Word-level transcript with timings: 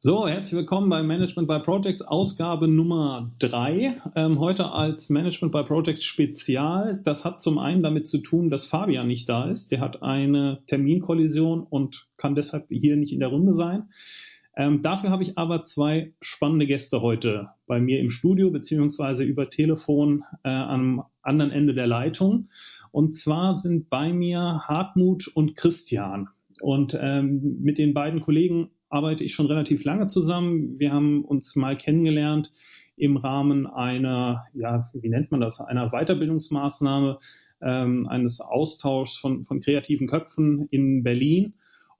So, 0.00 0.28
herzlich 0.28 0.56
willkommen 0.56 0.88
bei 0.90 1.02
Management 1.02 1.48
by 1.48 1.58
Projects, 1.58 2.02
Ausgabe 2.02 2.68
Nummer 2.68 3.32
drei. 3.40 4.00
Ähm, 4.14 4.38
heute 4.38 4.70
als 4.70 5.10
Management 5.10 5.50
by 5.50 5.64
Projects 5.64 6.04
Spezial. 6.04 7.00
Das 7.02 7.24
hat 7.24 7.42
zum 7.42 7.58
einen 7.58 7.82
damit 7.82 8.06
zu 8.06 8.18
tun, 8.18 8.48
dass 8.48 8.64
Fabian 8.64 9.08
nicht 9.08 9.28
da 9.28 9.50
ist. 9.50 9.72
Der 9.72 9.80
hat 9.80 10.04
eine 10.04 10.62
Terminkollision 10.68 11.64
und 11.64 12.06
kann 12.16 12.36
deshalb 12.36 12.68
hier 12.68 12.94
nicht 12.94 13.12
in 13.12 13.18
der 13.18 13.30
Runde 13.30 13.52
sein. 13.52 13.88
Ähm, 14.54 14.82
dafür 14.82 15.10
habe 15.10 15.24
ich 15.24 15.36
aber 15.36 15.64
zwei 15.64 16.12
spannende 16.20 16.68
Gäste 16.68 17.02
heute 17.02 17.48
bei 17.66 17.80
mir 17.80 17.98
im 17.98 18.10
Studio 18.10 18.52
beziehungsweise 18.52 19.24
über 19.24 19.50
Telefon 19.50 20.22
äh, 20.44 20.48
am 20.48 21.06
anderen 21.22 21.50
Ende 21.50 21.74
der 21.74 21.88
Leitung. 21.88 22.46
Und 22.92 23.16
zwar 23.16 23.56
sind 23.56 23.90
bei 23.90 24.12
mir 24.12 24.60
Hartmut 24.68 25.26
und 25.26 25.56
Christian. 25.56 26.28
Und 26.60 26.96
ähm, 27.00 27.58
mit 27.60 27.78
den 27.78 27.94
beiden 27.94 28.20
Kollegen 28.20 28.70
arbeite 28.88 29.24
ich 29.24 29.32
schon 29.32 29.46
relativ 29.46 29.84
lange 29.84 30.06
zusammen. 30.06 30.78
Wir 30.78 30.92
haben 30.92 31.24
uns 31.24 31.56
mal 31.56 31.76
kennengelernt 31.76 32.52
im 32.96 33.16
Rahmen 33.16 33.66
einer, 33.66 34.46
ja, 34.54 34.90
wie 34.92 35.08
nennt 35.08 35.30
man 35.30 35.40
das, 35.40 35.60
einer 35.60 35.90
Weiterbildungsmaßnahme, 35.90 37.18
ähm, 37.60 38.06
eines 38.08 38.40
Austauschs 38.40 39.16
von, 39.16 39.44
von 39.44 39.60
kreativen 39.60 40.06
Köpfen 40.06 40.68
in 40.70 41.02
Berlin. 41.02 41.54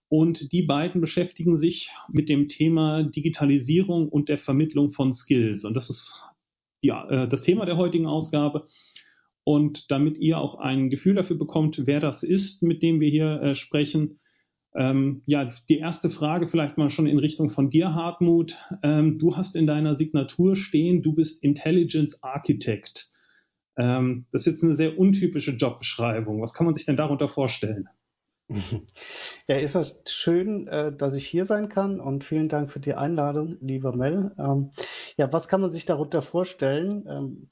Und 0.09 0.53
die 0.53 0.63
beiden 0.63 1.01
beschäftigen 1.01 1.57
sich 1.57 1.93
mit 2.11 2.29
dem 2.29 2.49
Thema 2.49 3.03
Digitalisierung 3.03 4.09
und 4.09 4.29
der 4.29 4.39
Vermittlung 4.39 4.91
von 4.91 5.13
Skills. 5.13 5.65
Und 5.65 5.75
das 5.75 5.91
ist 5.91 6.25
ja, 6.81 7.09
äh, 7.09 7.29
das 7.29 7.43
Thema 7.43 7.67
der 7.67 7.77
heutigen 7.77 8.07
Ausgabe. 8.07 8.67
Und 9.45 9.91
damit 9.91 10.19
ihr 10.19 10.39
auch 10.39 10.59
ein 10.59 10.91
Gefühl 10.91 11.15
dafür 11.15 11.37
bekommt, 11.37 11.83
wer 11.87 12.01
das 12.01 12.23
ist, 12.23 12.63
mit 12.63 12.83
dem 12.83 13.01
wir 13.01 13.11
hier 13.11 13.41
äh, 13.43 13.55
sprechen, 13.55 14.19
ähm, 14.75 15.23
ja, 15.27 15.49
die 15.69 15.79
erste 15.79 16.11
Frage 16.11 16.47
vielleicht 16.47 16.79
mal 16.79 16.91
schon 16.91 17.07
in 17.07 17.19
Richtung 17.19 17.51
von 17.51 17.71
dir, 17.71 17.95
Hartmut. 17.95 18.59
Ähm, 18.83 19.19
du 19.19 19.37
hast 19.37 19.57
in 19.57 19.67
deiner 19.67 19.95
Signatur 19.95 20.57
stehen, 20.57 21.03
du 21.03 21.15
bist 21.15 21.43
Intelligence 21.43 22.23
Architect. 22.23 23.11
Ähm, 23.77 24.27
das 24.31 24.43
ist 24.43 24.47
jetzt 24.47 24.65
eine 24.65 24.75
sehr 24.75 24.99
untypische 24.99 25.53
Jobbeschreibung. 25.53 26.43
Was 26.43 26.53
kann 26.53 26.67
man 26.67 26.75
sich 26.75 26.87
denn 26.87 26.97
darunter 26.97 27.29
vorstellen? 27.29 27.89
Ja, 29.47 29.57
ist 29.57 29.75
es 29.75 29.99
schön, 30.07 30.67
äh, 30.69 30.93
dass 30.95 31.15
ich 31.15 31.27
hier 31.27 31.47
sein 31.47 31.71
kann 31.71 32.01
und 32.01 32.23
vielen 32.23 32.49
Dank 32.49 32.71
für 32.71 32.81
die 32.81 32.95
Einladung, 32.95 33.57
lieber 33.61 33.97
Mel. 33.97 34.33
Ja, 35.19 35.31
was 35.33 35.49
kann 35.49 35.61
man 35.61 35.73
sich 35.73 35.85
darunter 35.85 36.23
vorstellen? 36.23 37.05
Ähm, 37.09 37.49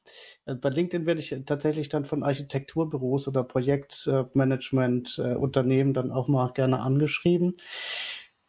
äh, 0.47 0.55
bei 0.55 0.69
LinkedIn 0.69 1.05
werde 1.05 1.21
ich 1.21 1.35
tatsächlich 1.47 1.89
dann 1.89 2.05
von 2.05 2.23
Architekturbüros 2.23 3.27
oder 3.27 3.43
Projektmanagement-Unternehmen 3.43 5.91
äh, 5.91 5.95
dann 5.95 6.13
auch 6.13 6.29
mal 6.29 6.53
gerne 6.53 6.79
angeschrieben. 6.79 7.57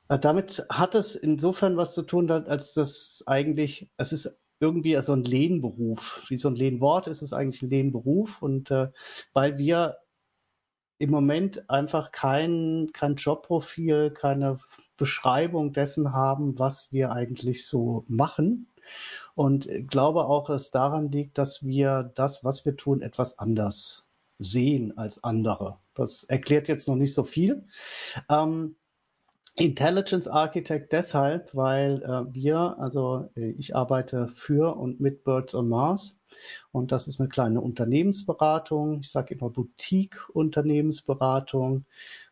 Damit 0.07 0.65
hat 0.69 0.93
es 0.95 1.15
insofern 1.15 1.77
was 1.77 1.95
zu 1.95 2.03
tun, 2.03 2.29
als 2.31 2.75
das 2.75 3.23
eigentlich, 3.25 3.89
es 3.97 4.13
ist 4.13 4.37
irgendwie 4.59 4.95
so 5.01 5.13
ein 5.13 5.23
Lehnberuf. 5.23 6.23
Wie 6.29 6.37
so 6.37 6.47
ein 6.47 6.55
Lehnwort 6.55 7.07
ist 7.07 7.23
es 7.23 7.33
eigentlich 7.33 7.63
ein 7.63 7.69
Lehnberuf. 7.69 8.41
Und 8.41 8.71
äh, 8.71 8.89
weil 9.33 9.57
wir 9.57 9.97
im 10.99 11.09
Moment 11.09 11.69
einfach 11.69 12.11
kein, 12.11 12.89
kein 12.93 13.15
Jobprofil, 13.15 14.11
keine 14.11 14.59
Beschreibung 14.97 15.73
dessen 15.73 16.13
haben, 16.13 16.59
was 16.59 16.91
wir 16.91 17.11
eigentlich 17.11 17.67
so 17.67 18.03
machen. 18.07 18.67
Und 19.35 19.67
glaube 19.89 20.25
auch, 20.25 20.47
dass 20.47 20.71
daran 20.71 21.11
liegt, 21.11 21.37
dass 21.37 21.63
wir 21.63 22.11
das, 22.15 22.43
was 22.43 22.65
wir 22.65 22.75
tun, 22.75 23.01
etwas 23.01 23.39
anders 23.39 24.03
sehen 24.39 24.97
als 24.97 25.23
andere. 25.23 25.77
Das 25.93 26.23
erklärt 26.23 26.67
jetzt 26.67 26.87
noch 26.87 26.95
nicht 26.95 27.13
so 27.13 27.23
viel. 27.23 27.67
Ähm, 28.29 28.75
Intelligence 29.55 30.27
Architect 30.27 30.91
deshalb, 30.93 31.55
weil 31.55 32.03
äh, 32.03 32.25
wir, 32.31 32.77
also 32.79 33.29
äh, 33.35 33.49
ich 33.57 33.75
arbeite 33.75 34.27
für 34.27 34.77
und 34.77 34.99
mit 34.99 35.23
Birds 35.23 35.55
on 35.55 35.67
Mars 35.67 36.15
und 36.71 36.91
das 36.91 37.07
ist 37.07 37.19
eine 37.19 37.29
kleine 37.29 37.61
Unternehmensberatung. 37.61 38.99
Ich 38.99 39.09
sage 39.09 39.33
immer 39.33 39.49
Boutique-Unternehmensberatung, 39.49 41.85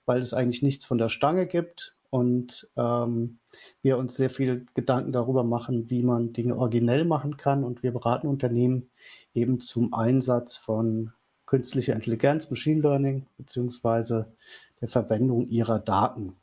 weil 0.05 0.21
es 0.21 0.35
eigentlich 0.35 0.61
nichts 0.61 0.85
von 0.85 0.99
der 0.99 1.09
Stange 1.09 1.47
gibt 1.47 1.95
und 2.15 2.71
ähm, 2.77 3.39
wir 3.81 3.97
uns 3.97 4.15
sehr 4.15 4.29
viel 4.29 4.67
Gedanken 4.73 5.11
darüber 5.11 5.43
machen, 5.43 5.89
wie 5.89 6.01
man 6.01 6.31
Dinge 6.31 6.55
originell 6.55 7.03
machen 7.03 7.35
kann. 7.35 7.65
Und 7.65 7.83
wir 7.83 7.91
beraten 7.91 8.27
Unternehmen 8.27 8.89
eben 9.33 9.59
zum 9.59 9.93
Einsatz 9.93 10.55
von 10.55 11.11
künstlicher 11.45 11.93
Intelligenz, 11.93 12.49
Machine 12.49 12.79
Learning 12.79 13.25
beziehungsweise 13.35 14.33
der 14.79 14.87
Verwendung 14.87 15.49
ihrer 15.49 15.77
Daten. 15.77 16.37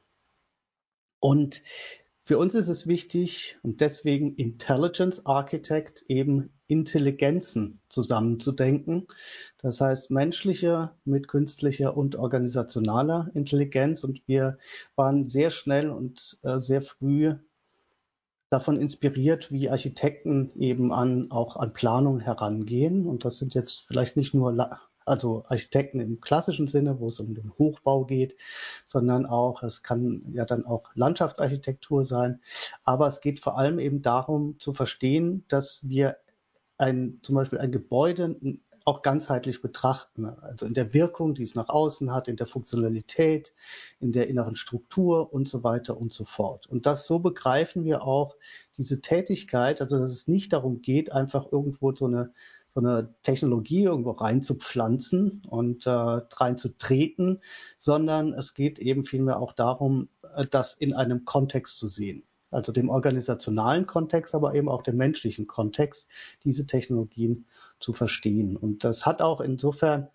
Und 1.21 1.63
für 2.25 2.39
uns 2.39 2.55
ist 2.55 2.69
es 2.69 2.87
wichtig 2.87 3.59
und 3.63 3.81
deswegen 3.81 4.37
Intelligence 4.37 5.27
Architect 5.27 6.05
eben 6.07 6.51
Intelligenzen 6.69 7.81
zusammenzudenken. 7.89 9.09
Das 9.59 9.81
heißt 9.81 10.13
menschliche 10.13 10.93
mit 11.05 11.27
künstlicher 11.27 11.97
und 11.97 12.15
organisationaler 12.15 13.31
Intelligenz. 13.35 14.05
Und 14.05 14.23
wir 14.29 14.59
waren 14.95 15.27
sehr 15.27 15.51
schnell 15.51 15.91
und 15.91 16.39
äh, 16.45 16.61
sehr 16.61 16.81
früh 16.81 17.35
davon 18.51 18.81
inspiriert, 18.81 19.51
wie 19.51 19.71
Architekten 19.71 20.53
eben 20.55 20.93
an 20.93 21.31
auch 21.31 21.57
an 21.57 21.73
Planung 21.73 22.21
herangehen. 22.21 23.07
Und 23.07 23.25
das 23.25 23.39
sind 23.39 23.55
jetzt 23.55 23.81
vielleicht 23.89 24.17
nicht 24.17 24.33
nur 24.33 24.53
also 25.05 25.45
Architekten 25.49 26.01
im 26.01 26.21
klassischen 26.21 26.69
Sinne, 26.69 27.01
wo 27.01 27.07
es 27.07 27.21
um 27.21 27.35
den 27.35 27.53
Hochbau 27.59 28.05
geht, 28.05 28.37
sondern 28.87 29.27
auch, 29.27 29.63
es 29.63 29.83
kann 29.83 30.23
ja 30.33 30.45
dann 30.45 30.65
auch 30.65 30.91
Landschaftsarchitektur 30.95 32.05
sein, 32.05 32.41
aber 32.85 33.07
es 33.07 33.21
geht 33.21 33.41
vor 33.41 33.59
allem 33.59 33.79
eben 33.79 34.03
darum 34.03 34.59
zu 34.59 34.73
verstehen, 34.73 35.45
dass 35.49 35.89
wir 35.89 36.17
ein, 36.79 37.21
zum 37.23 37.35
Beispiel 37.35 37.59
ein 37.59 37.73
Gebäude 37.73 38.37
auch 38.85 39.03
ganzheitlich 39.03 39.63
betrachten, 39.63 40.27
also 40.27 40.67
in 40.67 40.75
der 40.75 40.93
Wirkung, 40.93 41.35
die 41.35 41.43
es 41.43 41.55
nach 41.55 41.69
außen 41.69 42.13
hat, 42.13 42.29
in 42.29 42.37
der 42.37 42.47
Funktionalität, 42.47 43.53
in 44.01 44.13
der 44.13 44.29
inneren 44.29 44.57
Struktur 44.57 45.33
und 45.33 45.49
so 45.49 45.63
weiter 45.63 45.97
und 45.97 46.13
so 46.13 46.25
fort. 46.25 46.67
Und 46.67 46.87
das 46.87 47.07
so 47.07 47.21
begreifen 47.21 47.85
wir 47.85 48.03
auch 48.03 48.35
diese 48.77 49.01
Tätigkeit, 49.01 49.81
also 49.81 49.99
dass 49.99 50.11
es 50.11 50.29
nicht 50.29 50.53
darum 50.53 50.83
geht, 50.83 51.13
einfach 51.13 51.51
irgendwo 51.53 51.95
so 51.95 52.07
eine 52.07 52.33
so 52.75 52.81
eine 52.81 53.15
Technologie 53.23 53.83
irgendwo 53.83 54.13
reinzupflanzen 54.13 55.43
und 55.49 55.87
äh, 55.87 55.91
reinzutreten, 55.91 57.41
sondern 57.79 58.33
es 58.33 58.55
geht 58.55 58.79
eben 58.79 59.05
vielmehr 59.05 59.41
auch 59.41 59.53
darum, 59.53 60.09
äh, 60.35 60.47
das 60.47 60.75
in 60.75 60.95
einem 60.95 61.25
Kontext 61.25 61.79
zu 61.79 61.87
sehen. 61.87 62.25
Also 62.51 62.73
dem 62.73 62.91
organisationalen 62.91 63.87
Kontext, 63.87 64.35
aber 64.35 64.55
eben 64.55 64.69
auch 64.69 64.83
dem 64.83 64.97
menschlichen 64.97 65.47
Kontext, 65.47 66.11
diese 66.45 66.67
Technologien 66.67 67.47
zu 67.81 67.93
verstehen. 67.93 68.57
Und 68.57 68.85
das 68.85 69.07
hat 69.07 69.23
auch 69.23 69.41
insofern 69.41 70.09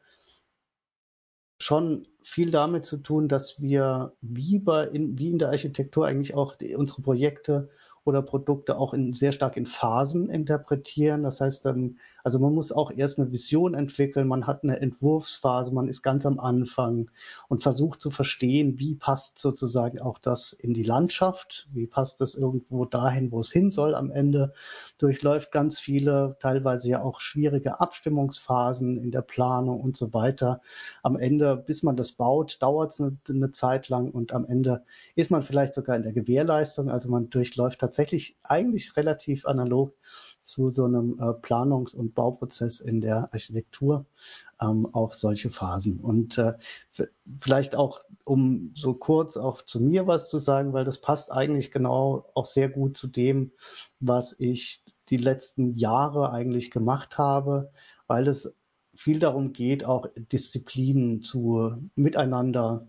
schon 1.59 2.07
viel 2.21 2.51
damit 2.51 2.85
zu 2.85 2.97
tun, 2.97 3.27
dass 3.27 3.61
wir 3.61 4.13
wie, 4.21 4.59
bei 4.59 4.87
in, 4.87 5.17
wie 5.17 5.29
in 5.29 5.39
der 5.39 5.49
Architektur 5.49 6.05
eigentlich 6.05 6.35
auch 6.35 6.55
die, 6.55 6.75
unsere 6.75 7.01
Projekte 7.01 7.69
oder 8.07 8.21
Produkte 8.21 8.77
auch 8.77 8.93
in, 8.93 9.13
sehr 9.13 9.33
stark 9.33 9.57
in 9.57 9.65
Phasen 9.65 10.29
interpretieren. 10.29 11.23
Das 11.23 11.41
heißt, 11.41 11.65
ähm, 11.65 11.97
also 12.23 12.39
man 12.39 12.53
muss 12.53 12.71
auch 12.71 12.91
erst 12.91 13.19
eine 13.19 13.31
Vision 13.31 13.73
entwickeln, 13.73 14.27
man 14.27 14.47
hat 14.47 14.63
eine 14.63 14.79
Entwurfsphase, 14.79 15.73
man 15.73 15.89
ist 15.89 16.01
ganz 16.01 16.25
am 16.25 16.39
Anfang 16.39 17.11
und 17.49 17.63
versucht 17.63 17.99
zu 17.99 18.09
verstehen, 18.09 18.79
wie 18.79 18.95
passt 18.95 19.39
sozusagen 19.39 19.99
auch 19.99 20.19
das 20.19 20.53
in 20.53 20.73
die 20.73 20.83
Landschaft, 20.83 21.67
wie 21.73 21.85
passt 21.85 22.21
das 22.21 22.35
irgendwo 22.35 22.85
dahin, 22.85 23.31
wo 23.31 23.41
es 23.41 23.51
hin 23.51 23.71
soll 23.71 23.93
am 23.93 24.09
Ende, 24.09 24.53
durchläuft 24.97 25.51
ganz 25.51 25.77
viele, 25.79 26.37
teilweise 26.39 26.89
ja 26.89 27.01
auch 27.01 27.19
schwierige 27.19 27.81
Abstimmungsphasen 27.81 28.97
in 28.97 29.11
der 29.11 29.21
Planung 29.21 29.81
und 29.81 29.97
so 29.97 30.13
weiter. 30.13 30.61
Am 31.03 31.17
Ende, 31.17 31.57
bis 31.57 31.83
man 31.83 31.97
das 31.97 32.13
baut, 32.13 32.61
dauert 32.61 32.91
es 32.91 33.01
eine, 33.01 33.17
eine 33.29 33.51
Zeit 33.51 33.89
lang 33.89 34.11
und 34.11 34.31
am 34.31 34.45
Ende 34.45 34.83
ist 35.15 35.29
man 35.29 35.41
vielleicht 35.41 35.73
sogar 35.73 35.97
in 35.97 36.03
der 36.03 36.13
Gewährleistung, 36.13 36.89
also 36.89 37.09
man 37.09 37.29
durchläuft 37.29 37.79
tatsächlich 37.79 37.96
tatsächlich 37.97 38.37
eigentlich 38.43 38.95
relativ 38.95 39.47
analog 39.47 39.91
zu 40.43 40.69
so 40.69 40.85
einem 40.85 41.19
äh, 41.19 41.33
Planungs- 41.33 41.95
und 41.95 42.13
Bauprozess 42.13 42.79
in 42.79 43.01
der 43.01 43.33
Architektur 43.33 44.05
ähm, 44.61 44.87
auch 44.93 45.13
solche 45.13 45.49
Phasen. 45.49 45.99
Und 45.99 46.37
äh, 46.37 46.53
vielleicht 47.39 47.75
auch, 47.75 48.01
um 48.23 48.71
so 48.75 48.93
kurz 48.93 49.35
auch 49.35 49.63
zu 49.63 49.81
mir 49.81 50.05
was 50.05 50.29
zu 50.29 50.37
sagen, 50.37 50.73
weil 50.73 50.85
das 50.85 51.01
passt 51.01 51.31
eigentlich 51.33 51.71
genau 51.71 52.29
auch 52.35 52.45
sehr 52.45 52.69
gut 52.69 52.95
zu 52.95 53.07
dem, 53.07 53.51
was 53.99 54.35
ich 54.37 54.83
die 55.09 55.17
letzten 55.17 55.75
Jahre 55.75 56.31
eigentlich 56.31 56.69
gemacht 56.69 57.17
habe, 57.17 57.71
weil 58.05 58.27
es 58.27 58.55
viel 58.93 59.17
darum 59.17 59.53
geht, 59.53 59.85
auch 59.85 60.07
Disziplinen 60.15 61.23
zu 61.23 61.89
miteinander 61.95 62.87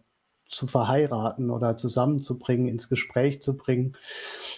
zu 0.48 0.66
verheiraten 0.66 1.50
oder 1.50 1.76
zusammenzubringen, 1.76 2.68
ins 2.68 2.88
Gespräch 2.88 3.42
zu 3.42 3.56
bringen. 3.56 3.92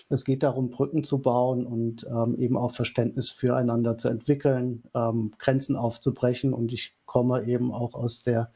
Es 0.08 0.24
geht 0.24 0.42
darum, 0.42 0.70
Brücken 0.70 1.04
zu 1.04 1.18
bauen 1.18 1.66
und 1.66 2.06
ähm, 2.06 2.36
eben 2.38 2.56
auch 2.56 2.72
Verständnis 2.72 3.30
füreinander 3.30 3.98
zu 3.98 4.08
entwickeln, 4.08 4.84
ähm, 4.94 5.32
Grenzen 5.38 5.76
aufzubrechen. 5.76 6.54
Und 6.54 6.72
ich 6.72 6.96
komme 7.06 7.44
eben 7.46 7.72
auch 7.72 7.94
aus 7.94 8.22
der 8.22 8.52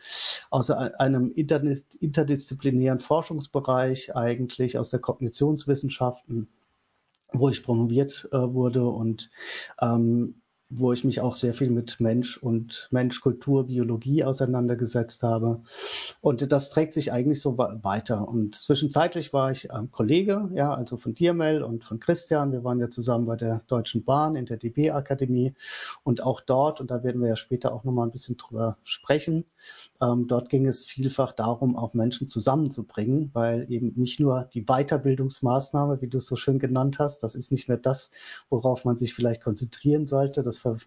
aus 0.50 0.70
einem 0.70 1.28
interdisziplinären 1.28 3.00
Forschungsbereich 3.00 4.14
eigentlich 4.16 4.78
aus 4.78 4.90
der 4.90 5.00
Kognitionswissenschaften 5.00 6.48
wo 7.36 7.48
ich 7.48 7.64
promoviert 7.64 8.28
äh, 8.30 8.36
wurde 8.36 8.86
und 8.86 9.28
ähm, 9.80 10.40
wo 10.76 10.92
ich 10.92 11.04
mich 11.04 11.20
auch 11.20 11.34
sehr 11.34 11.54
viel 11.54 11.70
mit 11.70 12.00
Mensch 12.00 12.36
und 12.36 12.88
Mensch, 12.90 13.20
Kultur, 13.20 13.66
Biologie 13.66 14.24
auseinandergesetzt 14.24 15.22
habe. 15.22 15.62
Und 16.20 16.50
das 16.50 16.70
trägt 16.70 16.94
sich 16.94 17.12
eigentlich 17.12 17.40
so 17.40 17.56
weiter. 17.56 18.26
Und 18.26 18.56
zwischenzeitlich 18.56 19.32
war 19.32 19.50
ich 19.50 19.68
ähm, 19.70 19.90
Kollege, 19.92 20.50
ja, 20.54 20.74
also 20.74 20.96
von 20.96 21.14
dir, 21.14 21.32
Mel, 21.32 21.62
und 21.62 21.84
von 21.84 22.00
Christian. 22.00 22.52
Wir 22.52 22.64
waren 22.64 22.80
ja 22.80 22.90
zusammen 22.90 23.26
bei 23.26 23.36
der 23.36 23.62
Deutschen 23.68 24.04
Bahn 24.04 24.34
in 24.34 24.46
der 24.46 24.56
DB-Akademie. 24.56 25.54
Und 26.02 26.22
auch 26.22 26.40
dort, 26.40 26.80
und 26.80 26.90
da 26.90 27.04
werden 27.04 27.20
wir 27.20 27.28
ja 27.28 27.36
später 27.36 27.72
auch 27.72 27.84
nochmal 27.84 28.06
ein 28.06 28.12
bisschen 28.12 28.36
drüber 28.36 28.76
sprechen, 28.84 29.44
ähm, 30.00 30.26
dort 30.26 30.48
ging 30.48 30.66
es 30.66 30.84
vielfach 30.84 31.32
darum, 31.32 31.76
auch 31.76 31.94
Menschen 31.94 32.26
zusammenzubringen, 32.26 33.30
weil 33.32 33.70
eben 33.70 33.92
nicht 33.96 34.18
nur 34.20 34.48
die 34.52 34.64
Weiterbildungsmaßnahme, 34.64 36.00
wie 36.00 36.08
du 36.08 36.18
es 36.18 36.26
so 36.26 36.36
schön 36.36 36.58
genannt 36.58 36.98
hast, 36.98 37.22
das 37.22 37.34
ist 37.34 37.52
nicht 37.52 37.68
mehr 37.68 37.78
das, 37.78 38.10
worauf 38.50 38.84
man 38.84 38.96
sich 38.96 39.14
vielleicht 39.14 39.42
konzentrieren 39.42 40.06
sollte, 40.06 40.42
das, 40.42 40.58
Ver 40.58 40.78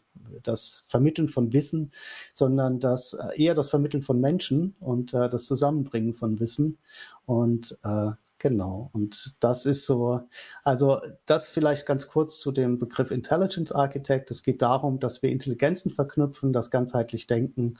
das 0.44 0.84
Vermitteln 0.88 1.30
von 1.30 1.54
Wissen, 1.54 1.92
sondern 2.34 2.80
das 2.80 3.14
äh, 3.14 3.42
eher 3.42 3.56
das 3.56 3.70
Vermitteln 3.70 4.04
von 4.04 4.20
Menschen 4.20 4.76
und 4.80 5.14
äh, 5.14 5.30
das 5.30 5.46
Zusammenbringen 5.46 6.14
von 6.14 6.40
Wissen. 6.40 6.78
Und 7.26 7.78
äh, 7.84 8.12
Genau. 8.40 8.92
Und 8.94 9.44
das 9.44 9.66
ist 9.66 9.86
so, 9.88 10.22
also 10.64 11.02
das 11.26 11.50
vielleicht 11.50 11.88
ganz 11.88 12.08
kurz 12.08 12.40
zu 12.40 12.52
dem 12.52 12.78
Begriff 12.78 13.10
Intelligence 13.10 13.72
Architect. 13.72 14.30
Es 14.30 14.44
geht 14.44 14.62
darum, 14.62 15.00
dass 15.00 15.24
wir 15.24 15.32
Intelligenzen 15.32 15.90
verknüpfen, 15.92 16.54
das 16.54 16.70
ganzheitlich 16.70 17.26
denken 17.26 17.74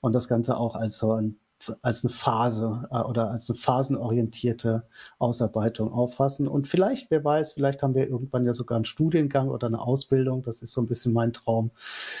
und 0.00 0.12
das 0.12 0.28
Ganze 0.28 0.58
auch 0.58 0.74
als 0.76 0.98
so 0.98 1.12
ein 1.12 1.38
als 1.82 2.04
eine 2.04 2.12
Phase 2.12 2.88
äh, 2.90 3.00
oder 3.00 3.30
als 3.30 3.48
eine 3.48 3.58
phasenorientierte 3.58 4.84
Ausarbeitung 5.18 5.92
auffassen. 5.92 6.48
Und 6.48 6.68
vielleicht, 6.68 7.10
wer 7.10 7.24
weiß, 7.24 7.52
vielleicht 7.52 7.82
haben 7.82 7.94
wir 7.94 8.08
irgendwann 8.08 8.44
ja 8.44 8.54
sogar 8.54 8.76
einen 8.76 8.84
Studiengang 8.84 9.48
oder 9.48 9.66
eine 9.66 9.80
Ausbildung. 9.80 10.42
Das 10.42 10.62
ist 10.62 10.72
so 10.72 10.80
ein 10.80 10.86
bisschen 10.86 11.12
mein 11.12 11.32
Traum. 11.32 11.70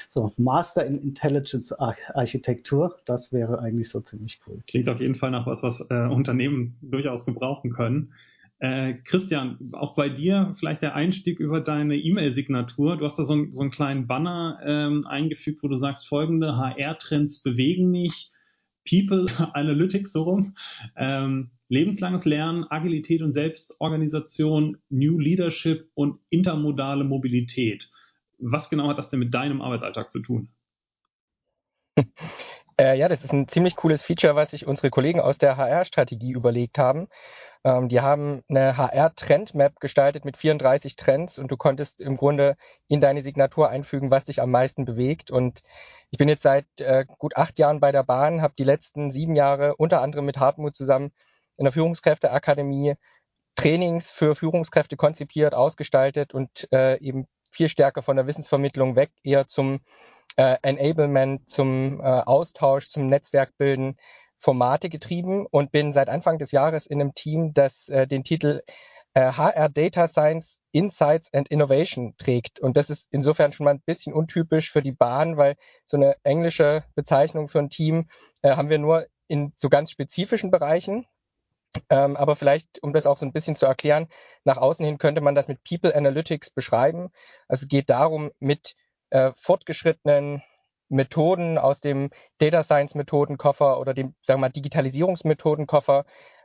So, 0.08 0.32
Master 0.36 0.86
in 0.86 1.00
Intelligence 1.00 1.72
Architektur, 1.72 2.96
das 3.04 3.32
wäre 3.32 3.60
eigentlich 3.60 3.90
so 3.90 4.00
ziemlich 4.00 4.40
cool. 4.46 4.62
Klingt 4.66 4.88
auf 4.88 5.00
jeden 5.00 5.14
Fall 5.14 5.30
nach 5.30 5.46
was, 5.46 5.62
was 5.62 5.86
äh, 5.90 6.06
Unternehmen 6.06 6.76
durchaus 6.82 7.26
gebrauchen 7.26 7.70
können. 7.70 8.12
Äh, 8.62 8.94
Christian, 9.04 9.58
auch 9.72 9.96
bei 9.96 10.08
dir 10.08 10.54
vielleicht 10.56 10.82
der 10.82 10.94
Einstieg 10.94 11.40
über 11.40 11.60
deine 11.60 11.96
E-Mail-Signatur. 11.96 12.96
Du 12.96 13.04
hast 13.04 13.18
da 13.18 13.24
so, 13.24 13.46
so 13.50 13.60
einen 13.60 13.72
kleinen 13.72 14.06
Banner 14.06 14.60
ähm, 14.64 15.04
eingefügt, 15.04 15.64
wo 15.64 15.68
du 15.68 15.74
sagst, 15.74 16.06
folgende 16.06 16.56
HR-Trends 16.56 17.42
bewegen 17.42 17.90
mich 17.90 18.30
People 18.88 19.26
Analytics 19.54 20.12
so 20.12 20.24
rum. 20.24 20.54
Ähm, 20.96 21.50
lebenslanges 21.68 22.24
Lernen, 22.24 22.64
Agilität 22.70 23.22
und 23.22 23.32
Selbstorganisation, 23.32 24.78
New 24.90 25.18
Leadership 25.18 25.90
und 25.94 26.18
intermodale 26.28 27.04
Mobilität. 27.04 27.90
Was 28.38 28.70
genau 28.70 28.88
hat 28.88 28.98
das 28.98 29.10
denn 29.10 29.20
mit 29.20 29.32
deinem 29.32 29.62
Arbeitsalltag 29.62 30.10
zu 30.10 30.20
tun? 30.20 30.48
Äh, 32.78 32.98
ja, 32.98 33.06
das 33.06 33.22
ist 33.22 33.34
ein 33.34 33.48
ziemlich 33.48 33.76
cooles 33.76 34.02
Feature, 34.02 34.34
was 34.34 34.50
sich 34.50 34.66
unsere 34.66 34.88
Kollegen 34.88 35.20
aus 35.20 35.36
der 35.36 35.58
HR-Strategie 35.58 36.32
überlegt 36.32 36.78
haben. 36.78 37.08
Ähm, 37.64 37.88
die 37.88 38.00
haben 38.00 38.42
eine 38.48 38.76
HR-Trend-Map 38.76 39.80
gestaltet 39.80 40.24
mit 40.24 40.36
34 40.36 40.96
Trends 40.96 41.38
und 41.38 41.48
du 41.48 41.56
konntest 41.56 42.00
im 42.00 42.16
Grunde 42.16 42.56
in 42.88 43.00
deine 43.00 43.22
Signatur 43.22 43.68
einfügen, 43.68 44.10
was 44.10 44.24
dich 44.24 44.42
am 44.42 44.50
meisten 44.50 44.84
bewegt. 44.84 45.30
Und 45.30 45.62
ich 46.10 46.18
bin 46.18 46.28
jetzt 46.28 46.42
seit 46.42 46.66
äh, 46.80 47.04
gut 47.18 47.36
acht 47.36 47.58
Jahren 47.58 47.80
bei 47.80 47.92
der 47.92 48.02
Bahn, 48.02 48.42
habe 48.42 48.54
die 48.58 48.64
letzten 48.64 49.10
sieben 49.10 49.36
Jahre 49.36 49.76
unter 49.76 50.02
anderem 50.02 50.26
mit 50.26 50.38
Hartmut 50.38 50.74
zusammen 50.74 51.12
in 51.56 51.64
der 51.64 51.72
Führungskräfteakademie 51.72 52.94
Trainings 53.54 54.10
für 54.10 54.34
Führungskräfte 54.34 54.96
konzipiert, 54.96 55.54
ausgestaltet 55.54 56.34
und 56.34 56.68
äh, 56.72 56.98
eben 57.00 57.26
viel 57.50 57.68
stärker 57.68 58.02
von 58.02 58.16
der 58.16 58.26
Wissensvermittlung 58.26 58.96
weg, 58.96 59.10
eher 59.22 59.46
zum 59.46 59.80
äh, 60.36 60.56
Enablement, 60.62 61.48
zum 61.48 62.00
äh, 62.00 62.04
Austausch, 62.04 62.88
zum 62.88 63.08
Netzwerkbilden 63.08 63.98
Formate 64.42 64.88
getrieben 64.88 65.46
und 65.46 65.70
bin 65.70 65.92
seit 65.92 66.08
Anfang 66.08 66.38
des 66.38 66.50
Jahres 66.50 66.86
in 66.86 67.00
einem 67.00 67.14
Team, 67.14 67.54
das 67.54 67.88
äh, 67.88 68.08
den 68.08 68.24
Titel 68.24 68.62
äh, 69.14 69.32
HR 69.32 69.68
Data 69.68 70.08
Science 70.08 70.58
Insights 70.72 71.32
and 71.32 71.48
Innovation 71.48 72.16
trägt. 72.18 72.58
Und 72.58 72.76
das 72.76 72.90
ist 72.90 73.06
insofern 73.10 73.52
schon 73.52 73.64
mal 73.64 73.74
ein 73.74 73.82
bisschen 73.86 74.12
untypisch 74.12 74.72
für 74.72 74.82
die 74.82 74.92
Bahn, 74.92 75.36
weil 75.36 75.56
so 75.84 75.96
eine 75.96 76.16
englische 76.24 76.82
Bezeichnung 76.96 77.48
für 77.48 77.60
ein 77.60 77.70
Team 77.70 78.08
äh, 78.42 78.56
haben 78.56 78.68
wir 78.68 78.78
nur 78.78 79.06
in 79.28 79.52
so 79.54 79.68
ganz 79.68 79.92
spezifischen 79.92 80.50
Bereichen. 80.50 81.06
Ähm, 81.88 82.16
aber 82.16 82.34
vielleicht, 82.34 82.82
um 82.82 82.92
das 82.92 83.06
auch 83.06 83.18
so 83.18 83.24
ein 83.24 83.32
bisschen 83.32 83.54
zu 83.54 83.66
erklären, 83.66 84.08
nach 84.44 84.56
außen 84.56 84.84
hin 84.84 84.98
könnte 84.98 85.20
man 85.20 85.36
das 85.36 85.46
mit 85.46 85.62
People 85.62 85.94
Analytics 85.94 86.50
beschreiben. 86.50 87.10
Also 87.46 87.64
es 87.64 87.68
geht 87.68 87.90
darum, 87.90 88.32
mit 88.40 88.74
äh, 89.10 89.30
fortgeschrittenen 89.36 90.42
Methoden 90.92 91.58
aus 91.58 91.80
dem 91.80 92.10
Data 92.38 92.62
Science 92.62 92.94
Methodenkoffer 92.94 93.80
oder 93.80 93.94
dem, 93.94 94.14
sagen 94.20 94.40
wir 94.40 94.48
mal, 94.48 94.52
Digitalisierungsmethodenkoffer 94.52 96.04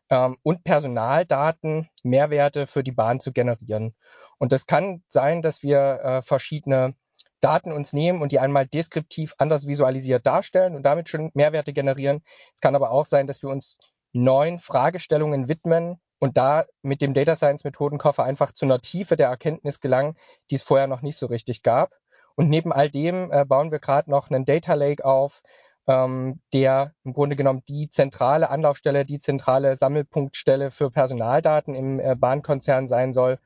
ähm, 0.09 0.37
und 0.43 0.63
Personaldaten 0.63 1.89
Mehrwerte 2.03 2.67
für 2.67 2.83
die 2.83 2.91
Bahn 2.91 3.19
zu 3.19 3.31
generieren. 3.31 3.95
Und 4.37 4.51
das 4.51 4.65
kann 4.65 5.03
sein, 5.07 5.41
dass 5.41 5.63
wir 5.63 5.99
äh, 6.01 6.21
verschiedene 6.21 6.95
Daten 7.39 7.71
uns 7.71 7.93
nehmen 7.93 8.21
und 8.21 8.31
die 8.31 8.39
einmal 8.39 8.65
deskriptiv 8.65 9.35
anders 9.37 9.67
visualisiert 9.67 10.25
darstellen 10.25 10.75
und 10.75 10.83
damit 10.83 11.09
schon 11.09 11.31
Mehrwerte 11.33 11.73
generieren. 11.73 12.23
Es 12.55 12.61
kann 12.61 12.75
aber 12.75 12.91
auch 12.91 13.05
sein, 13.05 13.27
dass 13.27 13.43
wir 13.43 13.49
uns 13.49 13.77
neuen 14.11 14.59
Fragestellungen 14.59 15.47
widmen 15.47 15.99
und 16.19 16.37
da 16.37 16.65
mit 16.81 17.01
dem 17.01 17.13
Data 17.13 17.35
Science 17.35 17.63
Methodenkoffer 17.63 18.23
einfach 18.23 18.51
zu 18.51 18.65
einer 18.65 18.81
Tiefe 18.81 19.15
der 19.15 19.27
Erkenntnis 19.27 19.79
gelangen, 19.79 20.15
die 20.49 20.55
es 20.55 20.63
vorher 20.63 20.87
noch 20.87 21.01
nicht 21.01 21.17
so 21.17 21.27
richtig 21.27 21.61
gab. 21.61 21.93
Und 22.37 22.49
neben 22.49 22.71
all 22.71 22.89
dem 22.89 23.31
äh, 23.31 23.45
bauen 23.45 23.71
wir 23.71 23.79
gerade 23.79 24.11
noch 24.11 24.29
einen 24.29 24.45
Data 24.45 24.75
Lake 24.75 25.03
auf, 25.03 25.41
ähm, 25.87 26.39
der 26.53 26.93
im 27.03 27.13
Grunde 27.13 27.35
genommen 27.35 27.63
die 27.67 27.89
zentrale 27.89 28.49
Anlaufstelle, 28.51 29.05
die 29.05 29.17
zentrale 29.19 29.75
Sammelpunktstelle 29.75 30.69
für 30.69 30.91
Personaldaten 30.91 31.73
im 31.73 31.99
äh, 31.99 32.15
Bahnkonzern 32.15 32.87
sein 32.87 33.11
soll. 33.11 33.39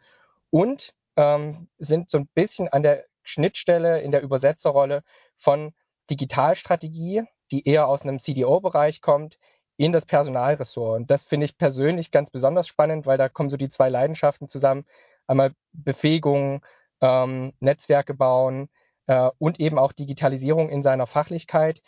Und 0.50 0.94
ähm, 1.16 1.70
sind 1.78 2.10
so 2.10 2.18
ein 2.18 2.28
bisschen 2.34 2.68
an 2.68 2.84
der 2.84 3.06
Schnittstelle 3.24 4.02
in 4.02 4.12
der 4.12 4.24
Übersetzerrolle 4.24 5.04
von 5.38 5.74
Digitalstrategie, 6.10 7.24
die 7.52 7.66
eher 7.66 7.88
aus 7.88 8.04
einem 8.04 8.20
CDO-Bereich 8.20 9.00
kommt, 9.00 9.38
in 9.78 9.94
das 9.94 10.06
Personalressort. 10.06 10.98
Und 10.98 11.12
das 11.12 11.24
finde 11.24 11.46
ich 11.46 11.58
persönlich 11.58 12.12
ganz 12.12 12.30
besonders 12.30 12.68
spannend, 12.68 13.06
weil 13.06 13.18
da 13.18 13.30
kommen 13.30 13.50
so 13.50 13.56
die 13.56 13.70
zwei 13.70 13.88
Leidenschaften 13.88 14.50
zusammen. 14.50 14.86
Einmal 15.28 15.54
Befähigung, 15.72 16.66
ähm, 17.00 17.54
Netzwerke 17.62 18.14
bauen, 18.14 18.70
äh, 19.12 19.30
und 19.40 19.60
eben 19.60 19.78
auch 19.78 19.92
Digitalisierung 19.92 20.70
in 20.70 20.82
seiner 20.82 21.06
Fachlichkeit. 21.06 21.82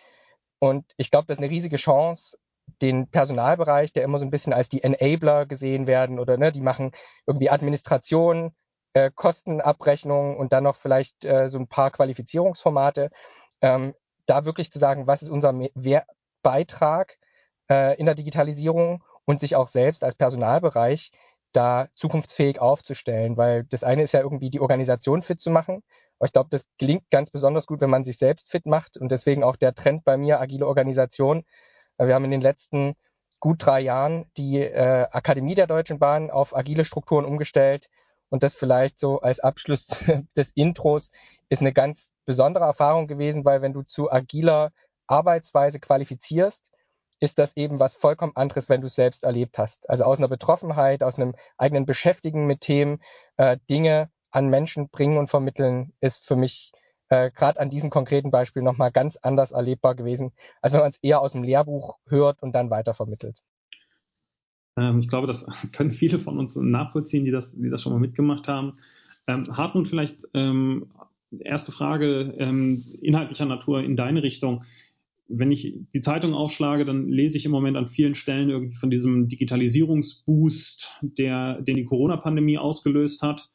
Und 0.59 0.83
ich 0.97 1.09
glaube, 1.09 1.25
das 1.27 1.37
ist 1.37 1.43
eine 1.43 1.51
riesige 1.51 1.77
Chance, 1.77 2.37
den 2.81 3.09
Personalbereich, 3.09 3.93
der 3.93 4.03
immer 4.03 4.19
so 4.19 4.25
ein 4.25 4.29
bisschen 4.29 4.51
als 4.51 4.67
die 4.67 4.83
Enabler 4.83 5.45
gesehen 5.45 5.87
werden 5.87 6.19
oder 6.19 6.37
ne, 6.37 6.51
die 6.51 6.59
machen 6.59 6.91
irgendwie 7.25 7.49
Administration, 7.49 8.53
äh, 8.93 9.09
Kostenabrechnung 9.15 10.35
und 10.37 10.51
dann 10.51 10.65
noch 10.65 10.75
vielleicht 10.75 11.23
äh, 11.23 11.47
so 11.47 11.59
ein 11.59 11.67
paar 11.67 11.91
Qualifizierungsformate, 11.91 13.09
ähm, 13.61 13.93
da 14.25 14.43
wirklich 14.43 14.69
zu 14.69 14.79
sagen, 14.79 15.07
was 15.07 15.21
ist 15.21 15.29
unser 15.29 15.53
Mehr 15.53 16.05
Beitrag 16.41 17.17
äh, 17.69 17.97
in 17.97 18.05
der 18.05 18.15
Digitalisierung 18.15 19.01
und 19.23 19.39
sich 19.39 19.55
auch 19.55 19.67
selbst 19.67 20.03
als 20.03 20.15
Personalbereich 20.15 21.11
da 21.53 21.87
zukunftsfähig 21.95 22.59
aufzustellen, 22.59 23.37
weil 23.37 23.63
das 23.63 23.85
eine 23.85 24.03
ist 24.03 24.13
ja 24.13 24.19
irgendwie 24.19 24.49
die 24.49 24.59
Organisation 24.59 25.21
fit 25.21 25.39
zu 25.39 25.51
machen, 25.51 25.83
aber 26.19 26.25
ich 26.27 26.33
glaube, 26.33 26.49
das 26.51 26.65
gelingt 26.77 27.09
ganz 27.11 27.31
besonders 27.31 27.67
gut, 27.67 27.81
wenn 27.81 27.89
man 27.89 28.03
sich 28.03 28.17
selbst 28.17 28.49
fit 28.49 28.65
macht 28.65 28.97
und 28.97 29.11
deswegen 29.11 29.43
auch 29.43 29.55
der 29.55 29.75
Trend 29.75 30.03
bei 30.03 30.17
mir, 30.17 30.39
agile 30.39 30.67
Organisation. 30.67 31.43
Wir 31.97 32.15
haben 32.15 32.25
in 32.25 32.31
den 32.31 32.41
letzten 32.41 32.95
gut 33.43 33.65
drei 33.65 33.81
Jahren 33.81 34.25
die 34.37 34.61
äh, 34.61 35.07
Akademie 35.11 35.53
der 35.53 35.67
Deutschen 35.67 35.99
Bahn 35.99 36.31
auf 36.31 36.55
agile 36.55 36.85
Strukturen 36.85 37.25
umgestellt. 37.25 37.89
Und 38.29 38.41
das 38.41 38.55
vielleicht 38.55 38.97
so 38.99 39.19
als 39.19 39.41
Abschluss 39.41 40.03
des 40.37 40.51
Intros 40.55 41.11
ist 41.49 41.59
eine 41.59 41.73
ganz 41.73 42.13
besondere 42.25 42.63
Erfahrung 42.63 43.07
gewesen, 43.07 43.43
weil 43.43 43.61
wenn 43.61 43.73
du 43.73 43.83
zu 43.83 44.09
agiler 44.09 44.71
Arbeitsweise 45.07 45.81
qualifizierst, 45.81 46.71
ist 47.19 47.37
das 47.37 47.55
eben 47.57 47.81
was 47.81 47.95
vollkommen 47.95 48.35
anderes, 48.35 48.69
wenn 48.69 48.79
du 48.79 48.87
es 48.87 48.95
selbst 48.95 49.25
erlebt 49.25 49.57
hast. 49.57 49.89
Also 49.89 50.05
aus 50.05 50.19
einer 50.19 50.29
Betroffenheit, 50.29 51.03
aus 51.03 51.17
einem 51.17 51.35
eigenen 51.57 51.85
Beschäftigen 51.85 52.47
mit 52.47 52.61
Themen, 52.61 53.01
äh, 53.35 53.57
Dinge 53.69 54.09
an 54.33 54.49
Menschen 54.49 54.89
bringen 54.89 55.17
und 55.17 55.29
vermitteln, 55.29 55.93
ist 56.01 56.25
für 56.25 56.35
mich 56.35 56.71
äh, 57.09 57.29
gerade 57.31 57.59
an 57.59 57.69
diesem 57.69 57.91
konkreten 57.91 58.31
Beispiel 58.31 58.63
nochmal 58.63 58.91
ganz 58.91 59.15
anders 59.17 59.51
erlebbar 59.51 59.93
gewesen, 59.93 60.31
als 60.61 60.73
wenn 60.73 60.79
man 60.79 60.89
es 60.89 60.97
eher 61.01 61.21
aus 61.21 61.33
dem 61.33 61.43
Lehrbuch 61.43 61.97
hört 62.07 62.41
und 62.41 62.53
dann 62.53 62.71
weitervermittelt. 62.71 63.41
Ähm, 64.75 64.99
ich 64.99 65.07
glaube, 65.07 65.27
das 65.27 65.45
können 65.71 65.91
viele 65.91 66.17
von 66.17 66.39
uns 66.39 66.55
nachvollziehen, 66.55 67.25
die 67.25 67.31
das, 67.31 67.53
die 67.53 67.69
das 67.69 67.83
schon 67.83 67.93
mal 67.93 67.99
mitgemacht 67.99 68.47
haben. 68.47 68.73
Ähm, 69.27 69.55
Hartmut, 69.55 69.87
vielleicht 69.87 70.17
ähm, 70.33 70.91
erste 71.39 71.71
Frage 71.71 72.33
ähm, 72.39 72.83
inhaltlicher 73.01 73.45
Natur 73.45 73.83
in 73.83 73.95
deine 73.95 74.23
Richtung. 74.23 74.63
Wenn 75.27 75.51
ich 75.51 75.77
die 75.93 76.01
Zeitung 76.01 76.33
aufschlage, 76.33 76.85
dann 76.85 77.07
lese 77.07 77.37
ich 77.37 77.45
im 77.45 77.51
Moment 77.51 77.77
an 77.77 77.87
vielen 77.87 78.15
Stellen 78.15 78.49
irgendwie 78.49 78.75
von 78.75 78.89
diesem 78.89 79.27
Digitalisierungsboost, 79.27 80.99
der, 81.01 81.61
den 81.61 81.75
die 81.75 81.85
Corona-Pandemie 81.85 82.57
ausgelöst 82.57 83.21
hat. 83.21 83.51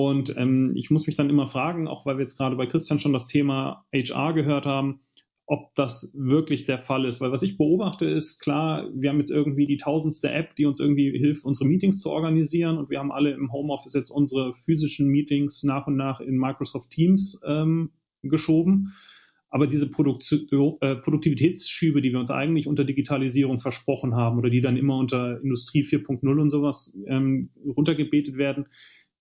Und 0.00 0.36
ähm, 0.36 0.74
ich 0.76 0.90
muss 0.90 1.08
mich 1.08 1.16
dann 1.16 1.28
immer 1.28 1.48
fragen, 1.48 1.88
auch 1.88 2.06
weil 2.06 2.18
wir 2.18 2.22
jetzt 2.22 2.36
gerade 2.36 2.54
bei 2.54 2.66
Christian 2.66 3.00
schon 3.00 3.12
das 3.12 3.26
Thema 3.26 3.84
HR 3.92 4.32
gehört 4.32 4.64
haben, 4.64 5.00
ob 5.44 5.74
das 5.74 6.12
wirklich 6.14 6.66
der 6.66 6.78
Fall 6.78 7.04
ist. 7.04 7.20
Weil 7.20 7.32
was 7.32 7.42
ich 7.42 7.58
beobachte 7.58 8.06
ist, 8.06 8.38
klar, 8.38 8.88
wir 8.94 9.10
haben 9.10 9.18
jetzt 9.18 9.32
irgendwie 9.32 9.66
die 9.66 9.76
tausendste 9.76 10.30
App, 10.30 10.54
die 10.54 10.66
uns 10.66 10.78
irgendwie 10.78 11.10
hilft, 11.18 11.44
unsere 11.44 11.68
Meetings 11.68 12.00
zu 12.00 12.12
organisieren. 12.12 12.78
Und 12.78 12.90
wir 12.90 13.00
haben 13.00 13.10
alle 13.10 13.32
im 13.32 13.50
Homeoffice 13.50 13.94
jetzt 13.94 14.10
unsere 14.10 14.54
physischen 14.54 15.08
Meetings 15.08 15.64
nach 15.64 15.88
und 15.88 15.96
nach 15.96 16.20
in 16.20 16.38
Microsoft 16.38 16.90
Teams 16.90 17.40
ähm, 17.44 17.90
geschoben. 18.22 18.92
Aber 19.50 19.66
diese 19.66 19.90
Produktion, 19.90 20.76
äh, 20.80 20.94
Produktivitätsschübe, 20.94 22.02
die 22.02 22.12
wir 22.12 22.20
uns 22.20 22.30
eigentlich 22.30 22.68
unter 22.68 22.84
Digitalisierung 22.84 23.58
versprochen 23.58 24.14
haben 24.14 24.38
oder 24.38 24.48
die 24.48 24.60
dann 24.60 24.76
immer 24.76 24.96
unter 24.96 25.40
Industrie 25.42 25.82
4.0 25.82 26.40
und 26.40 26.50
sowas 26.50 26.96
ähm, 27.08 27.50
runtergebetet 27.64 28.36
werden, 28.36 28.66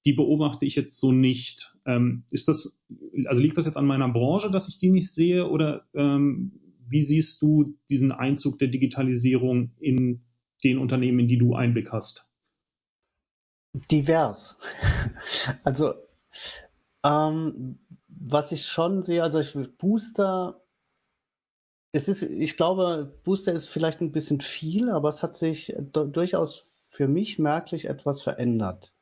die 0.07 0.13
beobachte 0.13 0.65
ich 0.65 0.75
jetzt 0.75 0.97
so 0.97 1.11
nicht. 1.11 1.75
Ähm, 1.85 2.23
ist 2.31 2.47
das, 2.47 2.79
also 3.25 3.41
liegt 3.41 3.57
das 3.57 3.65
jetzt 3.65 3.75
an 3.75 3.85
meiner 3.85 4.07
Branche, 4.07 4.49
dass 4.49 4.69
ich 4.69 4.79
die 4.79 4.89
nicht 4.89 5.11
sehe 5.13 5.45
oder 5.49 5.85
ähm, 5.93 6.61
wie 6.87 7.01
siehst 7.01 7.41
du 7.41 7.75
diesen 7.89 8.13
Einzug 8.13 8.57
der 8.57 8.69
Digitalisierung 8.69 9.71
in 9.81 10.23
den 10.63 10.77
Unternehmen, 10.77 11.19
in 11.19 11.27
die 11.27 11.37
du 11.37 11.55
Einblick 11.55 11.91
hast? 11.91 12.31
Divers. 13.91 14.57
Also 15.65 15.93
ähm, 17.03 17.79
was 18.07 18.53
ich 18.53 18.65
schon 18.65 19.03
sehe, 19.03 19.23
also 19.23 19.39
ich 19.39 19.53
Booster, 19.77 20.61
es 21.91 22.07
ist, 22.07 22.23
ich 22.23 22.55
glaube, 22.55 23.13
Booster 23.25 23.51
ist 23.51 23.67
vielleicht 23.67 23.99
ein 23.99 24.13
bisschen 24.13 24.39
viel, 24.39 24.89
aber 24.89 25.09
es 25.09 25.21
hat 25.21 25.35
sich 25.35 25.75
durchaus 25.91 26.65
für 26.87 27.09
mich 27.09 27.39
merklich 27.39 27.85
etwas 27.85 28.21
verändert. 28.21 28.93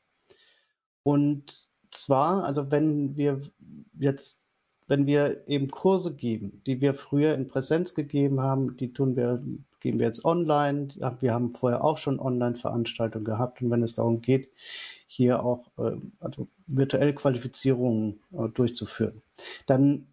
Und 1.06 1.70
zwar, 1.92 2.44
also 2.46 2.72
wenn 2.72 3.16
wir 3.16 3.40
jetzt, 4.00 4.44
wenn 4.88 5.06
wir 5.06 5.48
eben 5.48 5.70
Kurse 5.70 6.16
geben, 6.16 6.64
die 6.66 6.82
wir 6.82 6.96
früher 6.96 7.36
in 7.36 7.48
Präsenz 7.48 7.94
gegeben 7.94 8.42
haben, 8.42 8.76
die 8.76 8.92
tun 8.92 9.16
wir, 9.16 9.44
geben 9.82 10.00
wir 10.00 10.08
jetzt 10.08 10.26
online. 10.26 10.88
Wir 11.20 11.32
haben 11.32 11.52
vorher 11.52 11.84
auch 11.84 12.00
schon 12.00 12.20
Online-Veranstaltungen 12.20 13.24
gehabt. 13.24 13.62
Und 13.62 13.70
wenn 13.70 13.84
es 13.84 13.94
darum 13.94 14.22
geht, 14.22 14.50
hier 15.06 15.44
auch 15.44 15.68
äh, 15.78 15.96
also 16.20 16.48
virtuell 16.66 17.14
Qualifizierungen 17.14 18.20
äh, 18.32 18.50
durchzuführen, 18.50 19.22
dann 19.68 20.08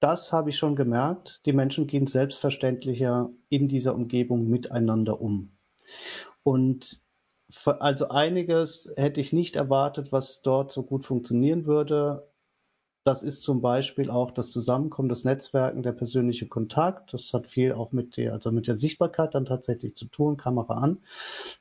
das 0.00 0.32
habe 0.32 0.50
ich 0.50 0.58
schon 0.58 0.74
gemerkt. 0.74 1.40
Die 1.46 1.52
Menschen 1.52 1.86
gehen 1.86 2.08
selbstverständlicher 2.08 3.30
in 3.50 3.68
dieser 3.68 3.94
Umgebung 3.94 4.48
miteinander 4.48 5.20
um. 5.20 5.52
Und 6.42 7.02
also 7.64 8.08
einiges 8.08 8.92
hätte 8.96 9.20
ich 9.20 9.32
nicht 9.32 9.56
erwartet, 9.56 10.12
was 10.12 10.42
dort 10.42 10.70
so 10.72 10.82
gut 10.82 11.04
funktionieren 11.04 11.66
würde. 11.66 12.28
Das 13.04 13.22
ist 13.22 13.42
zum 13.42 13.62
Beispiel 13.62 14.10
auch 14.10 14.32
das 14.32 14.50
Zusammenkommen, 14.50 15.08
das 15.08 15.24
Netzwerken, 15.24 15.82
der 15.82 15.92
persönliche 15.92 16.46
Kontakt. 16.46 17.14
Das 17.14 17.32
hat 17.32 17.46
viel 17.46 17.72
auch 17.72 17.90
mit 17.90 18.18
der, 18.18 18.34
also 18.34 18.52
mit 18.52 18.66
der 18.66 18.74
Sichtbarkeit 18.74 19.34
dann 19.34 19.46
tatsächlich 19.46 19.96
zu 19.96 20.08
tun, 20.08 20.36
Kamera 20.36 20.74
an. 20.74 20.98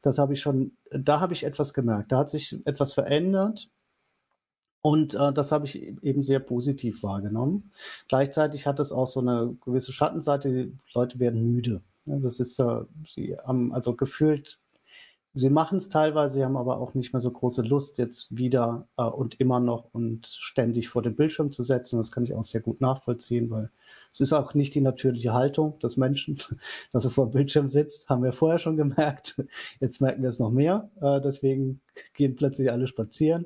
Das 0.02 0.18
habe 0.18 0.34
ich 0.34 0.42
schon, 0.42 0.76
da 0.92 1.22
habe 1.22 1.34
ich 1.34 1.46
etwas 1.46 1.74
gemerkt. 1.74 2.12
Da 2.12 2.18
hat 2.18 2.30
sich 2.30 2.60
etwas 2.66 2.94
verändert. 2.94 3.70
Und 4.82 5.16
äh, 5.16 5.32
das 5.32 5.54
habe 5.54 5.66
ich 5.66 5.82
eben 6.04 6.24
sehr 6.24 6.40
positiv 6.40 7.02
wahrgenommen. 7.02 7.72
Gleichzeitig 8.10 8.68
hat 8.68 8.80
es 8.80 8.92
auch 8.92 9.08
so 9.08 9.22
eine 9.22 9.56
gewisse 9.64 9.94
Schattenseite. 9.94 10.50
Die 10.50 10.78
Leute 10.94 11.20
werden 11.20 11.46
müde. 11.46 11.82
Ja, 12.06 12.18
das 12.20 12.42
ist, 12.42 12.60
äh, 12.60 12.84
sie 13.06 13.38
haben 13.38 13.74
also 13.74 13.96
gefühlt 13.96 14.60
Sie 15.38 15.50
machen 15.50 15.78
es 15.78 15.90
teilweise, 15.90 16.36
sie 16.36 16.44
haben 16.44 16.58
aber 16.58 16.80
auch 16.80 16.94
nicht 16.94 17.14
mehr 17.14 17.22
so 17.22 17.30
große 17.32 17.62
Lust, 17.62 17.98
jetzt 17.98 18.38
wieder 18.38 18.88
äh, 18.98 19.04
und 19.04 19.40
immer 19.40 19.60
noch 19.60 19.94
und 19.94 20.26
ständig 20.28 20.90
vor 20.90 21.02
dem 21.02 21.16
Bildschirm 21.16 21.52
zu 21.52 21.64
setzen. 21.64 21.98
Das 21.98 22.12
kann 22.12 22.24
ich 22.24 22.34
auch 22.34 22.44
sehr 22.44 22.62
gut 22.62 22.82
nachvollziehen, 22.82 23.50
weil 23.52 23.70
es 24.12 24.20
ist 24.20 24.34
auch 24.34 24.54
nicht 24.54 24.74
die 24.74 24.82
natürliche 24.82 25.34
Haltung 25.34 25.78
des 25.80 25.98
Menschen, 25.98 26.40
dass 26.92 27.06
er 27.06 27.12
vor 27.12 27.28
dem 27.28 27.32
Bildschirm 27.32 27.68
sitzt. 27.68 28.10
Haben 28.10 28.24
wir 28.24 28.34
vorher 28.34 28.60
schon 28.60 28.78
gemerkt. 28.78 29.42
Jetzt 29.80 30.02
merken 30.02 30.24
wir 30.24 30.30
es 30.30 30.40
noch 30.40 30.52
mehr. 30.52 30.90
Äh, 31.02 31.22
deswegen 31.22 31.82
gehen 32.16 32.36
plötzlich 32.36 32.72
alle 32.72 32.88
spazieren. 32.88 33.46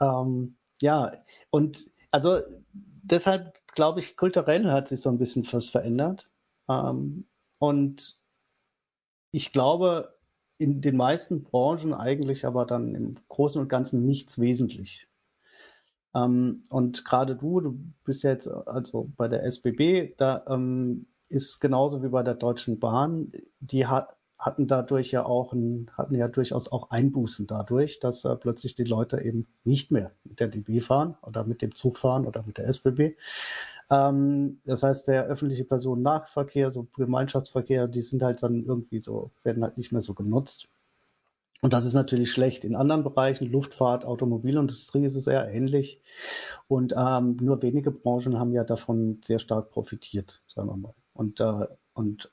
Ähm, 0.00 0.56
ja, 0.80 1.12
und 1.50 1.86
also 2.10 2.40
deshalb 2.72 3.54
glaube 3.76 4.00
ich, 4.00 4.16
kulturell 4.16 4.66
hat 4.72 4.88
sich 4.88 5.00
so 5.00 5.10
ein 5.10 5.18
bisschen 5.18 5.46
was 5.52 5.68
verändert. 5.68 6.28
Ähm, 6.68 7.28
und 7.58 8.20
ich 9.30 9.52
glaube, 9.52 10.15
in 10.58 10.80
den 10.80 10.96
meisten 10.96 11.42
Branchen 11.42 11.94
eigentlich 11.94 12.46
aber 12.46 12.66
dann 12.66 12.94
im 12.94 13.14
Großen 13.28 13.60
und 13.60 13.68
Ganzen 13.68 14.06
nichts 14.06 14.40
wesentlich. 14.40 15.08
Ähm, 16.14 16.62
und 16.70 17.04
gerade 17.04 17.36
du, 17.36 17.60
du 17.60 17.78
bist 18.04 18.22
jetzt 18.22 18.48
also 18.48 19.10
bei 19.16 19.28
der 19.28 19.44
SBB, 19.44 20.14
da 20.16 20.44
ähm, 20.48 21.06
ist 21.28 21.60
genauso 21.60 22.02
wie 22.02 22.08
bei 22.08 22.22
der 22.22 22.34
Deutschen 22.34 22.78
Bahn, 22.78 23.32
die 23.60 23.86
hat, 23.86 24.16
hatten 24.38 24.66
dadurch 24.66 25.10
ja 25.12 25.24
auch 25.24 25.52
ein, 25.52 25.90
hatten 25.96 26.14
ja 26.14 26.28
durchaus 26.28 26.70
auch 26.70 26.90
Einbußen 26.90 27.46
dadurch, 27.46 28.00
dass 28.00 28.24
äh, 28.24 28.36
plötzlich 28.36 28.74
die 28.74 28.84
Leute 28.84 29.22
eben 29.22 29.46
nicht 29.64 29.90
mehr 29.90 30.12
mit 30.24 30.40
der 30.40 30.48
DB 30.48 30.80
fahren 30.80 31.16
oder 31.22 31.44
mit 31.44 31.62
dem 31.62 31.74
Zug 31.74 31.98
fahren 31.98 32.26
oder 32.26 32.44
mit 32.46 32.58
der 32.58 32.66
SBB, 32.66 33.16
das 33.88 34.82
heißt, 34.82 35.08
der 35.08 35.26
öffentliche 35.26 35.64
Personennahverkehr, 35.64 36.70
so 36.70 36.88
Gemeinschaftsverkehr, 36.96 37.86
die 37.86 38.02
sind 38.02 38.22
halt 38.22 38.42
dann 38.42 38.64
irgendwie 38.64 39.00
so, 39.00 39.30
werden 39.44 39.62
halt 39.62 39.78
nicht 39.78 39.92
mehr 39.92 40.00
so 40.02 40.14
genutzt. 40.14 40.68
Und 41.62 41.72
das 41.72 41.84
ist 41.84 41.94
natürlich 41.94 42.30
schlecht. 42.30 42.64
In 42.64 42.76
anderen 42.76 43.02
Bereichen, 43.02 43.50
Luftfahrt, 43.50 44.04
Automobilindustrie, 44.04 45.04
ist 45.04 45.14
es 45.16 45.26
eher 45.26 45.50
ähnlich. 45.52 46.00
Und 46.68 46.94
ähm, 46.96 47.36
nur 47.40 47.62
wenige 47.62 47.90
Branchen 47.90 48.38
haben 48.38 48.52
ja 48.52 48.64
davon 48.64 49.20
sehr 49.24 49.38
stark 49.38 49.70
profitiert, 49.70 50.42
sagen 50.46 50.68
wir 50.68 50.76
mal. 50.76 50.94
Und, 51.14 51.40
äh, 51.40 51.66
und 51.94 52.30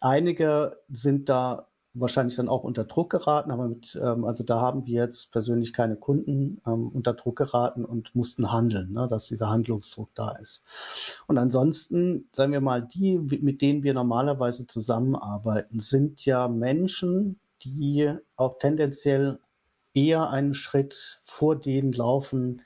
einige 0.00 0.80
sind 0.88 1.28
da 1.28 1.68
wahrscheinlich 1.94 2.36
dann 2.36 2.48
auch 2.48 2.64
unter 2.64 2.84
Druck 2.84 3.10
geraten, 3.10 3.50
aber 3.50 3.68
mit, 3.68 3.98
ähm, 4.00 4.24
also 4.24 4.44
da 4.44 4.60
haben 4.60 4.86
wir 4.86 5.02
jetzt 5.02 5.32
persönlich 5.32 5.72
keine 5.72 5.96
Kunden 5.96 6.60
ähm, 6.66 6.88
unter 6.88 7.14
Druck 7.14 7.36
geraten 7.36 7.84
und 7.84 8.14
mussten 8.14 8.52
handeln, 8.52 8.92
ne, 8.92 9.08
dass 9.08 9.28
dieser 9.28 9.48
Handlungsdruck 9.48 10.10
da 10.14 10.32
ist. 10.32 10.62
Und 11.26 11.38
ansonsten, 11.38 12.28
sagen 12.32 12.52
wir 12.52 12.60
mal, 12.60 12.82
die, 12.82 13.18
mit 13.18 13.62
denen 13.62 13.82
wir 13.82 13.94
normalerweise 13.94 14.66
zusammenarbeiten, 14.66 15.80
sind 15.80 16.24
ja 16.24 16.48
Menschen, 16.48 17.40
die 17.62 18.12
auch 18.36 18.58
tendenziell 18.58 19.38
eher 19.94 20.30
einen 20.30 20.54
Schritt 20.54 21.20
vor 21.22 21.56
denen 21.56 21.92
laufen, 21.92 22.62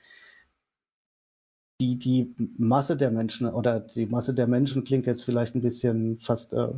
die, 1.81 1.99
die 1.99 2.35
Masse 2.59 2.97
der 2.97 3.11
Menschen 3.11 3.49
oder 3.49 3.81
die 3.81 4.07
Masse 4.07 4.35
der 4.35 4.47
Menschen 4.47 4.85
klingt 4.85 5.07
jetzt 5.07 5.25
vielleicht 5.25 5.55
ein 5.57 5.63
bisschen 5.63 6.19
fast 6.19 6.53
äh, 6.53 6.69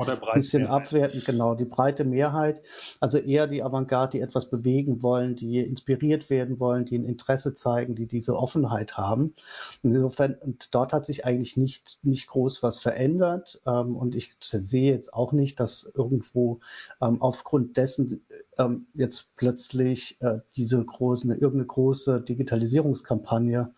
oder 0.00 0.16
breite 0.16 0.38
bisschen 0.38 0.62
Mehrheit. 0.62 0.86
abwertend, 0.86 1.24
genau, 1.24 1.54
die 1.54 1.64
breite 1.64 2.04
Mehrheit. 2.04 2.62
Also 3.00 3.18
eher 3.18 3.46
die 3.46 3.62
Avantgarde, 3.62 4.18
die 4.18 4.20
etwas 4.20 4.48
bewegen 4.48 5.02
wollen, 5.02 5.36
die 5.36 5.58
inspiriert 5.58 6.30
werden 6.30 6.58
wollen, 6.58 6.84
die 6.84 6.98
ein 6.98 7.04
Interesse 7.04 7.54
zeigen, 7.54 7.94
die 7.94 8.06
diese 8.06 8.34
Offenheit 8.34 8.96
haben. 8.96 9.34
Insofern, 9.82 10.34
und 10.34 10.74
dort 10.74 10.92
hat 10.92 11.06
sich 11.06 11.24
eigentlich 11.24 11.56
nicht, 11.56 11.98
nicht 12.02 12.28
groß 12.28 12.62
was 12.62 12.80
verändert. 12.80 13.60
Ähm, 13.66 13.96
und 13.96 14.14
ich 14.14 14.36
sehe 14.40 14.92
jetzt 14.92 15.12
auch 15.12 15.32
nicht, 15.32 15.60
dass 15.60 15.90
irgendwo 15.94 16.60
ähm, 17.00 17.20
aufgrund 17.20 17.76
dessen 17.76 18.24
ähm, 18.58 18.86
jetzt 18.94 19.36
plötzlich 19.36 20.20
äh, 20.20 20.38
diese 20.56 20.84
große, 20.84 21.26
irgendeine 21.28 21.66
große 21.66 22.20
Digitalisierungskampagne 22.22 23.74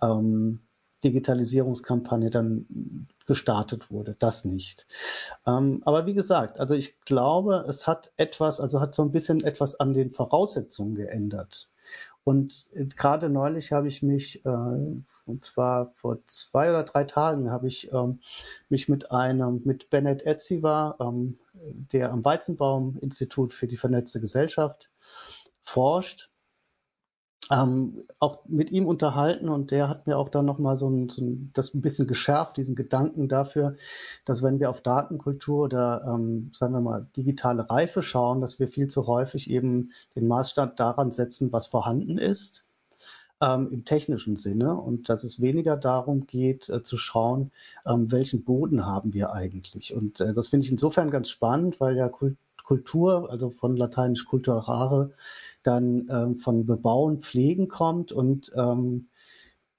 ähm, 0.00 0.60
Digitalisierungskampagne 1.04 2.30
dann 2.30 3.08
gestartet 3.26 3.90
wurde. 3.90 4.16
Das 4.18 4.44
nicht. 4.44 4.86
Ähm, 5.46 5.82
aber 5.84 6.06
wie 6.06 6.14
gesagt, 6.14 6.58
also 6.58 6.74
ich 6.74 7.00
glaube, 7.00 7.64
es 7.68 7.86
hat 7.86 8.12
etwas, 8.16 8.60
also 8.60 8.80
hat 8.80 8.94
so 8.94 9.02
ein 9.02 9.12
bisschen 9.12 9.42
etwas 9.44 9.78
an 9.78 9.94
den 9.94 10.10
Voraussetzungen 10.10 10.94
geändert. 10.94 11.68
Und 12.24 12.66
äh, 12.72 12.86
gerade 12.86 13.28
neulich 13.28 13.72
habe 13.72 13.88
ich 13.88 14.02
mich, 14.02 14.44
äh, 14.44 14.48
und 14.48 15.44
zwar 15.44 15.92
vor 15.94 16.18
zwei 16.26 16.70
oder 16.70 16.84
drei 16.84 17.04
Tagen, 17.04 17.50
habe 17.50 17.68
ich 17.68 17.92
ähm, 17.92 18.20
mich 18.68 18.88
mit 18.88 19.10
einem, 19.10 19.62
mit 19.64 19.90
Bennett 19.90 20.22
Etziva, 20.22 20.96
ähm, 21.00 21.38
der 21.52 22.12
am 22.12 22.24
Weizenbaum-Institut 22.24 23.52
für 23.52 23.66
die 23.66 23.76
vernetzte 23.76 24.20
Gesellschaft 24.20 24.90
forscht, 25.62 26.30
ähm, 27.52 28.04
auch 28.18 28.38
mit 28.46 28.70
ihm 28.70 28.86
unterhalten 28.86 29.50
und 29.50 29.72
der 29.72 29.88
hat 29.90 30.06
mir 30.06 30.16
auch 30.16 30.30
dann 30.30 30.46
nochmal 30.46 30.78
so 30.78 30.88
ein, 30.88 31.10
so 31.10 31.22
ein, 31.22 31.50
das 31.52 31.74
ein 31.74 31.82
bisschen 31.82 32.06
geschärft, 32.06 32.56
diesen 32.56 32.74
Gedanken 32.74 33.28
dafür, 33.28 33.76
dass 34.24 34.42
wenn 34.42 34.58
wir 34.58 34.70
auf 34.70 34.80
Datenkultur 34.80 35.64
oder 35.64 36.02
ähm, 36.06 36.50
sagen 36.54 36.72
wir 36.72 36.80
mal 36.80 37.06
digitale 37.14 37.68
Reife 37.68 38.02
schauen, 38.02 38.40
dass 38.40 38.58
wir 38.58 38.68
viel 38.68 38.88
zu 38.88 39.06
häufig 39.06 39.50
eben 39.50 39.90
den 40.16 40.28
Maßstab 40.28 40.76
daran 40.76 41.12
setzen, 41.12 41.52
was 41.52 41.66
vorhanden 41.66 42.16
ist 42.16 42.64
ähm, 43.42 43.68
im 43.70 43.84
technischen 43.84 44.36
Sinne 44.36 44.74
und 44.74 45.10
dass 45.10 45.22
es 45.22 45.42
weniger 45.42 45.76
darum 45.76 46.26
geht 46.26 46.70
äh, 46.70 46.82
zu 46.82 46.96
schauen, 46.96 47.50
ähm, 47.84 48.10
welchen 48.10 48.44
Boden 48.44 48.86
haben 48.86 49.12
wir 49.12 49.34
eigentlich. 49.34 49.94
Und 49.94 50.22
äh, 50.22 50.32
das 50.32 50.48
finde 50.48 50.64
ich 50.64 50.72
insofern 50.72 51.10
ganz 51.10 51.28
spannend, 51.28 51.80
weil 51.80 51.98
ja 51.98 52.08
Kultur, 52.64 53.30
also 53.30 53.50
von 53.50 53.76
lateinisch 53.76 54.24
culturare, 54.24 55.10
dann 55.62 56.06
ähm, 56.10 56.36
von 56.36 56.66
Bebauen, 56.66 57.22
Pflegen 57.22 57.68
kommt 57.68 58.12
und 58.12 58.50
ähm, 58.56 59.08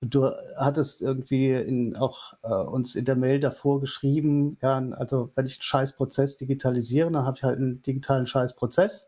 Du 0.09 0.29
hattest 0.57 1.01
irgendwie 1.01 1.53
in, 1.53 1.95
auch 1.95 2.33
äh, 2.43 2.53
uns 2.53 2.95
in 2.95 3.05
der 3.05 3.15
Mail 3.15 3.39
davor 3.39 3.79
geschrieben, 3.79 4.57
ja, 4.61 4.77
also 4.77 5.31
wenn 5.35 5.45
ich 5.45 5.55
einen 5.55 5.61
Scheißprozess 5.61 6.35
digitalisiere, 6.37 7.09
dann 7.09 7.25
habe 7.25 7.37
ich 7.37 7.43
halt 7.43 7.57
einen 7.57 7.81
digitalen 7.81 8.27
Scheißprozess. 8.27 9.07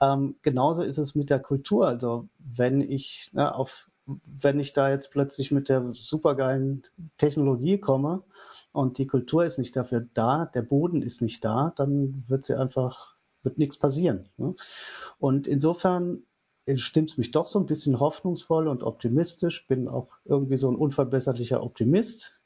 Ähm, 0.00 0.36
genauso 0.42 0.82
ist 0.82 0.98
es 0.98 1.14
mit 1.14 1.30
der 1.30 1.38
Kultur. 1.38 1.86
Also 1.86 2.28
wenn 2.38 2.80
ich 2.80 3.30
ne, 3.32 3.54
auf, 3.54 3.88
wenn 4.06 4.58
ich 4.58 4.72
da 4.72 4.90
jetzt 4.90 5.12
plötzlich 5.12 5.52
mit 5.52 5.68
der 5.68 5.92
supergeilen 5.94 6.82
Technologie 7.16 7.78
komme 7.78 8.24
und 8.72 8.98
die 8.98 9.06
Kultur 9.06 9.44
ist 9.44 9.58
nicht 9.58 9.76
dafür 9.76 10.04
da, 10.14 10.46
der 10.46 10.62
Boden 10.62 11.02
ist 11.02 11.22
nicht 11.22 11.44
da, 11.44 11.72
dann 11.76 12.24
wird 12.26 12.44
sie 12.44 12.58
einfach, 12.58 13.13
wird 13.44 13.58
nichts 13.58 13.78
passieren. 13.78 14.28
Ne? 14.36 14.54
Und 15.18 15.46
insofern 15.46 16.22
stimmt 16.76 17.18
mich 17.18 17.30
doch 17.30 17.46
so 17.46 17.58
ein 17.58 17.66
bisschen 17.66 18.00
hoffnungsvoll 18.00 18.68
und 18.68 18.82
optimistisch, 18.82 19.66
bin 19.66 19.88
auch 19.88 20.08
irgendwie 20.24 20.56
so 20.56 20.70
ein 20.70 20.76
unverbesserlicher 20.76 21.62
Optimist, 21.62 22.40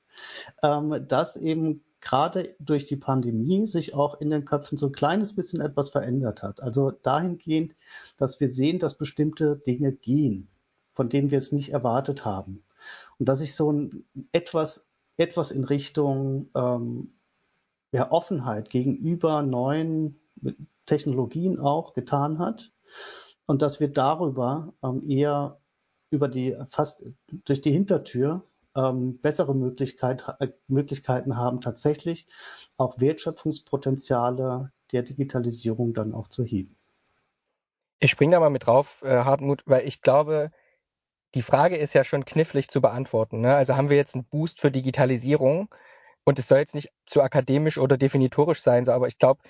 ähm, 0.63 1.05
dass 1.07 1.37
eben 1.37 1.85
gerade 2.01 2.55
durch 2.59 2.87
die 2.87 2.97
Pandemie 2.97 3.67
sich 3.67 3.95
auch 3.95 4.21
in 4.21 4.31
den 4.31 4.45
Köpfen 4.45 4.79
so 4.79 4.87
ein 4.87 4.93
kleines 4.93 5.35
bisschen 5.35 5.61
etwas 5.61 5.91
verändert 5.91 6.43
hat. 6.43 6.63
Also 6.63 6.91
dahingehend, 6.91 7.75
dass 8.17 8.41
wir 8.41 8.51
sehen, 8.51 8.79
dass 8.79 8.99
bestimmte 8.99 9.57
Dinge 9.57 9.93
gehen, 9.93 10.49
von 10.93 11.09
denen 11.09 11.31
wir 11.31 11.39
es 11.39 11.53
nicht 11.53 11.73
erwartet 11.73 12.25
haben. 12.25 12.65
Und 13.19 13.29
dass 13.29 13.41
sich 13.41 13.55
so 13.55 13.73
ein 13.73 14.05
etwas, 14.33 14.87
etwas 15.17 15.51
in 15.51 15.65
Richtung 15.65 16.51
ähm, 16.55 17.15
ja, 17.93 18.11
Offenheit 18.13 18.71
gegenüber 18.71 19.43
neuen 19.43 20.21
Technologien 20.89 21.61
auch 21.61 21.95
getan 21.95 22.39
hat 22.39 22.73
und 23.47 23.63
dass 23.63 23.79
wir 23.79 23.89
darüber 23.89 24.75
ähm, 24.83 25.09
eher 25.09 25.61
über 26.11 26.29
die 26.29 26.57
fast 26.71 27.05
durch 27.45 27.61
die 27.61 27.71
Hintertür 27.71 28.43
ähm, 28.75 29.19
bessere 29.21 29.55
Möglichkeit, 29.55 30.25
äh, 30.41 30.49
Möglichkeiten 30.67 31.37
haben, 31.37 31.61
tatsächlich 31.61 32.27
auch 32.77 33.01
Wertschöpfungspotenziale 33.01 34.73
der 34.93 35.03
Digitalisierung 35.03 35.95
dann 35.95 36.15
auch 36.15 36.29
zu 36.29 36.45
heben. 36.45 36.77
Ich 38.01 38.11
springe 38.11 38.33
da 38.33 38.41
mal 38.41 38.51
mit 38.51 38.67
drauf, 38.67 39.03
äh, 39.03 39.25
Hartmut, 39.25 39.63
weil 39.67 39.87
ich 39.87 40.03
glaube, 40.03 40.51
die 41.35 41.43
Frage 41.43 41.77
ist 41.77 41.95
ja 41.95 42.05
schon 42.05 42.25
knifflig 42.25 42.69
zu 42.69 42.81
beantworten. 42.81 43.41
Ne? 43.41 43.55
Also 43.55 43.77
haben 43.77 43.91
wir 43.91 43.97
jetzt 43.97 44.15
einen 44.15 44.25
Boost 44.25 44.61
für 44.61 44.71
Digitalisierung 44.71 45.69
und 46.25 46.39
es 46.39 46.49
soll 46.49 46.59
jetzt 46.59 46.75
nicht 46.75 46.91
zu 47.07 47.23
akademisch 47.23 47.79
oder 47.79 47.97
definitorisch 47.97 48.63
sein, 48.63 48.85
so, 48.85 48.93
aber 48.93 49.09
ich 49.09 49.19
glaube, 49.19 49.43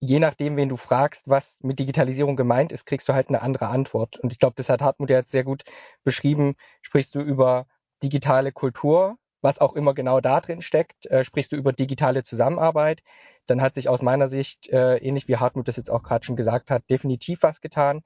je 0.00 0.18
nachdem, 0.18 0.56
wen 0.56 0.68
du 0.68 0.76
fragst, 0.76 1.28
was 1.28 1.58
mit 1.62 1.78
Digitalisierung 1.78 2.36
gemeint 2.36 2.72
ist, 2.72 2.86
kriegst 2.86 3.08
du 3.08 3.14
halt 3.14 3.28
eine 3.28 3.42
andere 3.42 3.68
Antwort. 3.68 4.18
Und 4.18 4.32
ich 4.32 4.38
glaube, 4.38 4.54
das 4.56 4.68
hat 4.68 4.82
Hartmut 4.82 5.10
jetzt 5.10 5.30
sehr 5.30 5.44
gut 5.44 5.64
beschrieben. 6.04 6.56
Sprichst 6.82 7.14
du 7.14 7.20
über 7.20 7.66
digitale 8.02 8.52
Kultur, 8.52 9.16
was 9.40 9.58
auch 9.58 9.74
immer 9.74 9.94
genau 9.94 10.20
da 10.20 10.40
drin 10.40 10.62
steckt, 10.62 11.06
äh, 11.06 11.24
sprichst 11.24 11.52
du 11.52 11.56
über 11.56 11.72
digitale 11.72 12.24
Zusammenarbeit, 12.24 13.02
dann 13.46 13.62
hat 13.62 13.74
sich 13.74 13.88
aus 13.88 14.02
meiner 14.02 14.28
Sicht, 14.28 14.68
äh, 14.68 14.96
ähnlich 14.98 15.28
wie 15.28 15.36
Hartmut 15.36 15.68
das 15.68 15.76
jetzt 15.76 15.90
auch 15.90 16.02
gerade 16.02 16.24
schon 16.24 16.36
gesagt 16.36 16.70
hat, 16.70 16.88
definitiv 16.90 17.42
was 17.42 17.60
getan. 17.60 18.02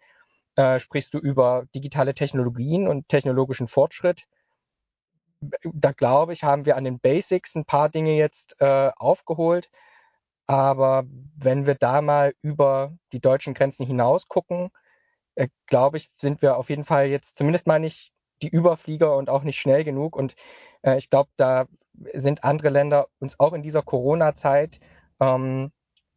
Äh, 0.56 0.78
sprichst 0.78 1.14
du 1.14 1.18
über 1.18 1.64
digitale 1.74 2.14
Technologien 2.14 2.88
und 2.88 3.08
technologischen 3.08 3.66
Fortschritt, 3.68 4.26
da 5.72 5.92
glaube 5.92 6.32
ich, 6.32 6.44
haben 6.44 6.66
wir 6.66 6.76
an 6.76 6.84
den 6.84 7.00
Basics 7.00 7.54
ein 7.54 7.64
paar 7.64 7.88
Dinge 7.88 8.16
jetzt 8.16 8.56
äh, 8.60 8.90
aufgeholt. 8.96 9.70
Aber 10.50 11.04
wenn 11.36 11.64
wir 11.64 11.76
da 11.76 12.02
mal 12.02 12.34
über 12.42 12.92
die 13.12 13.20
deutschen 13.20 13.54
Grenzen 13.54 13.86
hinaus 13.86 14.26
gucken, 14.26 14.70
äh, 15.36 15.46
glaube 15.66 15.98
ich, 15.98 16.10
sind 16.16 16.42
wir 16.42 16.56
auf 16.56 16.70
jeden 16.70 16.84
Fall 16.84 17.06
jetzt 17.06 17.36
zumindest 17.36 17.68
mal 17.68 17.78
nicht 17.78 18.10
die 18.42 18.48
Überflieger 18.48 19.16
und 19.16 19.30
auch 19.30 19.44
nicht 19.44 19.60
schnell 19.60 19.84
genug. 19.84 20.16
Und 20.16 20.34
äh, 20.82 20.98
ich 20.98 21.08
glaube, 21.08 21.30
da 21.36 21.66
sind 22.14 22.42
andere 22.42 22.70
Länder 22.70 23.06
uns 23.20 23.38
auch 23.38 23.52
in 23.52 23.62
dieser 23.62 23.82
Corona-Zeit 23.82 24.80
ähm, 25.20 25.70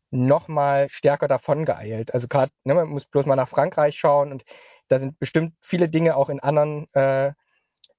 noch 0.09 0.47
mal 0.47 0.89
stärker 0.89 1.27
davon 1.27 1.63
geeilt. 1.63 2.11
Also 2.15 2.27
gerade, 2.27 2.51
ne, 2.63 2.73
man 2.73 2.89
muss 2.89 3.05
bloß 3.05 3.27
mal 3.27 3.35
nach 3.35 3.49
Frankreich 3.49 3.99
schauen 3.99 4.31
und 4.31 4.45
da 4.87 4.97
sind 4.97 5.19
bestimmt 5.19 5.53
viele 5.61 5.89
Dinge 5.89 6.15
auch 6.15 6.29
in 6.29 6.39
anderen 6.39 6.91
äh, 6.93 7.33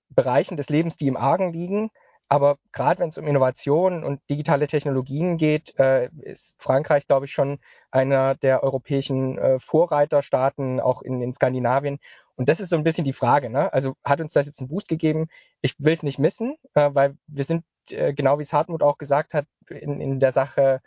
Bereichen 0.08 0.56
des 0.56 0.68
Lebens, 0.68 0.96
die 0.96 1.06
im 1.06 1.16
Argen 1.16 1.52
liegen. 1.52 1.90
Aber 2.28 2.58
gerade 2.72 3.00
wenn 3.00 3.10
es 3.10 3.18
um 3.18 3.26
Innovationen 3.26 4.02
und 4.02 4.20
digitale 4.30 4.66
Technologien 4.66 5.36
geht, 5.36 5.78
äh, 5.78 6.08
ist 6.22 6.56
Frankreich, 6.58 7.06
glaube 7.06 7.26
ich, 7.26 7.32
schon 7.32 7.58
einer 7.90 8.34
der 8.34 8.62
europäischen 8.62 9.38
äh, 9.38 9.60
Vorreiterstaaten, 9.60 10.80
auch 10.80 11.02
in, 11.02 11.20
in 11.22 11.32
Skandinavien. 11.32 11.98
Und 12.36 12.48
das 12.48 12.60
ist 12.60 12.70
so 12.70 12.76
ein 12.76 12.84
bisschen 12.84 13.04
die 13.04 13.12
Frage. 13.12 13.50
Ne? 13.50 13.72
Also 13.72 13.94
hat 14.02 14.20
uns 14.20 14.32
das 14.32 14.46
jetzt 14.46 14.60
einen 14.60 14.68
Boost 14.68 14.88
gegeben? 14.88 15.28
Ich 15.60 15.74
will 15.78 15.92
es 15.92 16.02
nicht 16.02 16.18
missen, 16.18 16.56
äh, 16.74 16.90
weil 16.92 17.16
wir 17.26 17.44
sind, 17.44 17.64
äh, 17.90 18.12
genau 18.14 18.38
wie 18.38 18.42
es 18.42 18.52
Hartmut 18.52 18.82
auch 18.82 18.98
gesagt 18.98 19.34
hat, 19.34 19.46
in, 19.68 20.00
in 20.00 20.18
der 20.18 20.32
Sache 20.32 20.80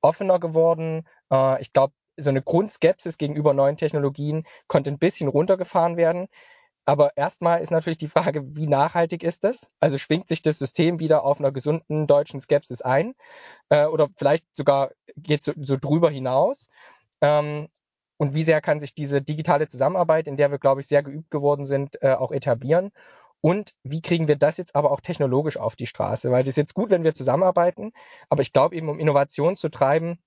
offener 0.00 0.40
geworden. 0.40 1.06
Äh, 1.30 1.60
ich 1.60 1.72
glaube, 1.72 1.92
so 2.16 2.30
eine 2.30 2.42
Grundskepsis 2.42 3.16
gegenüber 3.18 3.54
neuen 3.54 3.76
Technologien 3.76 4.44
konnte 4.66 4.90
ein 4.90 4.98
bisschen 4.98 5.28
runtergefahren 5.28 5.96
werden. 5.96 6.28
Aber 6.88 7.14
erstmal 7.18 7.60
ist 7.60 7.70
natürlich 7.70 7.98
die 7.98 8.08
Frage, 8.08 8.56
wie 8.56 8.66
nachhaltig 8.66 9.22
ist 9.22 9.44
das? 9.44 9.70
Also 9.78 9.98
schwingt 9.98 10.26
sich 10.26 10.40
das 10.40 10.58
System 10.58 11.00
wieder 11.00 11.22
auf 11.22 11.38
einer 11.38 11.52
gesunden 11.52 12.06
deutschen 12.06 12.40
Skepsis 12.40 12.80
ein? 12.80 13.14
Äh, 13.68 13.84
oder 13.84 14.08
vielleicht 14.16 14.46
sogar 14.56 14.92
geht 15.14 15.40
es 15.40 15.44
so, 15.44 15.52
so, 15.60 15.76
drüber 15.76 16.08
hinaus? 16.08 16.66
Ähm, 17.20 17.68
und 18.16 18.32
wie 18.32 18.42
sehr 18.42 18.62
kann 18.62 18.80
sich 18.80 18.94
diese 18.94 19.20
digitale 19.20 19.68
Zusammenarbeit, 19.68 20.26
in 20.26 20.38
der 20.38 20.50
wir, 20.50 20.58
glaube 20.58 20.80
ich, 20.80 20.86
sehr 20.86 21.02
geübt 21.02 21.30
geworden 21.30 21.66
sind, 21.66 22.02
äh, 22.02 22.14
auch 22.14 22.32
etablieren? 22.32 22.90
Und 23.42 23.74
wie 23.82 24.00
kriegen 24.00 24.26
wir 24.26 24.36
das 24.36 24.56
jetzt 24.56 24.74
aber 24.74 24.90
auch 24.90 25.02
technologisch 25.02 25.58
auf 25.58 25.76
die 25.76 25.86
Straße? 25.86 26.30
Weil 26.30 26.42
das 26.42 26.52
ist 26.52 26.56
jetzt 26.56 26.74
gut, 26.74 26.88
wenn 26.88 27.04
wir 27.04 27.12
zusammenarbeiten, 27.12 27.92
aber 28.30 28.40
ich 28.40 28.54
glaube 28.54 28.74
eben, 28.74 28.88
um 28.88 28.98
Innovation 28.98 29.58
zu 29.58 29.68
treiben, 29.68 30.18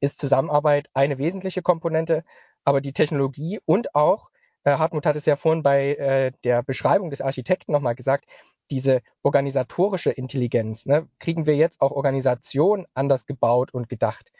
ist 0.00 0.16
Zusammenarbeit 0.16 0.88
eine 0.94 1.18
wesentliche 1.18 1.60
Komponente, 1.60 2.24
aber 2.64 2.80
die 2.80 2.94
Technologie 2.94 3.60
und 3.66 3.94
auch 3.94 4.29
Hartmut 4.64 5.06
hat 5.06 5.16
es 5.16 5.26
ja 5.26 5.36
vorhin 5.36 5.62
bei 5.62 5.94
äh, 5.94 6.32
der 6.44 6.62
Beschreibung 6.62 7.10
des 7.10 7.20
Architekten 7.20 7.72
nochmal 7.72 7.94
gesagt, 7.94 8.26
diese 8.70 9.02
organisatorische 9.22 10.10
Intelligenz, 10.10 10.86
ne, 10.86 11.08
kriegen 11.18 11.46
wir 11.46 11.56
jetzt 11.56 11.80
auch 11.80 11.90
Organisation 11.90 12.86
anders 12.94 13.26
gebaut 13.26 13.74
und 13.74 13.88
gedacht. 13.88 14.30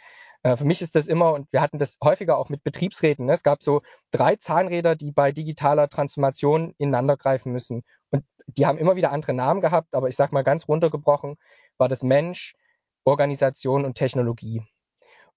Äh, 0.43 0.57
für 0.57 0.65
mich 0.65 0.83
ist 0.83 0.95
das 0.95 1.07
immer, 1.07 1.33
und 1.35 1.53
wir 1.53 1.61
hatten 1.61 1.79
das 1.79 1.99
häufiger 2.03 2.39
auch 2.39 2.49
mit 2.49 2.63
Betriebsräten, 2.65 3.27
ne, 3.27 3.35
es 3.35 3.43
gab 3.43 3.63
so 3.63 3.83
drei 4.13 4.37
Zahnräder, 4.37 4.97
die 4.97 5.13
bei 5.13 5.33
digitaler 5.33 5.89
Transformation 5.89 6.75
ineinander 6.79 7.17
greifen 7.17 7.53
müssen. 7.53 7.83
Und 8.11 8.25
die 8.47 8.67
haben 8.67 8.79
immer 8.79 8.97
wieder 8.97 9.13
andere 9.13 9.35
Namen 9.35 9.61
gehabt, 9.61 9.95
aber 9.95 10.09
ich 10.09 10.17
sag 10.17 10.33
mal 10.33 10.45
ganz 10.45 10.69
runtergebrochen, 10.69 11.37
war 11.79 11.89
das 11.89 12.03
Mensch, 12.03 12.55
Organisation 13.05 13.85
und 13.85 13.95
Technologie. 13.95 14.63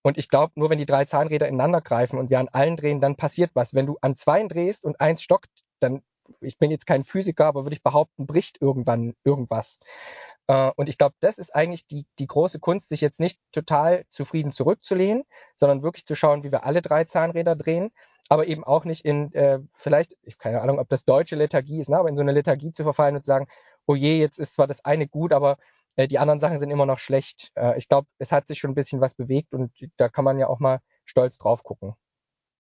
Und 0.04 0.18
ich 0.18 0.30
glaube, 0.30 0.54
nur 0.56 0.70
wenn 0.70 0.78
die 0.78 0.86
drei 0.86 1.06
Zahnräder 1.06 1.48
ineinander 1.48 1.82
greifen 1.82 2.20
und 2.20 2.30
wir 2.30 2.40
an 2.40 2.50
allen 2.50 2.76
drehen, 2.76 3.02
dann 3.02 3.16
passiert 3.16 3.52
was. 3.54 3.74
Wenn 3.74 3.88
du 3.88 3.98
an 4.02 4.16
zwei 4.16 4.46
drehst 4.46 4.84
und 4.84 5.00
eins 5.00 5.24
stockt, 5.24 5.50
dann, 5.80 6.04
ich 6.42 6.58
bin 6.60 6.72
jetzt 6.72 6.86
kein 6.86 7.06
Physiker, 7.06 7.46
aber 7.46 7.64
würde 7.64 7.76
ich 7.76 7.84
behaupten, 7.84 8.28
bricht 8.28 8.62
irgendwann 8.62 9.16
irgendwas. 9.24 9.80
Äh, 10.48 10.72
und 10.76 10.90
ich 10.90 10.98
glaube, 10.98 11.16
das 11.22 11.38
ist 11.38 11.56
eigentlich 11.56 11.88
die, 11.88 12.06
die 12.20 12.28
große 12.28 12.60
Kunst, 12.60 12.90
sich 12.90 13.02
jetzt 13.02 13.20
nicht 13.20 13.40
total 13.54 14.04
zufrieden 14.10 14.52
zurückzulehnen, 14.52 15.24
sondern 15.56 15.84
wirklich 15.84 16.06
zu 16.06 16.16
schauen, 16.16 16.44
wie 16.44 16.52
wir 16.52 16.66
alle 16.66 16.82
drei 16.82 17.06
Zahnräder 17.06 17.56
drehen, 17.56 17.92
aber 18.30 18.48
eben 18.48 18.64
auch 18.64 18.84
nicht 18.86 19.06
in, 19.06 19.34
äh, 19.34 19.60
vielleicht, 19.76 20.18
ich 20.24 20.38
keine 20.38 20.62
Ahnung, 20.62 20.80
ob 20.80 20.90
das 20.90 21.06
deutsche 21.06 21.36
Lethargie 21.38 21.80
ist, 21.80 21.90
ne, 21.90 21.98
aber 21.98 22.10
in 22.10 22.16
so 22.18 22.22
eine 22.22 22.34
Lethargie 22.34 22.72
zu 22.72 22.84
verfallen 22.84 23.16
und 23.16 23.22
zu 23.22 23.28
sagen, 23.28 23.48
oh 23.86 23.96
je, 23.96 24.20
jetzt 24.20 24.40
ist 24.40 24.54
zwar 24.56 24.68
das 24.68 24.84
eine 24.86 25.08
gut, 25.08 25.34
aber 25.34 25.58
äh, 25.96 26.08
die 26.08 26.20
anderen 26.20 26.40
Sachen 26.40 26.60
sind 26.60 26.72
immer 26.72 26.86
noch 26.86 27.00
schlecht. 27.00 27.52
Äh, 27.56 27.78
ich 27.78 27.88
glaube, 27.88 28.08
es 28.20 28.32
hat 28.32 28.48
sich 28.48 28.60
schon 28.60 28.72
ein 28.72 28.76
bisschen 28.76 29.02
was 29.02 29.14
bewegt 29.14 29.54
und 29.54 29.72
da 29.98 30.10
kann 30.10 30.26
man 30.26 30.40
ja 30.40 30.48
auch 30.48 30.60
mal 30.60 30.80
stolz 31.06 31.38
drauf 31.38 31.64
gucken. 31.64 31.94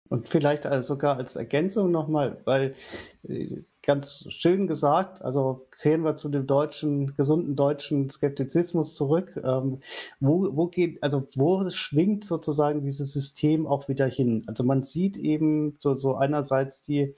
Und 0.10 0.30
vielleicht 0.30 0.64
sogar 0.84 1.18
als 1.18 1.36
Ergänzung 1.36 1.92
nochmal, 1.92 2.42
weil 2.46 2.76
äh, 3.24 3.64
ganz 3.82 4.26
schön 4.30 4.68
gesagt, 4.68 5.22
also 5.22 5.68
kehren 5.82 6.04
wir 6.04 6.16
zu 6.16 6.30
dem 6.30 6.48
deutschen, 6.48 7.14
gesunden 7.18 7.58
deutschen 7.58 8.10
Skeptizismus 8.10 8.96
zurück. 8.96 9.38
Ähm, 9.44 9.82
wo, 10.22 10.56
wo 10.56 10.68
geht, 10.68 11.04
also 11.04 11.28
wo 11.36 11.70
schwingt 11.70 12.24
sozusagen 12.24 12.84
dieses 12.84 13.12
System 13.12 13.68
auch 13.68 13.90
wieder 13.90 14.08
hin? 14.08 14.46
Also 14.48 14.64
man 14.64 14.84
sieht 14.84 15.18
eben 15.18 15.76
so, 15.82 15.96
so 15.96 16.16
einerseits 16.16 16.82
die, 16.84 17.14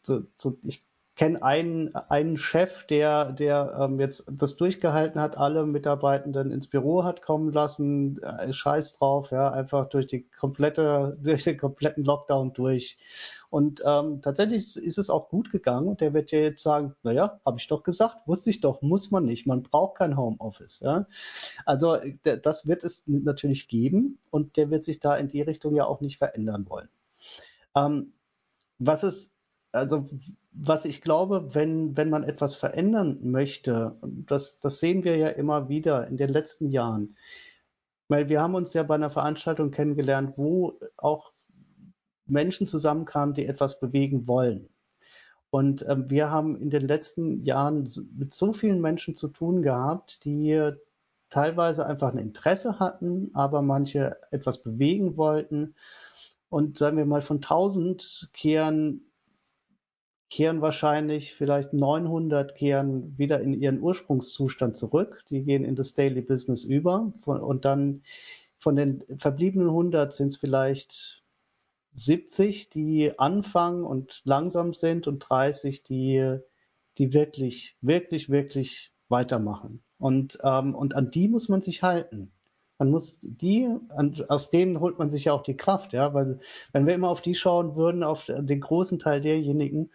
so, 0.00 0.22
so, 0.34 0.56
ich 0.64 0.84
kenne 1.18 1.42
einen, 1.42 1.94
einen 1.96 2.36
Chef, 2.36 2.86
der, 2.86 3.32
der 3.32 3.76
ähm, 3.80 3.98
jetzt 3.98 4.30
das 4.30 4.56
durchgehalten 4.56 5.20
hat, 5.20 5.36
alle 5.36 5.66
Mitarbeitenden 5.66 6.52
ins 6.52 6.68
Büro 6.68 7.02
hat 7.02 7.22
kommen 7.22 7.52
lassen, 7.52 8.22
äh, 8.22 8.52
scheiß 8.52 8.94
drauf, 8.94 9.32
ja, 9.32 9.50
einfach 9.50 9.88
durch 9.88 10.06
die 10.06 10.28
komplette, 10.30 11.18
durch 11.22 11.42
den 11.42 11.58
kompletten 11.58 12.04
Lockdown 12.04 12.52
durch. 12.52 12.98
Und 13.50 13.82
ähm, 13.84 14.22
tatsächlich 14.22 14.76
ist 14.76 14.98
es 14.98 15.10
auch 15.10 15.28
gut 15.28 15.50
gegangen 15.50 15.88
und 15.88 16.00
der 16.00 16.14
wird 16.14 16.30
ja 16.30 16.38
jetzt 16.38 16.62
sagen, 16.62 16.94
naja, 17.02 17.40
habe 17.44 17.58
ich 17.58 17.66
doch 17.66 17.82
gesagt, 17.82 18.18
wusste 18.26 18.50
ich 18.50 18.60
doch, 18.60 18.80
muss 18.80 19.10
man 19.10 19.24
nicht, 19.24 19.44
man 19.44 19.64
braucht 19.64 19.98
kein 19.98 20.16
Homeoffice. 20.16 20.80
Ja? 20.80 21.06
Also 21.66 21.96
das 22.22 22.68
wird 22.68 22.84
es 22.84 23.04
natürlich 23.06 23.66
geben 23.66 24.18
und 24.30 24.56
der 24.56 24.70
wird 24.70 24.84
sich 24.84 25.00
da 25.00 25.16
in 25.16 25.28
die 25.28 25.42
Richtung 25.42 25.74
ja 25.74 25.84
auch 25.84 26.00
nicht 26.00 26.18
verändern 26.18 26.66
wollen. 26.68 26.88
Ähm, 27.74 28.12
was 28.78 29.02
ist, 29.02 29.34
also 29.72 30.04
was 30.52 30.84
ich 30.84 31.02
glaube, 31.02 31.54
wenn, 31.54 31.96
wenn 31.96 32.10
man 32.10 32.24
etwas 32.24 32.56
verändern 32.56 33.18
möchte, 33.22 33.96
das, 34.02 34.60
das 34.60 34.80
sehen 34.80 35.04
wir 35.04 35.16
ja 35.16 35.28
immer 35.28 35.68
wieder 35.68 36.06
in 36.06 36.16
den 36.16 36.30
letzten 36.30 36.68
Jahren, 36.68 37.16
weil 38.08 38.28
wir 38.28 38.40
haben 38.40 38.54
uns 38.54 38.72
ja 38.72 38.82
bei 38.82 38.94
einer 38.94 39.10
Veranstaltung 39.10 39.70
kennengelernt, 39.70 40.34
wo 40.36 40.80
auch 40.96 41.32
Menschen 42.26 42.66
zusammenkamen, 42.66 43.34
die 43.34 43.46
etwas 43.46 43.80
bewegen 43.80 44.26
wollen. 44.26 44.68
Und 45.50 45.82
äh, 45.82 45.96
wir 46.08 46.30
haben 46.30 46.56
in 46.56 46.70
den 46.70 46.86
letzten 46.86 47.42
Jahren 47.42 47.88
mit 48.16 48.34
so 48.34 48.52
vielen 48.52 48.80
Menschen 48.80 49.14
zu 49.14 49.28
tun 49.28 49.62
gehabt, 49.62 50.24
die 50.24 50.72
teilweise 51.30 51.86
einfach 51.86 52.12
ein 52.12 52.18
Interesse 52.18 52.78
hatten, 52.78 53.30
aber 53.34 53.62
manche 53.62 54.16
etwas 54.30 54.62
bewegen 54.62 55.16
wollten. 55.16 55.74
Und 56.50 56.78
sagen 56.78 56.96
wir 56.96 57.04
mal, 57.04 57.20
von 57.20 57.38
1000 57.38 58.30
kehren, 58.32 59.07
kehren 60.30 60.60
wahrscheinlich 60.60 61.34
vielleicht 61.34 61.72
900 61.72 62.54
kehren 62.54 63.16
wieder 63.18 63.40
in 63.40 63.54
ihren 63.54 63.80
Ursprungszustand 63.80 64.76
zurück. 64.76 65.24
Die 65.30 65.42
gehen 65.42 65.64
in 65.64 65.74
das 65.74 65.94
Daily 65.94 66.20
Business 66.20 66.64
über. 66.64 67.12
Und 67.24 67.64
dann 67.64 68.02
von 68.58 68.76
den 68.76 69.04
verbliebenen 69.16 69.68
100 69.68 70.12
sind 70.12 70.28
es 70.28 70.36
vielleicht 70.36 71.22
70, 71.92 72.68
die 72.70 73.18
anfangen 73.18 73.84
und 73.84 74.20
langsam 74.24 74.74
sind 74.74 75.06
und 75.06 75.20
30, 75.20 75.82
die, 75.82 76.38
die 76.98 77.14
wirklich, 77.14 77.76
wirklich, 77.80 78.28
wirklich 78.28 78.92
weitermachen. 79.08 79.82
Und, 79.98 80.38
ähm, 80.42 80.74
und 80.74 80.94
an 80.94 81.10
die 81.10 81.28
muss 81.28 81.48
man 81.48 81.62
sich 81.62 81.82
halten. 81.82 82.32
Man 82.78 82.90
muss 82.90 83.18
die, 83.20 83.68
aus 84.28 84.50
denen 84.50 84.80
holt 84.80 84.98
man 84.98 85.10
sich 85.10 85.24
ja 85.24 85.32
auch 85.32 85.42
die 85.42 85.56
Kraft, 85.56 85.92
ja, 85.92 86.14
weil 86.14 86.38
wenn 86.72 86.86
wir 86.86 86.94
immer 86.94 87.08
auf 87.08 87.20
die 87.20 87.34
schauen 87.34 87.74
würden, 87.74 88.04
auf 88.04 88.26
den 88.26 88.60
großen 88.60 88.98
Teil 89.00 89.20
derjenigen, 89.20 89.90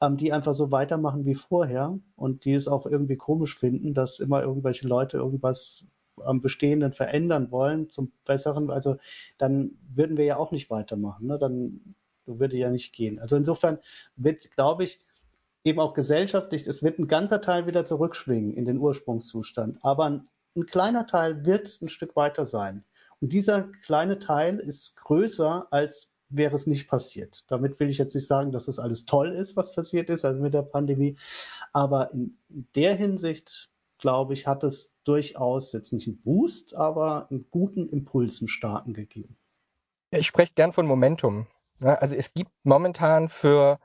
ähm, 0.00 0.16
die 0.16 0.32
einfach 0.32 0.54
so 0.54 0.72
weitermachen 0.72 1.26
wie 1.26 1.34
vorher 1.34 1.98
und 2.16 2.44
die 2.44 2.54
es 2.54 2.68
auch 2.68 2.86
irgendwie 2.86 3.16
komisch 3.16 3.58
finden, 3.58 3.94
dass 3.94 4.18
immer 4.18 4.42
irgendwelche 4.42 4.88
Leute 4.88 5.18
irgendwas 5.18 5.86
am 6.16 6.40
Bestehenden 6.40 6.92
verändern 6.92 7.50
wollen 7.50 7.90
zum 7.90 8.12
Besseren, 8.24 8.70
also 8.70 8.96
dann 9.38 9.72
würden 9.94 10.16
wir 10.16 10.24
ja 10.24 10.36
auch 10.36 10.50
nicht 10.50 10.70
weitermachen. 10.70 11.26
Ne? 11.26 11.38
Dann 11.38 11.94
würde 12.26 12.56
ja 12.56 12.70
nicht 12.70 12.94
gehen. 12.94 13.18
Also 13.18 13.36
insofern 13.36 13.78
wird, 14.16 14.50
glaube 14.52 14.84
ich, 14.84 15.00
eben 15.64 15.80
auch 15.80 15.94
gesellschaftlich, 15.94 16.66
es 16.66 16.82
wird 16.82 16.98
ein 16.98 17.08
ganzer 17.08 17.40
Teil 17.40 17.66
wieder 17.66 17.84
zurückschwingen 17.84 18.54
in 18.54 18.64
den 18.64 18.78
Ursprungszustand. 18.78 19.78
Aber 19.82 20.04
ein, 20.06 20.28
ein 20.56 20.66
kleiner 20.66 21.06
Teil 21.06 21.44
wird 21.44 21.80
ein 21.80 21.88
Stück 21.88 22.16
weiter 22.16 22.46
sein. 22.46 22.84
Und 23.20 23.32
dieser 23.32 23.64
kleine 23.84 24.18
Teil 24.18 24.58
ist 24.58 24.96
größer, 24.96 25.68
als 25.70 26.12
wäre 26.28 26.54
es 26.54 26.66
nicht 26.66 26.88
passiert. 26.88 27.44
Damit 27.50 27.78
will 27.78 27.88
ich 27.88 27.98
jetzt 27.98 28.14
nicht 28.14 28.26
sagen, 28.26 28.52
dass 28.52 28.66
das 28.66 28.78
alles 28.78 29.04
toll 29.04 29.32
ist, 29.32 29.56
was 29.56 29.74
passiert 29.74 30.08
ist, 30.10 30.24
also 30.24 30.40
mit 30.40 30.54
der 30.54 30.62
Pandemie. 30.62 31.16
Aber 31.72 32.12
in 32.12 32.38
der 32.74 32.94
Hinsicht 32.94 33.70
glaube 34.02 34.34
ich, 34.34 34.46
hat 34.46 34.64
es 34.64 34.96
durchaus 35.04 35.72
jetzt 35.72 35.92
nicht 35.92 36.08
einen 36.08 36.20
Boost, 36.20 36.74
aber 36.74 37.28
einen 37.30 37.46
guten 37.50 37.88
Impuls 37.88 38.40
im 38.40 38.48
Starten 38.48 38.94
gegeben. 38.94 39.38
Ich 40.10 40.26
spreche 40.26 40.52
gern 40.54 40.72
von 40.72 40.86
Momentum. 40.86 41.46
Also 41.80 42.16
es 42.16 42.34
gibt 42.34 42.50
momentan 42.64 43.28
für 43.28 43.78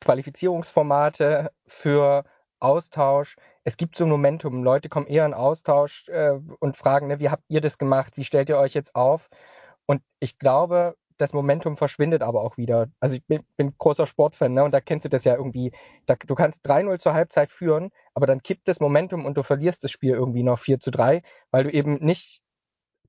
Qualifizierungsformate, 0.00 1.52
für 1.66 2.24
Austausch, 2.62 3.36
es 3.64 3.76
gibt 3.76 3.96
so 3.96 4.04
ein 4.04 4.10
Momentum. 4.10 4.62
Leute 4.62 4.88
kommen 4.88 5.06
eher 5.06 5.26
in 5.26 5.34
Austausch 5.34 6.08
äh, 6.08 6.38
und 6.60 6.76
fragen, 6.76 7.08
ne, 7.08 7.18
wie 7.18 7.30
habt 7.30 7.44
ihr 7.48 7.60
das 7.60 7.78
gemacht? 7.78 8.16
Wie 8.16 8.24
stellt 8.24 8.48
ihr 8.48 8.58
euch 8.58 8.74
jetzt 8.74 8.94
auf? 8.94 9.28
Und 9.86 10.02
ich 10.20 10.38
glaube, 10.38 10.96
das 11.18 11.32
Momentum 11.32 11.76
verschwindet 11.76 12.22
aber 12.22 12.42
auch 12.42 12.56
wieder. 12.56 12.88
Also 13.00 13.16
ich 13.16 13.24
bin, 13.26 13.44
bin 13.56 13.74
großer 13.78 14.06
Sportfan, 14.06 14.54
ne? 14.54 14.64
Und 14.64 14.72
da 14.72 14.80
kennst 14.80 15.04
du 15.04 15.08
das 15.08 15.24
ja 15.24 15.36
irgendwie. 15.36 15.72
Da, 16.06 16.16
du 16.16 16.34
kannst 16.34 16.66
3-0 16.66 16.98
zur 16.98 17.14
Halbzeit 17.14 17.50
führen, 17.50 17.90
aber 18.14 18.26
dann 18.26 18.42
kippt 18.42 18.68
das 18.68 18.80
Momentum 18.80 19.24
und 19.26 19.36
du 19.36 19.42
verlierst 19.42 19.84
das 19.84 19.90
Spiel 19.90 20.12
irgendwie 20.12 20.42
noch 20.42 20.58
4 20.58 20.80
zu 20.80 20.90
3, 20.90 21.22
weil 21.50 21.64
du 21.64 21.70
eben 21.70 21.94
nicht 22.04 22.42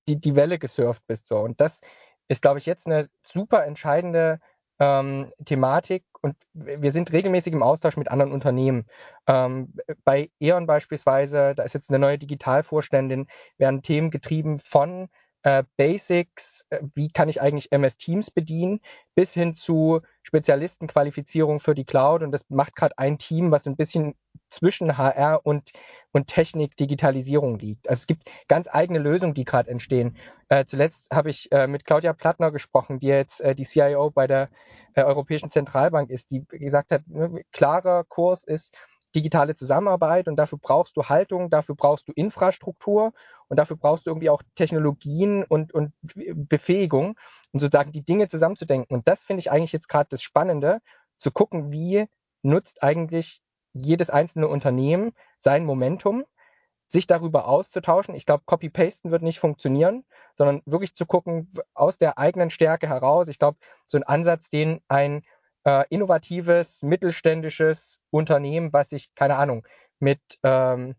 die, 0.08 0.20
die 0.20 0.36
Welle 0.36 0.60
gesurft 0.60 1.04
bist. 1.08 1.28
So. 1.28 1.40
Und 1.40 1.60
das 1.62 1.82
ist, 2.28 2.42
glaube 2.42 2.60
ich, 2.60 2.66
jetzt 2.66 2.88
eine 2.88 3.10
super 3.24 3.66
entscheidende 3.66 4.40
ähm, 4.80 5.32
Thematik 5.46 6.04
und 6.22 6.36
wir 6.54 6.92
sind 6.92 7.12
regelmäßig 7.12 7.54
im 7.54 7.64
Austausch 7.64 7.98
mit 7.98 8.10
anderen 8.10 8.32
Unternehmen. 8.32 8.86
Ähm, 9.28 9.74
bei 10.06 10.30
E.ON 10.40 10.66
beispielsweise, 10.68 11.54
da 11.56 11.64
ist 11.64 11.74
jetzt 11.74 11.90
eine 11.90 12.00
neue 12.00 12.18
Digitalvorständin, 12.18 13.28
werden 13.58 13.82
Themen 13.82 14.10
getrieben 14.10 14.60
von 14.60 15.10
äh, 15.44 15.64
Basics, 15.78 16.66
äh, 16.70 16.80
wie 16.94 17.10
kann 17.10 17.30
ich 17.30 17.42
eigentlich 17.42 17.72
MS 17.72 17.98
Teams 17.98 18.32
bedienen, 18.32 18.80
bis 19.16 19.34
hin 19.34 19.56
zu 19.56 20.02
Spezialistenqualifizierung 20.24 21.60
für 21.60 21.76
die 21.76 21.86
Cloud. 21.86 22.24
Und 22.24 22.32
das 22.32 22.50
macht 22.50 22.76
gerade 22.76 22.98
ein 22.98 23.18
Team, 23.18 23.52
was 23.52 23.68
ein 23.68 23.76
bisschen 23.76 24.16
zwischen 24.50 24.98
HR 24.98 25.46
und, 25.46 25.72
und 26.12 26.28
Technik, 26.28 26.78
Digitalisierung 26.78 27.60
liegt. 27.60 27.90
Also 27.90 28.02
es 28.02 28.08
gibt 28.08 28.30
ganz 28.48 28.68
eigene 28.72 29.00
Lösungen, 29.00 29.34
die 29.34 29.46
gerade 29.46 29.70
entstehen. 29.70 30.18
Äh, 30.50 30.66
zuletzt 30.66 31.08
habe 31.12 31.30
ich 31.30 31.52
äh, 31.52 31.68
mit 31.68 31.86
Claudia 31.86 32.14
Plattner 32.14 32.52
gesprochen, 32.52 33.00
die 33.00 33.08
jetzt 33.08 33.42
äh, 33.42 33.54
die 33.56 33.66
CIO 33.66 34.12
bei 34.12 34.28
der 34.28 34.50
äh, 34.94 35.04
Europäischen 35.04 35.50
Zentralbank 35.50 36.10
ist, 36.10 36.32
die 36.32 36.46
gesagt 36.48 36.92
hat, 36.92 37.08
ne, 37.08 37.44
klarer 37.52 38.04
Kurs 38.04 38.44
ist, 38.44 38.74
digitale 39.16 39.56
Zusammenarbeit 39.56 40.28
und 40.28 40.36
dafür 40.36 40.60
brauchst 40.62 40.98
du 40.98 41.06
Haltung, 41.06 41.50
dafür 41.50 41.76
brauchst 41.76 42.08
du 42.08 42.12
Infrastruktur 42.14 43.14
und 43.48 43.58
dafür 43.58 43.78
brauchst 43.78 44.06
du 44.06 44.12
irgendwie 44.12 44.30
auch 44.30 44.42
Technologien 44.56 45.44
und, 45.44 45.74
und 45.74 45.94
Befähigung, 46.04 47.16
um 47.52 47.60
sozusagen 47.60 47.92
die 47.92 48.04
Dinge 48.04 48.28
zusammenzudenken. 48.28 48.96
Und 48.96 49.08
das 49.08 49.24
finde 49.24 49.42
ich 49.42 49.52
eigentlich 49.52 49.74
jetzt 49.74 49.90
gerade 49.90 50.08
das 50.10 50.22
Spannende, 50.22 50.80
zu 51.18 51.32
gucken, 51.32 51.72
wie 51.72 52.06
nutzt 52.42 52.84
eigentlich 52.84 53.42
jedes 53.74 54.10
einzelne 54.10 54.48
Unternehmen 54.48 55.14
sein 55.38 55.66
Momentum, 55.66 56.26
sich 56.86 57.08
darüber 57.08 57.48
auszutauschen. 57.48 58.14
Ich 58.14 58.26
glaube, 58.26 58.44
Copy-Pasten 58.46 59.10
wird 59.10 59.24
nicht 59.24 59.40
funktionieren, 59.40 60.06
sondern 60.36 60.62
wirklich 60.66 60.94
zu 60.96 61.06
gucken 61.06 61.52
aus 61.74 61.98
der 61.98 62.18
eigenen 62.20 62.50
Stärke 62.50 62.88
heraus. 62.88 63.28
Ich 63.30 63.40
glaube, 63.40 63.58
so 63.86 63.98
ein 63.98 64.04
Ansatz, 64.04 64.50
den 64.50 64.82
ein 64.88 65.24
äh, 65.66 65.86
innovatives, 65.90 66.84
mittelständisches 66.84 68.00
Unternehmen, 68.10 68.74
was 68.74 68.90
sich, 68.90 69.14
keine 69.16 69.38
Ahnung, 69.38 69.66
mit 70.00 70.20
ähm, 70.44 70.96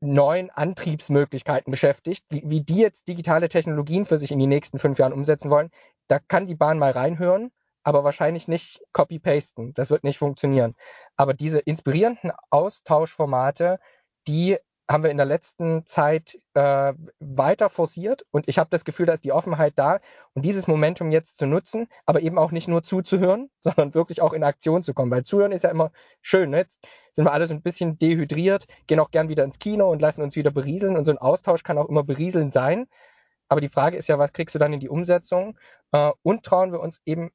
neuen 0.00 0.50
Antriebsmöglichkeiten 0.50 1.70
beschäftigt, 1.70 2.24
wie, 2.30 2.42
wie 2.46 2.62
die 2.62 2.78
jetzt 2.78 3.08
digitale 3.08 3.48
Technologien 3.48 4.04
für 4.04 4.18
sich 4.18 4.30
in 4.30 4.38
die 4.38 4.46
nächsten 4.46 4.78
fünf 4.78 4.98
Jahren 4.98 5.12
umsetzen 5.12 5.50
wollen, 5.50 5.70
da 6.06 6.18
kann 6.18 6.46
die 6.46 6.54
Bahn 6.54 6.78
mal 6.78 6.92
reinhören, 6.92 7.50
aber 7.82 8.04
wahrscheinlich 8.04 8.48
nicht 8.48 8.80
copy-pasten. 8.92 9.74
Das 9.74 9.90
wird 9.90 10.04
nicht 10.04 10.18
funktionieren. 10.18 10.74
Aber 11.16 11.34
diese 11.34 11.58
inspirierenden 11.58 12.32
Austauschformate, 12.50 13.80
die 14.26 14.58
haben 14.88 15.02
wir 15.02 15.10
in 15.10 15.18
der 15.18 15.26
letzten 15.26 15.84
Zeit 15.86 16.40
äh, 16.54 16.94
weiter 17.20 17.68
forciert 17.68 18.24
und 18.30 18.48
ich 18.48 18.58
habe 18.58 18.70
das 18.70 18.84
Gefühl, 18.84 19.06
da 19.06 19.12
ist 19.12 19.24
die 19.24 19.32
Offenheit 19.32 19.74
da 19.76 20.00
und 20.34 20.42
dieses 20.44 20.66
Momentum 20.66 21.10
jetzt 21.10 21.36
zu 21.36 21.46
nutzen, 21.46 21.88
aber 22.06 22.22
eben 22.22 22.38
auch 22.38 22.52
nicht 22.52 22.68
nur 22.68 22.82
zuzuhören, 22.82 23.50
sondern 23.60 23.94
wirklich 23.94 24.22
auch 24.22 24.32
in 24.32 24.44
Aktion 24.44 24.82
zu 24.82 24.94
kommen, 24.94 25.10
weil 25.10 25.24
zuhören 25.24 25.52
ist 25.52 25.64
ja 25.64 25.70
immer 25.70 25.92
schön. 26.22 26.50
Ne? 26.50 26.58
Jetzt 26.58 26.86
sind 27.12 27.26
wir 27.26 27.32
alle 27.32 27.46
so 27.46 27.54
ein 27.54 27.62
bisschen 27.62 27.98
dehydriert, 27.98 28.66
gehen 28.86 29.00
auch 29.00 29.10
gern 29.10 29.28
wieder 29.28 29.44
ins 29.44 29.58
Kino 29.58 29.90
und 29.90 30.00
lassen 30.00 30.22
uns 30.22 30.36
wieder 30.36 30.50
berieseln 30.50 30.96
und 30.96 31.04
so 31.04 31.10
ein 31.10 31.18
Austausch 31.18 31.62
kann 31.62 31.78
auch 31.78 31.88
immer 31.88 32.04
berieselnd 32.04 32.52
sein. 32.52 32.86
Aber 33.48 33.60
die 33.60 33.68
Frage 33.68 33.96
ist 33.96 34.08
ja, 34.08 34.18
was 34.18 34.32
kriegst 34.32 34.54
du 34.54 34.58
dann 34.58 34.72
in 34.72 34.80
die 34.80 34.88
Umsetzung? 34.88 35.58
Äh, 35.92 36.12
und 36.22 36.44
trauen 36.44 36.72
wir 36.72 36.80
uns 36.80 37.02
eben 37.04 37.30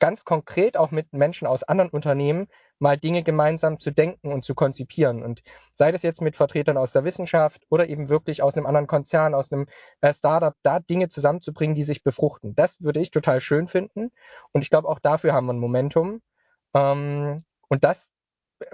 ganz 0.00 0.24
konkret 0.24 0.76
auch 0.76 0.90
mit 0.90 1.12
Menschen 1.12 1.46
aus 1.46 1.62
anderen 1.62 1.90
Unternehmen 1.90 2.48
mal 2.80 2.98
Dinge 2.98 3.22
gemeinsam 3.22 3.78
zu 3.78 3.92
denken 3.92 4.32
und 4.32 4.44
zu 4.44 4.54
konzipieren. 4.54 5.22
Und 5.22 5.42
sei 5.74 5.92
das 5.92 6.02
jetzt 6.02 6.20
mit 6.20 6.36
Vertretern 6.36 6.76
aus 6.76 6.92
der 6.92 7.04
Wissenschaft 7.04 7.62
oder 7.68 7.88
eben 7.88 8.08
wirklich 8.08 8.42
aus 8.42 8.56
einem 8.56 8.66
anderen 8.66 8.86
Konzern, 8.86 9.34
aus 9.34 9.52
einem 9.52 9.66
äh, 10.00 10.12
Startup, 10.12 10.54
da 10.62 10.80
Dinge 10.80 11.08
zusammenzubringen, 11.08 11.74
die 11.74 11.84
sich 11.84 12.02
befruchten. 12.02 12.54
Das 12.54 12.80
würde 12.80 13.00
ich 13.00 13.10
total 13.10 13.40
schön 13.40 13.68
finden. 13.68 14.10
Und 14.52 14.62
ich 14.62 14.70
glaube, 14.70 14.88
auch 14.88 14.98
dafür 14.98 15.32
haben 15.32 15.46
wir 15.46 15.52
ein 15.52 15.58
Momentum. 15.58 16.22
Ähm, 16.74 17.44
und 17.68 17.84
das, 17.84 18.10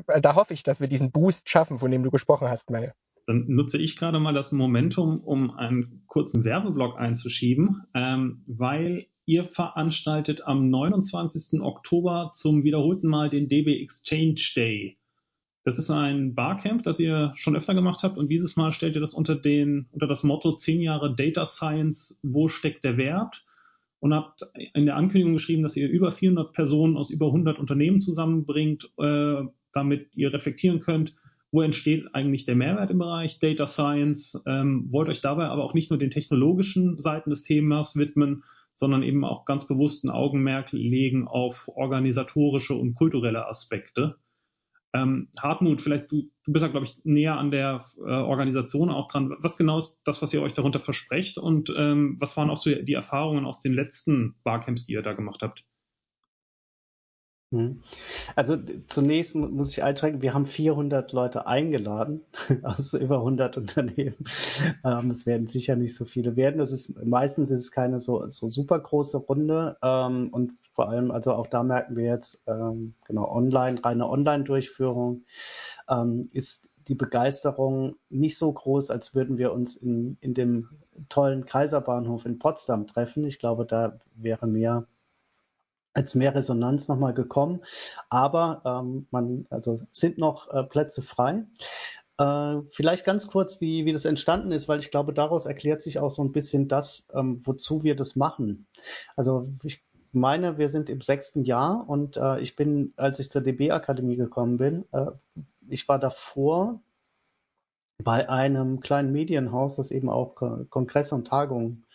äh, 0.07 0.21
da 0.21 0.35
hoffe 0.35 0.55
ich, 0.55 0.63
dass 0.63 0.81
wir 0.81 0.89
diesen 0.89 1.11
Boost 1.11 1.51
schaffen, 1.51 1.79
von 1.79 1.91
dem 1.91 2.03
du 2.03 2.11
gesprochen 2.11 2.49
hast, 2.49 2.71
Mel. 2.71 2.95
Dann 3.27 3.45
nutze 3.49 3.83
ich 3.83 3.97
gerade 3.97 4.21
mal 4.21 4.35
das 4.35 4.53
Momentum, 4.53 5.21
um 5.21 5.51
einen 5.51 6.05
kurzen 6.07 6.45
Werbeblock 6.45 6.97
einzuschieben, 6.97 7.83
ähm, 7.93 8.43
weil 8.47 9.09
Ihr 9.29 9.45
veranstaltet 9.45 10.47
am 10.47 10.71
29. 10.71 11.61
Oktober 11.61 12.31
zum 12.33 12.63
wiederholten 12.63 13.09
Mal 13.09 13.29
den 13.29 13.49
DB 13.49 13.83
Exchange 13.83 14.41
Day. 14.55 14.99
Das 15.65 15.79
ist 15.79 15.91
ein 15.91 16.37
Barcamp, 16.37 16.85
das 16.85 17.01
ihr 17.01 17.33
schon 17.35 17.57
öfter 17.57 17.75
gemacht 17.75 18.05
habt 18.05 18.19
und 18.19 18.29
dieses 18.29 18.57
Mal 18.57 18.73
stellt 18.73 18.95
ihr 18.95 19.01
das 19.01 19.15
unter, 19.15 19.35
den, 19.35 19.89
unter 19.91 20.07
das 20.07 20.23
Motto 20.23 20.55
10 20.55 20.81
Jahre 20.81 21.13
Data 21.13 21.45
Science, 21.45 22.21
wo 22.23 22.47
steckt 22.47 22.85
der 22.85 22.99
Wert? 22.99 23.45
Und 23.99 24.15
habt 24.15 24.43
in 24.75 24.87
der 24.87 24.95
Ankündigung 24.95 25.33
geschrieben, 25.33 25.65
dass 25.65 25.77
ihr 25.77 25.89
über 25.89 26.13
400 26.13 26.53
Personen 26.53 26.97
aus 26.97 27.11
über 27.11 27.27
100 27.27 27.59
Unternehmen 27.59 27.99
zusammenbringt, 27.99 28.93
äh, 28.99 29.43
damit 29.73 30.11
ihr 30.15 30.33
reflektieren 30.33 30.79
könnt, 30.79 31.17
wo 31.51 31.63
entsteht 31.63 32.15
eigentlich 32.15 32.45
der 32.45 32.55
Mehrwert 32.55 32.93
im 32.93 32.99
Bereich 32.99 33.41
Data 33.41 33.67
Science, 33.67 34.41
ähm, 34.47 34.85
wollt 34.93 35.09
euch 35.09 35.21
dabei 35.21 35.47
aber 35.47 35.65
auch 35.65 35.75
nicht 35.75 35.91
nur 35.91 35.99
den 35.99 36.11
technologischen 36.13 37.01
Seiten 37.01 37.31
des 37.31 37.43
Themas 37.43 37.97
widmen, 37.97 38.45
sondern 38.77 39.03
eben 39.03 39.25
auch 39.25 39.45
ganz 39.45 39.67
bewusst 39.67 40.05
ein 40.05 40.11
Augenmerk 40.11 40.71
legen 40.71 41.27
auf 41.27 41.69
organisatorische 41.75 42.75
und 42.75 42.95
kulturelle 42.95 43.49
Aspekte. 43.49 44.17
Ähm, 44.95 45.29
Hartmut, 45.39 45.83
vielleicht 45.83 46.13
du, 46.13 46.31
du 46.45 46.53
bist 46.53 46.65
ja, 46.65 46.71
glaube 46.71 46.87
ich, 46.87 47.01
näher 47.05 47.37
an 47.37 47.51
der 47.51 47.85
äh, 47.99 48.03
Organisation 48.03 48.91
auch 48.91 49.09
dran. 49.09 49.35
Was 49.41 49.59
genau 49.59 49.79
ist 49.79 50.03
das, 50.05 50.23
was 50.23 50.33
ihr 50.33 50.43
euch 50.43 50.55
darunter 50.55 50.79
versprecht 50.79 51.39
und 51.39 51.75
ähm, 51.77 52.17
was 52.21 52.37
waren 52.37 52.51
auch 52.51 52.57
so 52.57 52.71
die 52.75 52.93
Erfahrungen 52.93 53.47
aus 53.47 53.61
den 53.61 53.73
letzten 53.73 54.37
Barcamps, 54.45 54.87
die 54.87 54.93
ihr 54.93 55.03
da 55.03 55.15
gemacht 55.15 55.43
habt? 55.43 55.65
Mhm. 57.57 57.81
Also 58.35 58.57
zunächst 58.87 59.35
muss 59.35 59.73
ich 59.73 59.83
einschränken, 59.83 60.23
wir 60.23 60.35
haben 60.35 60.47
400 60.47 61.13
Leute 61.13 61.47
eingeladen 61.47 62.21
aus 62.63 62.95
über 62.95 63.19
100 63.19 63.57
Unternehmen. 63.57 64.17
Ähm, 64.85 65.11
es 65.11 65.27
werden 65.27 65.49
sicher 65.49 65.77
nicht 65.77 65.95
so 65.95 66.05
viele 66.05 66.37
werden. 66.37 66.59
Das 66.59 66.73
ist 66.73 67.03
meistens 67.05 67.51
ist 67.51 67.61
es 67.61 67.73
keine 67.73 68.01
so, 68.01 68.29
so 68.29 68.49
super 68.49 68.79
große 68.79 69.19
Runde 69.19 69.77
ähm, 69.83 70.29
und 70.33 70.53
vor 70.73 70.89
allem, 70.89 71.11
also 71.11 71.33
auch 71.33 71.47
da 71.47 71.63
merken 71.63 71.97
wir 71.97 72.05
jetzt 72.05 72.43
ähm, 72.47 72.95
genau 73.07 73.31
online, 73.31 73.83
reine 73.83 74.09
Online-Durchführung 74.09 75.25
ähm, 75.89 76.29
ist 76.33 76.69
die 76.89 76.95
Begeisterung 76.95 77.97
nicht 78.11 78.39
so 78.39 78.53
groß, 78.53 78.91
als 78.91 79.15
würden 79.15 79.39
wir 79.39 79.53
uns 79.53 79.77
in, 79.77 80.19
in 80.21 80.35
dem 80.35 80.69
tollen 81.09 81.45
Kaiserbahnhof 81.45 82.27
in 82.27 82.39
Potsdam 82.39 82.87
treffen. 82.87 83.27
Ich 83.27 83.39
glaube, 83.39 83.67
da 83.67 83.99
wäre 84.15 84.47
mehr 84.47 84.87
als 85.97 86.15
mehr 86.15 86.35
Resonanz 86.35 86.89
nochmal 86.89 87.15
gekommen. 87.15 87.63
Aber 88.11 88.63
ähm, 88.65 89.07
man, 89.11 89.47
also 89.49 89.81
sind 89.91 90.19
noch 90.19 90.53
äh, 90.53 90.63
Plätze 90.63 91.01
frei. 91.01 91.47
Äh, 92.19 92.61
vielleicht 92.69 93.07
ganz 93.07 93.29
kurz, 93.29 93.63
wie, 93.63 93.87
wie 93.87 93.95
das 93.95 94.05
entstanden 94.05 94.53
ist, 94.53 94.69
weil 94.69 94.79
ich 94.79 94.91
glaube, 94.91 95.15
daraus 95.15 95.47
erklärt 95.47 95.81
sich 95.81 95.99
auch 95.99 96.11
so 96.11 96.23
ein 96.23 96.33
bisschen 96.33 96.69
das, 96.69 97.09
ähm, 97.15 97.39
wozu 97.47 97.83
wir 97.83 97.97
das 97.97 98.15
machen. 98.15 98.67
Also 99.17 99.49
ich 99.65 99.83
meine, 100.13 100.59
wir 100.59 100.69
sind 100.69 100.91
im 100.91 101.01
sechsten 101.01 101.45
Jahr 101.45 101.89
und 101.89 102.19
äh, 102.19 102.41
ich 102.41 102.57
bin, 102.57 102.93
als 102.97 103.19
ich 103.19 103.31
zur 103.31 103.41
DB-Akademie 103.41 104.17
gekommen 104.17 104.59
bin, 104.59 104.85
äh, 104.93 105.07
ich 105.67 105.89
war 105.89 105.99
davor 105.99 106.81
bei 108.05 108.29
einem 108.29 108.81
kleinen 108.81 109.13
Medienhaus, 109.13 109.77
das 109.77 109.91
eben 109.91 110.11
auch 110.11 110.35
Kongresse 110.69 111.15
und 111.15 111.27
Tagungen 111.27 111.87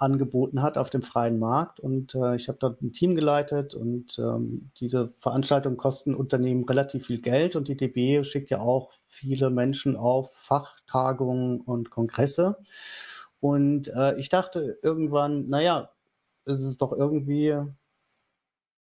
angeboten 0.00 0.62
hat 0.62 0.78
auf 0.78 0.90
dem 0.90 1.02
freien 1.02 1.38
Markt. 1.38 1.78
Und 1.78 2.14
äh, 2.14 2.34
ich 2.34 2.48
habe 2.48 2.58
dort 2.58 2.82
ein 2.82 2.92
Team 2.92 3.14
geleitet 3.14 3.74
und 3.74 4.18
ähm, 4.18 4.70
diese 4.80 5.12
Veranstaltungen 5.18 5.76
kosten 5.76 6.14
Unternehmen 6.14 6.64
relativ 6.64 7.06
viel 7.06 7.20
Geld 7.20 7.54
und 7.54 7.68
die 7.68 7.76
DB 7.76 8.24
schickt 8.24 8.50
ja 8.50 8.60
auch 8.60 8.92
viele 9.06 9.50
Menschen 9.50 9.96
auf 9.96 10.34
Fachtagungen 10.34 11.60
und 11.60 11.90
Kongresse. 11.90 12.56
Und 13.40 13.88
äh, 13.88 14.18
ich 14.18 14.28
dachte 14.30 14.78
irgendwann, 14.82 15.48
naja, 15.48 15.90
es 16.46 16.62
ist 16.62 16.80
doch 16.82 16.92
irgendwie 16.92 17.56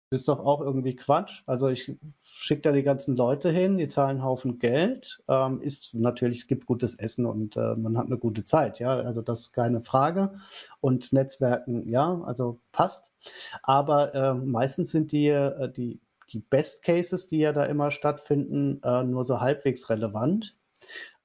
ist 0.10 0.28
doch 0.28 0.40
auch 0.40 0.62
irgendwie 0.62 0.96
Quatsch. 0.96 1.44
Also 1.46 1.68
ich 1.68 1.92
schicke 2.22 2.62
da 2.62 2.72
die 2.72 2.84
ganzen 2.84 3.16
Leute 3.16 3.50
hin, 3.50 3.78
die 3.78 3.88
zahlen 3.88 4.18
einen 4.18 4.24
Haufen 4.24 4.60
Geld, 4.60 5.22
ähm, 5.28 5.62
ist 5.62 5.96
natürlich, 5.96 6.40
es 6.40 6.48
gibt 6.48 6.66
gutes 6.66 6.98
Essen 6.98 7.26
und 7.26 7.58
äh, 7.58 7.76
man 7.76 7.98
hat 7.98 8.08
eine 8.08 8.18
gute 8.18 8.44
Zeit, 8.44 8.80
ja, 8.80 8.92
also 8.96 9.22
das 9.22 9.42
ist 9.42 9.54
keine 9.54 9.82
Frage. 9.82 10.34
Und 10.80 11.12
Netzwerken, 11.12 11.88
ja, 11.90 12.22
also 12.24 12.60
passt. 12.72 13.12
Aber 13.64 14.16
äh, 14.16 14.34
meistens 14.34 14.92
sind 14.92 15.12
die, 15.12 15.28
äh, 15.28 15.72
die, 15.72 16.00
die 16.30 16.40
Best 16.40 16.84
Cases, 16.84 17.28
die 17.28 17.40
ja 17.40 17.54
da 17.54 17.66
immer 17.66 17.92
stattfinden, 17.92 18.82
äh, 18.84 19.04
nur 19.04 19.24
so 19.24 19.40
halbwegs 19.42 19.90
relevant 19.90 20.57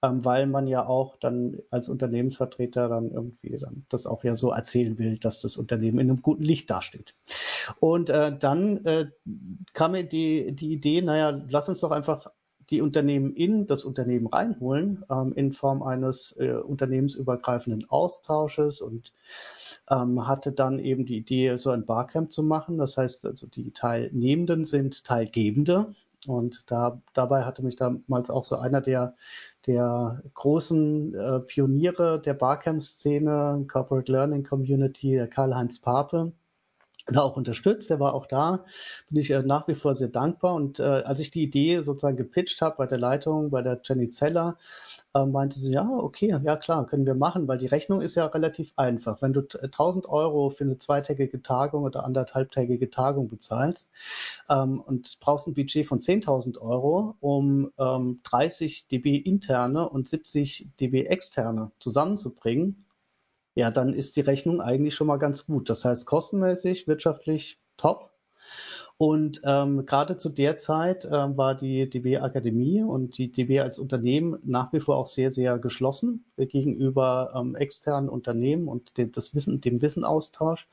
ähm, 0.03 0.25
weil 0.25 0.47
man 0.47 0.67
ja 0.67 0.87
auch 0.87 1.17
dann 1.17 1.59
als 1.71 1.89
Unternehmensvertreter 1.89 2.89
dann 2.89 3.11
irgendwie 3.11 3.59
dann 3.59 3.87
das 3.89 4.07
auch 4.07 4.25
ja 4.25 4.35
so 4.35 4.51
erzählen 4.51 4.99
will, 4.99 5.19
dass 5.19 5.41
das 5.41 5.57
Unternehmen 5.57 5.99
in 6.01 6.11
einem 6.11 6.23
guten 6.23 6.43
Licht 6.43 6.71
dasteht. 6.71 7.15
Und 7.81 8.11
äh, 8.11 8.37
dann 8.37 8.85
äh, 8.85 9.07
kam 9.73 9.93
mir 9.93 10.05
die, 10.05 10.53
die 10.53 10.73
Idee, 10.73 11.03
naja, 11.03 11.41
lass 11.49 11.69
uns 11.69 11.81
doch 11.81 11.93
einfach 11.93 12.31
die 12.71 12.81
Unternehmen 12.81 13.35
in 13.35 13.67
das 13.67 13.85
Unternehmen 13.85 14.27
reinholen, 14.27 15.05
ähm, 15.11 15.33
in 15.35 15.53
Form 15.53 15.83
eines 15.83 16.35
äh, 16.39 16.55
unternehmensübergreifenden 16.55 17.89
Austausches 17.91 18.81
und 18.81 19.13
ähm, 19.91 20.27
hatte 20.27 20.53
dann 20.53 20.79
eben 20.79 21.05
die 21.05 21.19
Idee, 21.19 21.57
so 21.57 21.71
ein 21.71 21.87
Barcamp 21.87 22.33
zu 22.33 22.43
machen. 22.43 22.79
Das 22.79 22.97
heißt, 22.97 23.27
also 23.27 23.47
die 23.47 23.73
Teilnehmenden 23.73 24.65
sind 24.65 25.05
Teilgebende. 25.05 25.95
Und 26.27 26.71
da, 26.71 27.03
dabei 27.15 27.45
hatte 27.45 27.63
mich 27.63 27.77
damals 27.77 28.31
auch 28.31 28.45
so 28.45 28.57
einer 28.57 28.81
der, 28.81 29.17
der 29.67 30.23
großen 30.35 31.15
äh, 31.15 31.41
Pioniere 31.41 32.21
der 32.21 32.35
Barcamp-Szene, 32.35 33.67
Corporate 33.71 34.11
Learning 34.11 34.43
Community, 34.45 35.27
Karl-Heinz 35.31 35.81
Pape, 35.81 36.33
da 37.07 37.23
auch 37.23 37.37
unterstützt. 37.37 37.91
Der 37.91 38.01
war 38.01 38.15
auch 38.15 38.27
da. 38.27 38.65
Bin 39.09 39.21
ich 39.21 39.31
äh, 39.31 39.43
nach 39.43 39.69
wie 39.69 39.75
vor 39.75 39.95
sehr 39.95 40.09
dankbar. 40.09 40.55
Und 40.55 40.81
äh, 40.81 40.83
als 40.83 41.21
ich 41.21 41.31
die 41.31 41.43
Idee 41.43 41.83
sozusagen 41.83 42.17
gepitcht 42.17 42.61
habe 42.61 42.77
bei 42.77 42.87
der 42.87 42.99
Leitung, 42.99 43.51
bei 43.51 43.63
der 43.63 43.81
Jenny 43.85 44.11
Zeller, 44.11 44.57
äh, 45.15 45.27
meinte 45.27 45.59
sie, 45.59 45.73
ja, 45.73 45.89
okay, 45.89 46.35
ja 46.43 46.57
klar, 46.57 46.87
können 46.87 47.07
wir 47.07 47.15
machen, 47.15 47.49
weil 47.49 47.59
die 47.59 47.67
Rechnung 47.67 48.01
ist 48.01 48.15
ja 48.15 48.27
relativ 48.27 48.73
einfach. 48.77 49.21
Wenn 49.21 49.33
du 49.33 49.41
1000 49.41 50.09
Euro 50.09 50.51
für 50.51 50.65
eine 50.65 50.79
zweitägige 50.79 51.43
Tagung 51.43 51.85
oder 51.85 52.05
anderthalbtägige 52.05 52.91
Tagung 52.91 53.29
bezahlst 53.29 53.91
ähm, 54.49 54.81
und 54.81 55.19
brauchst 55.21 55.47
ein 55.47 55.55
Budget 55.55 55.87
von 55.87 56.01
10.000 56.01 56.59
Euro, 56.59 57.17
um 57.21 57.71
ähm, 57.79 58.21
30 58.25 58.89
dB 58.89 59.17
interne 59.17 59.89
und 59.89 60.09
70 60.09 60.71
dB 60.81 61.05
externe 61.05 61.71
zusammenzubringen, 61.79 62.85
ja, 63.55 63.71
dann 63.71 63.95
ist 63.95 64.17
die 64.17 64.21
Rechnung 64.23 64.61
eigentlich 64.61 64.95
schon 64.95 65.07
mal 65.07 65.19
ganz 65.19 65.47
gut. 65.47 65.69
Das 65.69 65.85
heißt, 65.85 66.07
kostenmäßig, 66.07 66.87
wirtschaftlich 66.87 67.61
top. 67.77 68.11
Und 68.99 69.41
ähm, 69.45 69.85
gerade 69.85 70.17
zu 70.17 70.29
der 70.29 70.59
Zeit 70.59 71.05
äh, 71.05 71.11
war 71.11 71.57
die 71.57 71.89
DB 71.91 72.19
Akademie 72.19 72.83
und 72.83 73.19
die 73.19 73.33
DB 73.33 73.61
als 73.61 73.79
Unternehmen 73.79 74.39
nach 74.45 74.73
wie 74.73 74.81
vor 74.81 74.97
auch 74.97 75.09
sehr, 75.09 75.31
sehr 75.31 75.59
geschlossen 75.59 76.25
gegenüber 76.37 77.33
ähm, 77.35 77.57
externen 77.57 78.09
Unternehmen 78.09 78.69
und 78.69 78.97
de 78.97 79.11
das 79.11 79.35
Wissen, 79.35 79.61
dem 79.61 79.83
Wissenaustausch. 79.83 80.69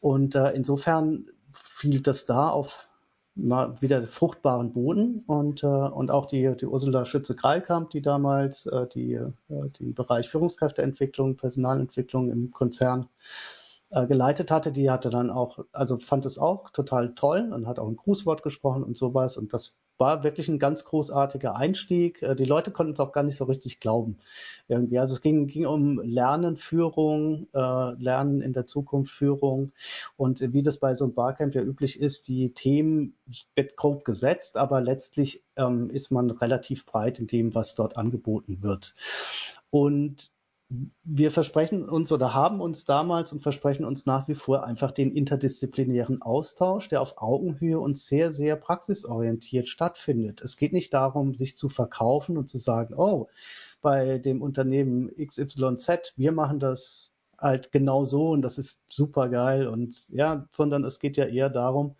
Und 0.00 0.34
äh, 0.34 0.52
insofern 0.52 1.26
fiel 1.52 2.00
das 2.00 2.26
da 2.26 2.50
auf 2.50 2.89
mal 3.34 3.80
wieder 3.80 4.06
fruchtbaren 4.06 4.72
Boden. 4.72 5.22
Und, 5.26 5.62
äh, 5.62 5.66
und 5.66 6.10
auch 6.10 6.26
die, 6.26 6.56
die 6.56 6.66
Ursula 6.66 7.04
Schütze-Greilkamp, 7.04 7.90
die 7.90 8.02
damals 8.02 8.66
äh, 8.66 8.86
die, 8.88 9.14
äh, 9.14 9.30
den 9.48 9.94
Bereich 9.94 10.28
Führungskräfteentwicklung, 10.28 11.36
Personalentwicklung 11.36 12.30
im 12.30 12.50
Konzern 12.50 13.08
äh, 13.90 14.06
geleitet 14.06 14.50
hatte, 14.50 14.72
die 14.72 14.90
hatte 14.90 15.10
dann 15.10 15.30
auch, 15.30 15.60
also 15.72 15.98
fand 15.98 16.26
es 16.26 16.38
auch 16.38 16.70
total 16.70 17.14
toll 17.14 17.52
und 17.52 17.66
hat 17.66 17.78
auch 17.78 17.88
ein 17.88 17.96
Grußwort 17.96 18.42
gesprochen 18.42 18.82
und 18.84 18.96
sowas 18.96 19.36
und 19.36 19.52
das 19.52 19.78
war 20.00 20.24
wirklich 20.24 20.48
ein 20.48 20.58
ganz 20.58 20.84
großartiger 20.84 21.54
Einstieg. 21.54 22.22
Äh, 22.22 22.34
die 22.34 22.46
Leute 22.46 22.72
konnten 22.72 22.94
es 22.94 23.00
auch 23.00 23.12
gar 23.12 23.22
nicht 23.22 23.36
so 23.36 23.44
richtig 23.44 23.78
glauben. 23.78 24.16
Irgendwie. 24.66 24.98
Also 24.98 25.14
es 25.14 25.20
ging, 25.20 25.46
ging 25.46 25.66
um 25.66 26.00
Lernen, 26.00 26.56
Führung, 26.56 27.46
äh, 27.52 27.92
Lernen 28.02 28.40
in 28.40 28.52
der 28.52 28.64
Zukunft, 28.64 29.12
Führung. 29.12 29.72
Und 30.16 30.40
wie 30.40 30.62
das 30.62 30.78
bei 30.78 30.94
so 30.94 31.04
einem 31.04 31.14
Barcamp 31.14 31.54
ja 31.54 31.62
üblich 31.62 32.00
ist, 32.00 32.28
die 32.28 32.54
Themen 32.54 33.14
wird 33.54 33.76
grob 33.76 34.04
gesetzt, 34.04 34.56
aber 34.56 34.80
letztlich 34.80 35.44
ähm, 35.56 35.90
ist 35.90 36.10
man 36.10 36.30
relativ 36.30 36.86
breit 36.86 37.20
in 37.20 37.26
dem, 37.26 37.54
was 37.54 37.74
dort 37.74 37.96
angeboten 37.96 38.62
wird. 38.62 38.94
Und 39.68 40.32
wir 41.02 41.32
versprechen 41.32 41.88
uns 41.88 42.12
oder 42.12 42.32
haben 42.32 42.60
uns 42.60 42.84
damals 42.84 43.32
und 43.32 43.42
versprechen 43.42 43.84
uns 43.84 44.06
nach 44.06 44.28
wie 44.28 44.34
vor 44.34 44.64
einfach 44.64 44.92
den 44.92 45.10
interdisziplinären 45.10 46.22
Austausch, 46.22 46.88
der 46.88 47.02
auf 47.02 47.18
Augenhöhe 47.18 47.80
und 47.80 47.98
sehr, 47.98 48.30
sehr 48.30 48.54
praxisorientiert 48.54 49.68
stattfindet. 49.68 50.40
Es 50.40 50.56
geht 50.56 50.72
nicht 50.72 50.94
darum, 50.94 51.34
sich 51.34 51.56
zu 51.56 51.68
verkaufen 51.68 52.38
und 52.38 52.48
zu 52.48 52.58
sagen, 52.58 52.94
oh, 52.96 53.26
bei 53.82 54.18
dem 54.18 54.40
Unternehmen 54.40 55.10
XYZ, 55.16 56.14
wir 56.16 56.30
machen 56.30 56.60
das 56.60 57.10
halt 57.36 57.72
genau 57.72 58.04
so 58.04 58.30
und 58.30 58.42
das 58.42 58.58
ist 58.58 58.84
super 58.86 59.28
geil 59.28 59.66
und 59.66 60.06
ja, 60.10 60.46
sondern 60.52 60.84
es 60.84 61.00
geht 61.00 61.16
ja 61.16 61.24
eher 61.24 61.48
darum, 61.48 61.96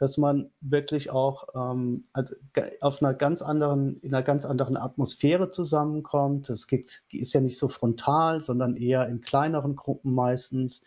dass 0.00 0.16
man 0.16 0.50
wirklich 0.62 1.10
auch 1.10 1.48
ähm, 1.54 2.04
auf 2.80 3.02
einer 3.02 3.12
ganz 3.12 3.42
anderen, 3.42 4.00
in 4.00 4.14
einer 4.14 4.22
ganz 4.22 4.46
anderen 4.46 4.78
Atmosphäre 4.78 5.50
zusammenkommt. 5.50 6.48
Es 6.48 6.66
geht, 6.66 7.02
ist 7.12 7.34
ja 7.34 7.42
nicht 7.42 7.58
so 7.58 7.68
frontal, 7.68 8.40
sondern 8.40 8.76
eher 8.76 9.06
in 9.08 9.20
kleineren 9.20 9.76
Gruppen 9.76 10.14
meistens. 10.14 10.80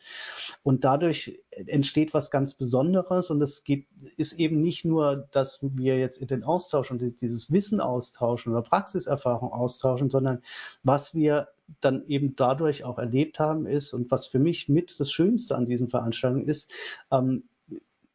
Und 0.64 0.84
dadurch 0.84 1.40
entsteht 1.52 2.16
was 2.16 2.32
ganz 2.32 2.56
Besonderes. 2.56 3.30
Und 3.30 3.40
es 3.44 3.64
geht, 3.64 3.86
ist 4.18 4.34
eben 4.34 4.62
nicht 4.62 4.84
nur, 4.84 5.28
dass 5.30 5.60
wir 5.62 6.00
jetzt 6.00 6.18
in 6.18 6.28
den 6.28 6.44
Austausch 6.44 6.90
und 6.90 7.22
dieses 7.22 7.52
Wissen 7.52 7.82
austauschen 7.82 8.52
oder 8.52 8.64
Praxiserfahrung 8.64 9.54
austauschen, 9.54 10.10
sondern 10.10 10.42
was 10.82 11.14
wir 11.14 11.50
dann 11.82 12.04
eben 12.08 12.36
dadurch 12.36 12.84
auch 12.84 12.98
erlebt 12.98 13.38
haben 13.38 13.68
ist 13.68 13.94
und 13.94 14.10
was 14.10 14.26
für 14.26 14.40
mich 14.40 14.70
mit 14.70 15.00
das 15.00 15.12
Schönste 15.12 15.56
an 15.56 15.68
diesen 15.68 15.88
Veranstaltungen 15.88 16.48
ist, 16.48 16.72
ähm, 17.12 17.44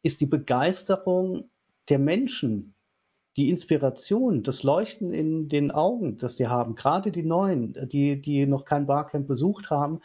ist 0.01 0.21
die 0.21 0.27
Begeisterung 0.27 1.49
der 1.89 1.99
Menschen, 1.99 2.75
die 3.37 3.49
Inspiration, 3.49 4.43
das 4.43 4.63
Leuchten 4.63 5.13
in 5.13 5.47
den 5.47 5.71
Augen, 5.71 6.17
das 6.17 6.35
die 6.35 6.47
haben, 6.47 6.75
gerade 6.75 7.11
die 7.11 7.23
Neuen, 7.23 7.73
die, 7.89 8.19
die 8.19 8.45
noch 8.45 8.65
kein 8.65 8.85
Barcamp 8.85 9.27
besucht 9.27 9.69
haben, 9.69 10.01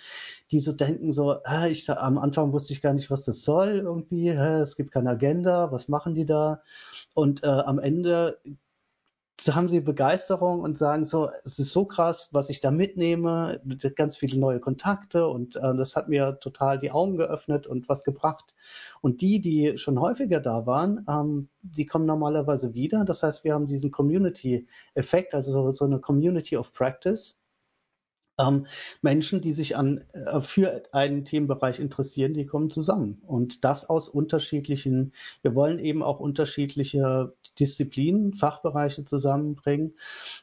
die 0.51 0.61
so 0.61 0.73
denken 0.73 1.11
so, 1.11 1.39
äh, 1.45 1.71
ich, 1.71 1.91
am 1.91 2.19
Anfang 2.19 2.53
wusste 2.53 2.73
ich 2.73 2.81
gar 2.81 2.93
nicht, 2.93 3.11
was 3.11 3.25
das 3.25 3.43
soll 3.43 3.81
irgendwie, 3.85 4.29
es 4.29 4.77
gibt 4.77 4.93
keine 4.93 5.11
Agenda, 5.11 5.73
was 5.73 5.89
machen 5.89 6.15
die 6.15 6.27
da? 6.27 6.63
Und 7.15 7.43
äh, 7.43 7.47
am 7.47 7.79
Ende 7.79 8.39
haben 9.51 9.69
sie 9.69 9.81
Begeisterung 9.81 10.61
und 10.61 10.79
sagen 10.79 11.05
so, 11.05 11.29
es 11.45 11.59
ist 11.59 11.73
so 11.73 11.85
krass, 11.87 12.29
was 12.31 12.51
ich 12.51 12.61
da 12.61 12.71
mitnehme, 12.71 13.61
ganz 13.97 14.17
viele 14.17 14.39
neue 14.39 14.61
Kontakte 14.61 15.27
und 15.27 15.57
äh, 15.57 15.75
das 15.77 15.97
hat 15.97 16.09
mir 16.09 16.39
total 16.41 16.79
die 16.79 16.93
Augen 16.93 17.17
geöffnet 17.17 17.67
und 17.67 17.89
was 17.89 18.05
gebracht. 18.05 18.55
Und 19.05 19.21
die, 19.21 19.39
die 19.39 19.77
schon 19.77 20.01
häufiger 20.01 20.41
da 20.41 20.65
waren, 20.65 21.05
ähm, 21.11 21.51
die 21.61 21.85
kommen 21.85 22.07
normalerweise 22.07 22.73
wieder. 22.73 23.05
Das 23.05 23.23
heißt, 23.23 23.45
wir 23.45 23.53
haben 23.53 23.67
diesen 23.67 23.91
Community-Effekt, 23.91 25.35
also 25.35 25.53
so, 25.53 25.71
so 25.73 25.85
eine 25.85 26.01
Community 26.01 26.57
of 26.57 26.73
Practice 26.73 27.37
ähm, 28.39 28.67
Menschen, 29.03 29.41
die 29.41 29.53
sich 29.53 29.77
an, 29.77 30.05
äh, 30.13 30.41
für 30.41 30.83
einen 30.93 31.25
Themenbereich 31.25 31.79
interessieren, 31.79 32.35
die 32.35 32.47
kommen 32.47 32.71
zusammen. 32.71 33.23
Und 33.27 33.65
das 33.65 33.89
aus 33.89 34.09
unterschiedlichen, 34.09 35.13
wir 35.43 35.55
wollen 35.55 35.79
eben 35.79 36.03
auch 36.03 36.21
unterschiedliche 36.21 37.35
Disziplinen, 37.59 38.35
Fachbereiche 38.35 39.05
zusammenbringen. 39.05 39.95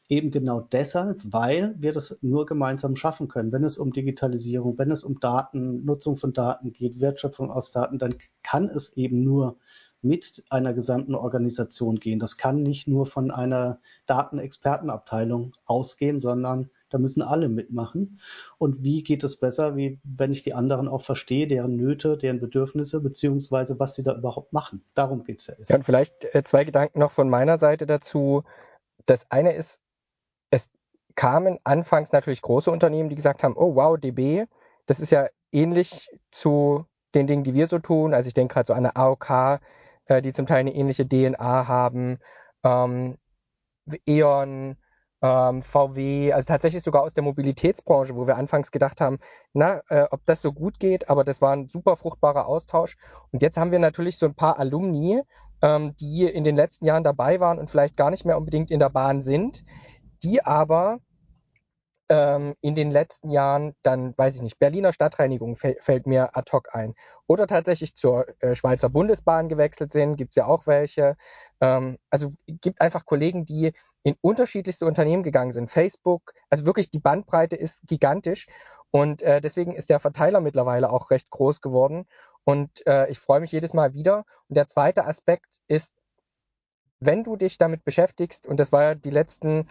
Eben 0.08 0.32
genau 0.32 0.62
deshalb, 0.62 1.19
weil 1.23 1.75
wir 1.77 1.91
das 1.93 2.17
nur 2.21 2.45
gemeinsam 2.45 2.95
schaffen 2.95 3.27
können. 3.27 3.51
Wenn 3.51 3.63
es 3.63 3.77
um 3.77 3.91
Digitalisierung, 3.91 4.77
wenn 4.77 4.91
es 4.91 5.04
um 5.04 5.19
Daten, 5.19 5.84
Nutzung 5.84 6.17
von 6.17 6.34
Daten 6.34 6.71
geht, 6.71 7.01
Wertschöpfung 7.01 7.51
aus 7.51 7.71
Daten, 7.71 7.99
dann 7.99 8.15
kann 8.43 8.69
es 8.69 8.95
eben 8.95 9.23
nur 9.23 9.58
mit 10.01 10.43
einer 10.49 10.73
gesamten 10.73 11.13
Organisation 11.13 11.99
gehen. 11.99 12.19
Das 12.19 12.38
kann 12.38 12.63
nicht 12.63 12.88
nur 12.88 13.06
von 13.06 13.30
einer 13.30 13.80
Datenexpertenabteilung 14.08 15.54
ausgehen, 15.65 16.19
sondern 16.19 16.71
da 16.91 16.97
müssen 16.97 17.21
alle 17.21 17.49
mitmachen. 17.49 18.19
Und 18.60 18.84
wie 18.84 19.04
geht 19.04 19.23
es 19.23 19.38
besser, 19.38 19.75
wie 19.75 19.99
wenn 20.04 20.32
ich 20.32 20.43
die 20.43 20.54
anderen 20.54 20.88
auch 20.88 21.01
verstehe, 21.01 21.47
deren 21.47 21.75
Nöte, 21.75 22.17
deren 22.17 22.39
Bedürfnisse, 22.39 23.01
beziehungsweise 23.01 23.80
was 23.80 23.95
sie 23.95 24.04
da 24.04 24.15
überhaupt 24.15 24.54
machen. 24.54 24.84
Darum 24.93 25.23
geht 25.23 25.39
es 25.39 25.47
ja. 25.47 25.56
Ja, 25.65 25.75
und 25.77 25.84
vielleicht 25.84 26.23
äh, 26.36 26.43
zwei 26.43 26.63
Gedanken 26.63 26.99
noch 26.99 27.12
von 27.12 27.30
meiner 27.30 27.58
Seite 27.58 27.88
dazu. 27.88 28.43
Das 29.06 29.25
eine 29.32 29.54
ist, 29.54 29.80
es 30.51 30.69
kamen 31.15 31.58
anfangs 31.63 32.12
natürlich 32.12 32.41
große 32.41 32.69
Unternehmen, 32.69 33.10
die 33.10 33.15
gesagt 33.15 33.43
haben, 33.43 33.56
oh 33.58 33.75
wow, 33.75 33.97
DB, 33.97 34.45
das 34.86 34.99
ist 34.99 35.12
ja 35.12 35.27
ähnlich 35.51 36.10
zu 36.32 36.86
den 37.15 37.27
Dingen, 37.27 37.43
die 37.43 37.54
wir 37.54 37.67
so 37.67 37.80
tun. 37.80 38.13
Also 38.13 38.27
ich 38.27 38.34
denke 38.34 38.54
gerade 38.54 38.67
so 38.67 38.73
an 38.73 38.86
eine 38.86 38.95
AOK, 38.95 39.60
äh, 40.06 40.21
die 40.21 40.34
zum 40.34 40.45
Teil 40.45 40.60
eine 40.60 40.75
ähnliche 40.75 41.08
DNA 41.08 41.67
haben. 41.67 42.19
Ähm, 42.63 43.17
E.ON, 44.06 44.77
ähm, 45.21 45.62
VW, 45.62 46.34
also 46.34 46.45
tatsächlich 46.45 46.84
sogar 46.84 47.03
aus 47.03 47.13
der 47.13 47.23
Mobilitätsbranche, 47.23 48.15
wo 48.15 48.27
wir 48.27 48.38
anfangs 48.38 48.71
gedacht 48.71 49.01
haben, 49.01 49.19
na, 49.53 49.81
äh, 49.89 50.07
ob 50.10 50.25
das 50.25 50.41
so 50.41 50.51
gut 50.51 50.79
geht, 50.79 51.10
aber 51.10 51.23
das 51.23 51.41
war 51.41 51.53
ein 51.53 51.69
super 51.69 51.95
fruchtbarer 51.95 52.47
Austausch. 52.47 52.97
Und 53.31 53.41
jetzt 53.41 53.57
haben 53.57 53.71
wir 53.71 53.79
natürlich 53.79 54.17
so 54.17 54.25
ein 54.25 54.36
paar 54.36 54.57
Alumni, 54.57 55.21
ähm, 55.62 55.95
die 55.97 56.25
in 56.25 56.43
den 56.43 56.55
letzten 56.55 56.86
Jahren 56.86 57.03
dabei 57.03 57.39
waren 57.39 57.60
und 57.60 57.69
vielleicht 57.69 57.97
gar 57.97 58.10
nicht 58.10 58.25
mehr 58.25 58.38
unbedingt 58.38 58.71
in 58.71 58.79
der 58.79 58.89
Bahn 58.89 59.21
sind, 59.21 59.63
die 60.23 60.43
aber 60.43 60.99
ähm, 62.10 62.55
in 62.62 62.75
den 62.75 62.91
letzten 62.91 63.29
Jahren 63.29 63.73
dann, 63.84 64.13
weiß 64.17 64.36
ich 64.36 64.41
nicht, 64.41 64.60
Berliner 64.60 64.91
Stadtreinigung 64.91 65.55
fällt 65.55 66.07
mir 66.07 66.36
ad 66.36 66.51
hoc 66.51 66.75
ein. 66.75 66.93
Oder 67.27 67.47
tatsächlich 67.47 67.95
zur 67.95 68.25
äh, 68.41 68.55
Schweizer 68.55 68.89
Bundesbahn 68.89 69.47
gewechselt 69.47 69.93
sind, 69.93 70.17
gibt's 70.17 70.36
ja 70.36 70.45
auch 70.45 70.67
welche. 70.67 71.15
Ähm, 71.62 71.97
also 72.10 72.31
gibt 72.47 72.81
einfach 72.81 73.05
Kollegen, 73.05 73.45
die 73.45 73.71
in 74.04 74.16
unterschiedlichste 74.22 74.86
Unternehmen 74.86 75.24
gegangen 75.24 75.52
sind. 75.52 75.72
Facebook, 75.72 76.34
also 76.50 76.66
wirklich 76.66 76.90
die 76.90 77.00
Bandbreite 77.00 77.56
ist 77.56 77.88
gigantisch 77.88 78.48
und 78.92 79.22
äh, 79.22 79.42
deswegen 79.42 79.74
ist 79.74 79.90
der 79.90 80.00
Verteiler 80.00 80.42
mittlerweile 80.42 80.92
auch 80.92 81.10
recht 81.12 81.30
groß 81.30 81.62
geworden. 81.62 82.06
Und 82.44 82.86
äh, 82.86 83.10
ich 83.10 83.20
freue 83.20 83.40
mich 83.40 83.52
jedes 83.52 83.74
Mal 83.74 83.94
wieder. 83.94 84.26
Und 84.50 84.56
der 84.56 84.68
zweite 84.68 85.06
Aspekt 85.06 85.62
ist, 85.68 85.96
wenn 87.00 87.24
du 87.24 87.36
dich 87.36 87.58
damit 87.58 87.84
beschäftigst, 87.84 88.46
und 88.46 88.60
das 88.60 88.72
war 88.72 88.84
ja 88.84 88.96
die 88.96 89.10
letzten 89.10 89.68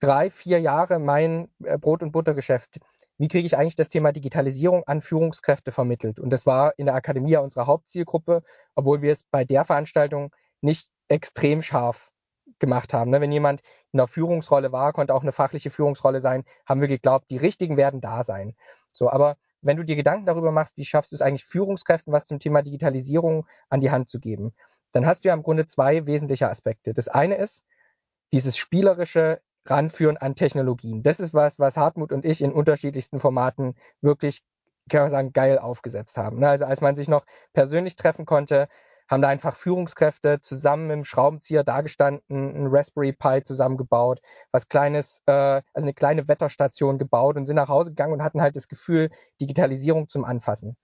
drei, 0.00 0.30
vier 0.30 0.60
Jahre 0.60 0.98
mein 0.98 1.48
äh, 1.62 1.78
Brot- 1.78 2.02
und 2.02 2.12
Buttergeschäft, 2.12 2.80
wie 3.16 3.28
kriege 3.28 3.46
ich 3.46 3.56
eigentlich 3.56 3.76
das 3.76 3.88
Thema 3.88 4.12
Digitalisierung 4.12 4.84
an 4.86 5.02
Führungskräfte 5.02 5.72
vermittelt? 5.72 6.18
Und 6.18 6.30
das 6.30 6.46
war 6.46 6.72
in 6.78 6.86
der 6.86 6.94
Akademie 6.94 7.36
unsere 7.36 7.66
Hauptzielgruppe, 7.66 8.42
obwohl 8.74 9.02
wir 9.02 9.12
es 9.12 9.24
bei 9.24 9.44
der 9.44 9.64
Veranstaltung 9.64 10.30
nicht 10.60 10.88
extrem 11.08 11.62
scharf 11.62 12.10
gemacht 12.60 12.92
haben. 12.92 13.10
Ne? 13.10 13.20
Wenn 13.20 13.32
jemand 13.32 13.62
in 13.92 14.00
einer 14.00 14.08
Führungsrolle 14.08 14.72
war, 14.72 14.92
konnte 14.92 15.14
auch 15.14 15.22
eine 15.22 15.32
fachliche 15.32 15.70
Führungsrolle 15.70 16.20
sein, 16.20 16.44
haben 16.66 16.80
wir 16.80 16.88
geglaubt, 16.88 17.30
die 17.30 17.36
Richtigen 17.36 17.76
werden 17.76 18.00
da 18.00 18.24
sein. 18.24 18.54
So, 18.92 19.10
aber 19.10 19.36
wenn 19.60 19.76
du 19.76 19.84
dir 19.84 19.96
Gedanken 19.96 20.26
darüber 20.26 20.52
machst, 20.52 20.76
wie 20.76 20.84
schaffst 20.84 21.12
du 21.12 21.16
es 21.16 21.22
eigentlich 21.22 21.44
Führungskräften 21.44 22.12
was 22.12 22.26
zum 22.26 22.38
Thema 22.38 22.62
Digitalisierung 22.62 23.46
an 23.68 23.80
die 23.80 23.90
Hand 23.90 24.08
zu 24.08 24.20
geben, 24.20 24.54
dann 24.92 25.06
hast 25.06 25.24
du 25.24 25.28
ja 25.28 25.34
im 25.34 25.42
Grunde 25.42 25.66
zwei 25.66 26.06
wesentliche 26.06 26.48
Aspekte. 26.48 26.94
Das 26.94 27.08
eine 27.08 27.36
ist 27.36 27.64
dieses 28.32 28.56
spielerische 28.56 29.40
Ranführen 29.66 30.16
an 30.16 30.34
Technologien. 30.34 31.02
Das 31.02 31.20
ist 31.20 31.34
was, 31.34 31.58
was 31.58 31.76
Hartmut 31.76 32.12
und 32.12 32.24
ich 32.24 32.42
in 32.42 32.52
unterschiedlichsten 32.52 33.18
Formaten 33.18 33.74
wirklich, 34.00 34.42
kann 34.88 35.02
man 35.02 35.10
sagen, 35.10 35.32
geil 35.32 35.58
aufgesetzt 35.58 36.16
haben. 36.16 36.38
Ne? 36.38 36.48
Also 36.48 36.64
als 36.64 36.80
man 36.80 36.96
sich 36.96 37.08
noch 37.08 37.26
persönlich 37.52 37.96
treffen 37.96 38.24
konnte, 38.24 38.68
haben 39.08 39.22
da 39.22 39.28
einfach 39.28 39.56
Führungskräfte 39.56 40.40
zusammen 40.40 40.88
dem 40.88 41.04
Schraubenzieher 41.04 41.64
dagestanden, 41.64 42.22
ein 42.28 42.66
Raspberry 42.70 43.12
Pi 43.12 43.42
zusammengebaut, 43.42 44.20
was 44.52 44.68
kleines, 44.68 45.22
äh, 45.26 45.32
also 45.32 45.84
eine 45.86 45.94
kleine 45.94 46.28
Wetterstation 46.28 46.98
gebaut 46.98 47.36
und 47.36 47.46
sind 47.46 47.56
nach 47.56 47.68
Hause 47.68 47.90
gegangen 47.90 48.12
und 48.12 48.22
hatten 48.22 48.42
halt 48.42 48.56
das 48.56 48.68
Gefühl, 48.68 49.10
Digitalisierung 49.40 50.08
zum 50.08 50.24
Anfassen. 50.24 50.76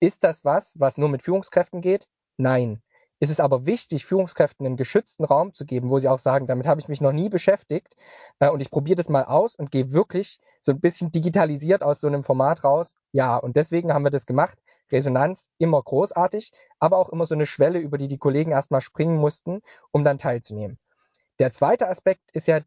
Ist 0.00 0.24
das 0.24 0.44
was, 0.44 0.74
was 0.78 0.98
nur 0.98 1.08
mit 1.08 1.22
Führungskräften 1.22 1.80
geht? 1.80 2.06
Nein. 2.36 2.82
Ist 3.20 3.30
es 3.30 3.40
aber 3.40 3.64
wichtig, 3.64 4.04
Führungskräften 4.04 4.66
einen 4.66 4.76
geschützten 4.76 5.24
Raum 5.24 5.54
zu 5.54 5.64
geben, 5.64 5.88
wo 5.88 5.98
sie 5.98 6.08
auch 6.08 6.18
sagen, 6.18 6.46
damit 6.46 6.66
habe 6.66 6.80
ich 6.80 6.88
mich 6.88 7.00
noch 7.00 7.12
nie 7.12 7.28
beschäftigt 7.28 7.94
äh, 8.40 8.50
und 8.50 8.60
ich 8.60 8.70
probiere 8.70 8.96
das 8.96 9.08
mal 9.08 9.24
aus 9.24 9.54
und 9.54 9.70
gehe 9.70 9.92
wirklich 9.92 10.40
so 10.60 10.72
ein 10.72 10.80
bisschen 10.80 11.12
digitalisiert 11.12 11.82
aus 11.82 12.00
so 12.00 12.06
einem 12.06 12.24
Format 12.24 12.64
raus. 12.64 12.96
Ja, 13.12 13.36
und 13.36 13.56
deswegen 13.56 13.94
haben 13.94 14.04
wir 14.04 14.10
das 14.10 14.26
gemacht. 14.26 14.58
Resonanz 14.90 15.50
immer 15.58 15.82
großartig, 15.82 16.52
aber 16.78 16.98
auch 16.98 17.08
immer 17.08 17.26
so 17.26 17.34
eine 17.34 17.46
Schwelle, 17.46 17.78
über 17.78 17.98
die 17.98 18.08
die 18.08 18.18
Kollegen 18.18 18.52
erstmal 18.52 18.80
springen 18.80 19.16
mussten, 19.16 19.60
um 19.90 20.04
dann 20.04 20.18
teilzunehmen. 20.18 20.78
Der 21.38 21.52
zweite 21.52 21.88
Aspekt 21.88 22.22
ist 22.32 22.46
ja, 22.46 22.60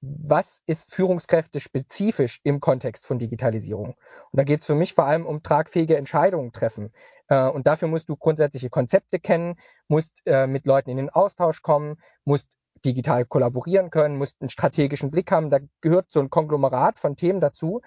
was 0.00 0.62
ist 0.66 0.94
Führungskräfte 0.94 1.60
spezifisch 1.60 2.40
im 2.44 2.60
Kontext 2.60 3.06
von 3.06 3.18
Digitalisierung? 3.18 3.96
Und 4.30 4.36
da 4.38 4.44
geht 4.44 4.60
es 4.60 4.66
für 4.66 4.74
mich 4.74 4.94
vor 4.94 5.06
allem 5.06 5.26
um 5.26 5.42
tragfähige 5.42 5.96
Entscheidungen 5.96 6.52
treffen. 6.52 6.92
Äh, 7.28 7.48
und 7.48 7.66
dafür 7.66 7.88
musst 7.88 8.08
du 8.08 8.16
grundsätzliche 8.16 8.70
Konzepte 8.70 9.18
kennen, 9.18 9.56
musst 9.88 10.22
äh, 10.26 10.46
mit 10.46 10.66
Leuten 10.66 10.90
in 10.90 10.96
den 10.98 11.10
Austausch 11.10 11.62
kommen, 11.62 11.96
musst 12.24 12.48
digital 12.84 13.24
kollaborieren 13.24 13.90
können, 13.90 14.18
musst 14.18 14.36
einen 14.40 14.50
strategischen 14.50 15.10
Blick 15.10 15.30
haben. 15.30 15.50
Da 15.50 15.58
gehört 15.80 16.10
so 16.10 16.20
ein 16.20 16.30
Konglomerat 16.30 16.98
von 16.98 17.16
Themen 17.16 17.40
dazu 17.40 17.80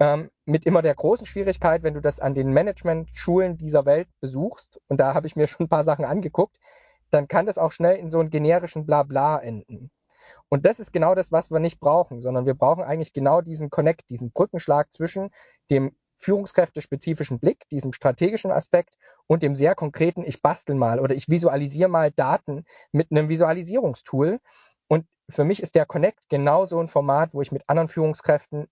ähm, 0.00 0.30
mit 0.44 0.64
immer 0.64 0.82
der 0.82 0.94
großen 0.94 1.26
Schwierigkeit, 1.26 1.82
wenn 1.82 1.94
du 1.94 2.00
das 2.00 2.20
an 2.20 2.34
den 2.34 2.52
Management-Schulen 2.52 3.58
dieser 3.58 3.84
Welt 3.84 4.08
besuchst, 4.20 4.80
und 4.88 4.98
da 4.98 5.14
habe 5.14 5.26
ich 5.26 5.36
mir 5.36 5.46
schon 5.46 5.66
ein 5.66 5.68
paar 5.68 5.84
Sachen 5.84 6.04
angeguckt, 6.04 6.58
dann 7.10 7.28
kann 7.28 7.46
das 7.46 7.58
auch 7.58 7.72
schnell 7.72 7.96
in 7.96 8.10
so 8.10 8.20
einen 8.20 8.30
generischen 8.30 8.86
Blabla 8.86 9.38
enden. 9.38 9.90
Und 10.48 10.66
das 10.66 10.80
ist 10.80 10.92
genau 10.92 11.14
das, 11.14 11.32
was 11.32 11.50
wir 11.50 11.58
nicht 11.58 11.80
brauchen, 11.80 12.20
sondern 12.20 12.46
wir 12.46 12.54
brauchen 12.54 12.82
eigentlich 12.82 13.12
genau 13.12 13.40
diesen 13.40 13.70
Connect, 13.70 14.08
diesen 14.08 14.30
Brückenschlag 14.30 14.92
zwischen 14.92 15.30
dem 15.70 15.94
führungskräftespezifischen 16.18 17.38
Blick, 17.38 17.68
diesem 17.70 17.92
strategischen 17.92 18.50
Aspekt 18.50 18.94
und 19.26 19.42
dem 19.42 19.54
sehr 19.54 19.74
konkreten, 19.74 20.24
ich 20.24 20.42
bastel 20.42 20.74
mal 20.74 21.00
oder 21.00 21.14
ich 21.14 21.28
visualisiere 21.28 21.88
mal 21.88 22.10
Daten 22.10 22.64
mit 22.92 23.10
einem 23.10 23.28
Visualisierungstool. 23.28 24.40
Und 24.88 25.06
für 25.28 25.44
mich 25.44 25.62
ist 25.62 25.74
der 25.74 25.86
Connect 25.86 26.28
genau 26.28 26.64
so 26.64 26.80
ein 26.80 26.88
Format, 26.88 27.34
wo 27.34 27.42
ich 27.42 27.52
mit 27.52 27.62
anderen 27.68 27.88
Führungskräften 27.88 28.68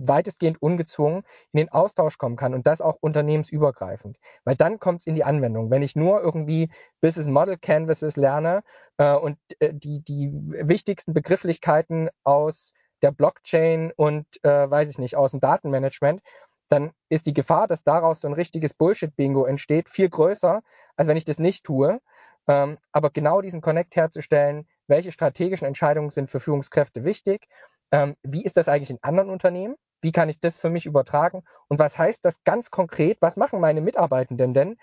weitestgehend 0.00 0.60
ungezwungen 0.60 1.22
in 1.52 1.58
den 1.58 1.68
Austausch 1.68 2.18
kommen 2.18 2.36
kann 2.36 2.54
und 2.54 2.66
das 2.66 2.80
auch 2.80 2.96
unternehmensübergreifend. 3.00 4.18
Weil 4.44 4.56
dann 4.56 4.78
kommt 4.78 5.00
es 5.00 5.06
in 5.06 5.14
die 5.14 5.24
Anwendung. 5.24 5.70
Wenn 5.70 5.82
ich 5.82 5.96
nur 5.96 6.20
irgendwie 6.20 6.70
Business 7.00 7.28
Model 7.28 7.56
Canvases 7.56 8.16
lerne 8.16 8.62
äh, 8.96 9.14
und 9.14 9.38
äh, 9.58 9.72
die, 9.72 10.00
die 10.00 10.30
wichtigsten 10.32 11.12
Begrifflichkeiten 11.12 12.10
aus 12.24 12.74
der 13.02 13.12
Blockchain 13.12 13.92
und 13.96 14.26
äh, 14.42 14.70
weiß 14.70 14.90
ich 14.90 14.98
nicht, 14.98 15.16
aus 15.16 15.30
dem 15.30 15.40
Datenmanagement, 15.40 16.20
dann 16.68 16.92
ist 17.08 17.26
die 17.26 17.34
Gefahr, 17.34 17.66
dass 17.66 17.82
daraus 17.82 18.20
so 18.20 18.28
ein 18.28 18.34
richtiges 18.34 18.74
Bullshit-Bingo 18.74 19.44
entsteht, 19.44 19.88
viel 19.88 20.08
größer, 20.08 20.62
als 20.96 21.08
wenn 21.08 21.16
ich 21.16 21.24
das 21.24 21.38
nicht 21.38 21.64
tue. 21.64 22.00
Ähm, 22.46 22.78
aber 22.92 23.10
genau 23.10 23.40
diesen 23.40 23.60
Connect 23.60 23.96
herzustellen, 23.96 24.66
welche 24.86 25.12
strategischen 25.12 25.66
Entscheidungen 25.66 26.10
sind 26.10 26.30
für 26.30 26.40
Führungskräfte 26.40 27.04
wichtig, 27.04 27.46
ähm, 27.92 28.16
wie 28.22 28.44
ist 28.44 28.56
das 28.56 28.68
eigentlich 28.68 28.90
in 28.90 28.98
anderen 29.02 29.30
Unternehmen, 29.30 29.74
wie 30.02 30.12
kann 30.12 30.28
ich 30.28 30.40
das 30.40 30.58
für 30.58 30.70
mich 30.70 30.86
übertragen 30.86 31.42
und 31.68 31.78
was 31.78 31.98
heißt 31.98 32.24
das 32.24 32.42
ganz 32.44 32.70
konkret, 32.70 33.18
was 33.20 33.36
machen 33.36 33.60
meine 33.60 33.80
Mitarbeitenden 33.80 34.54
denn, 34.54 34.76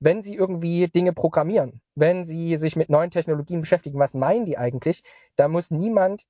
wenn 0.00 0.22
sie 0.22 0.34
irgendwie 0.34 0.88
Dinge 0.88 1.12
programmieren, 1.12 1.80
wenn 1.94 2.24
sie 2.24 2.56
sich 2.56 2.76
mit 2.76 2.90
neuen 2.90 3.10
Technologien 3.10 3.60
beschäftigen, 3.60 3.98
was 3.98 4.14
meinen 4.14 4.44
die 4.44 4.58
eigentlich? 4.58 5.02
Da 5.36 5.48
muss 5.48 5.70
niemand 5.70 6.26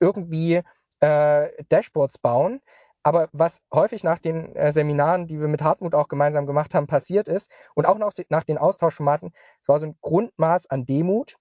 irgendwie 0.00 0.62
äh, 1.00 1.64
Dashboards 1.68 2.18
bauen. 2.18 2.60
Aber 3.02 3.28
was 3.32 3.62
häufig 3.72 4.02
nach 4.02 4.18
den 4.18 4.56
äh, 4.56 4.72
Seminaren, 4.72 5.28
die 5.28 5.40
wir 5.40 5.46
mit 5.46 5.62
Hartmut 5.62 5.94
auch 5.94 6.08
gemeinsam 6.08 6.44
gemacht 6.46 6.74
haben, 6.74 6.88
passiert 6.88 7.28
ist 7.28 7.50
und 7.74 7.86
auch 7.86 7.98
nach, 7.98 8.12
nach 8.30 8.42
den 8.42 8.58
Austauschformaten, 8.58 9.32
es 9.62 9.68
war 9.68 9.78
so 9.78 9.86
ein 9.86 9.96
Grundmaß 10.00 10.68
an 10.70 10.86
Demut. 10.86 11.36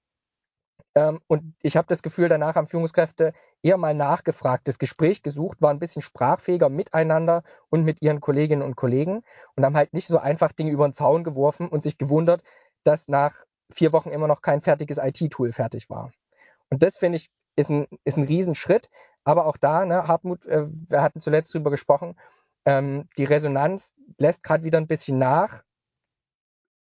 Ähm, 0.96 1.20
und 1.28 1.56
ich 1.62 1.78
habe 1.78 1.88
das 1.88 2.02
Gefühl, 2.02 2.30
danach 2.30 2.56
haben 2.56 2.68
Führungskräfte 2.68 3.34
eher 3.62 3.78
mal 3.78 3.94
nachgefragt, 3.94 4.68
das 4.68 4.80
Gespräch 4.80 5.24
gesucht, 5.24 5.62
waren 5.62 5.78
ein 5.78 5.80
bisschen 5.80 6.02
sprachfähiger 6.02 6.70
miteinander 6.70 7.44
und 7.70 7.84
mit 7.84 8.02
ihren 8.02 8.22
Kolleginnen 8.22 8.62
und 8.62 8.76
Kollegen 8.76 9.24
und 9.56 9.66
haben 9.66 9.76
halt 9.76 9.94
nicht 9.94 10.08
so 10.08 10.18
einfach 10.18 10.52
Dinge 10.54 10.72
über 10.72 10.88
den 10.88 10.94
Zaun 10.94 11.24
geworfen 11.24 11.68
und 11.68 11.84
sich 11.84 11.98
gewundert, 11.98 12.44
dass 12.84 13.08
nach 13.08 13.46
vier 13.72 13.94
Wochen 13.94 14.10
immer 14.10 14.28
noch 14.28 14.42
kein 14.42 14.62
fertiges 14.62 14.98
IT-Tool 14.98 15.52
fertig 15.52 15.90
war. 15.90 16.12
Und 16.70 16.82
das 16.84 16.98
finde 16.98 17.18
ich 17.18 17.30
ist 17.56 17.70
ein, 17.70 17.88
ist 18.04 18.18
ein 18.18 18.26
Riesenschritt. 18.26 18.90
Aber 19.24 19.46
auch 19.46 19.58
da, 19.58 19.86
ne, 19.86 20.08
Hartmut, 20.08 20.46
äh, 20.46 20.66
wir 20.68 21.02
hatten 21.02 21.20
zuletzt 21.20 21.54
drüber 21.54 21.72
gesprochen, 21.72 22.16
ähm, 22.66 23.10
die 23.18 23.24
Resonanz 23.24 23.94
lässt 24.18 24.44
gerade 24.44 24.64
wieder 24.64 24.78
ein 24.78 24.88
bisschen 24.88 25.18
nach, 25.18 25.64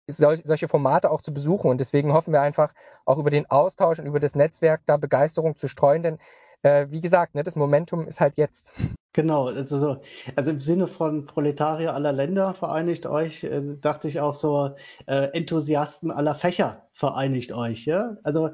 sol 0.07 0.37
solche 0.37 0.67
Formate 0.67 1.11
auch 1.11 1.21
zu 1.21 1.33
besuchen. 1.33 1.69
Und 1.69 1.79
deswegen 1.79 2.13
hoffen 2.13 2.33
wir 2.33 2.41
einfach 2.41 2.73
auch 3.05 3.17
über 3.17 3.29
den 3.29 3.49
Austausch 3.49 3.99
und 3.99 4.05
über 4.05 4.19
das 4.19 4.35
Netzwerk 4.35 4.81
da 4.85 4.97
Begeisterung 4.97 5.55
zu 5.55 5.67
streuen. 5.67 6.03
Denn 6.03 6.19
äh, 6.63 6.87
wie 6.89 7.01
gesagt, 7.01 7.35
ne, 7.35 7.43
das 7.43 7.55
Momentum 7.55 8.07
ist 8.07 8.21
halt 8.21 8.37
jetzt. 8.37 8.71
Genau, 9.13 9.47
also, 9.47 9.77
so, 9.79 10.01
also 10.35 10.51
im 10.51 10.59
Sinne 10.59 10.85
von 10.85 11.25
Proletarier 11.25 11.93
aller 11.93 12.13
Länder 12.13 12.53
vereinigt 12.53 13.07
euch, 13.07 13.43
äh, 13.43 13.61
dachte 13.81 14.07
ich 14.07 14.19
auch 14.19 14.35
so, 14.35 14.75
äh, 15.07 15.29
Enthusiasten 15.33 16.11
aller 16.11 16.35
Fächer 16.35 16.87
vereinigt 16.91 17.51
euch. 17.51 17.85
Ja? 17.85 18.17
Also 18.23 18.51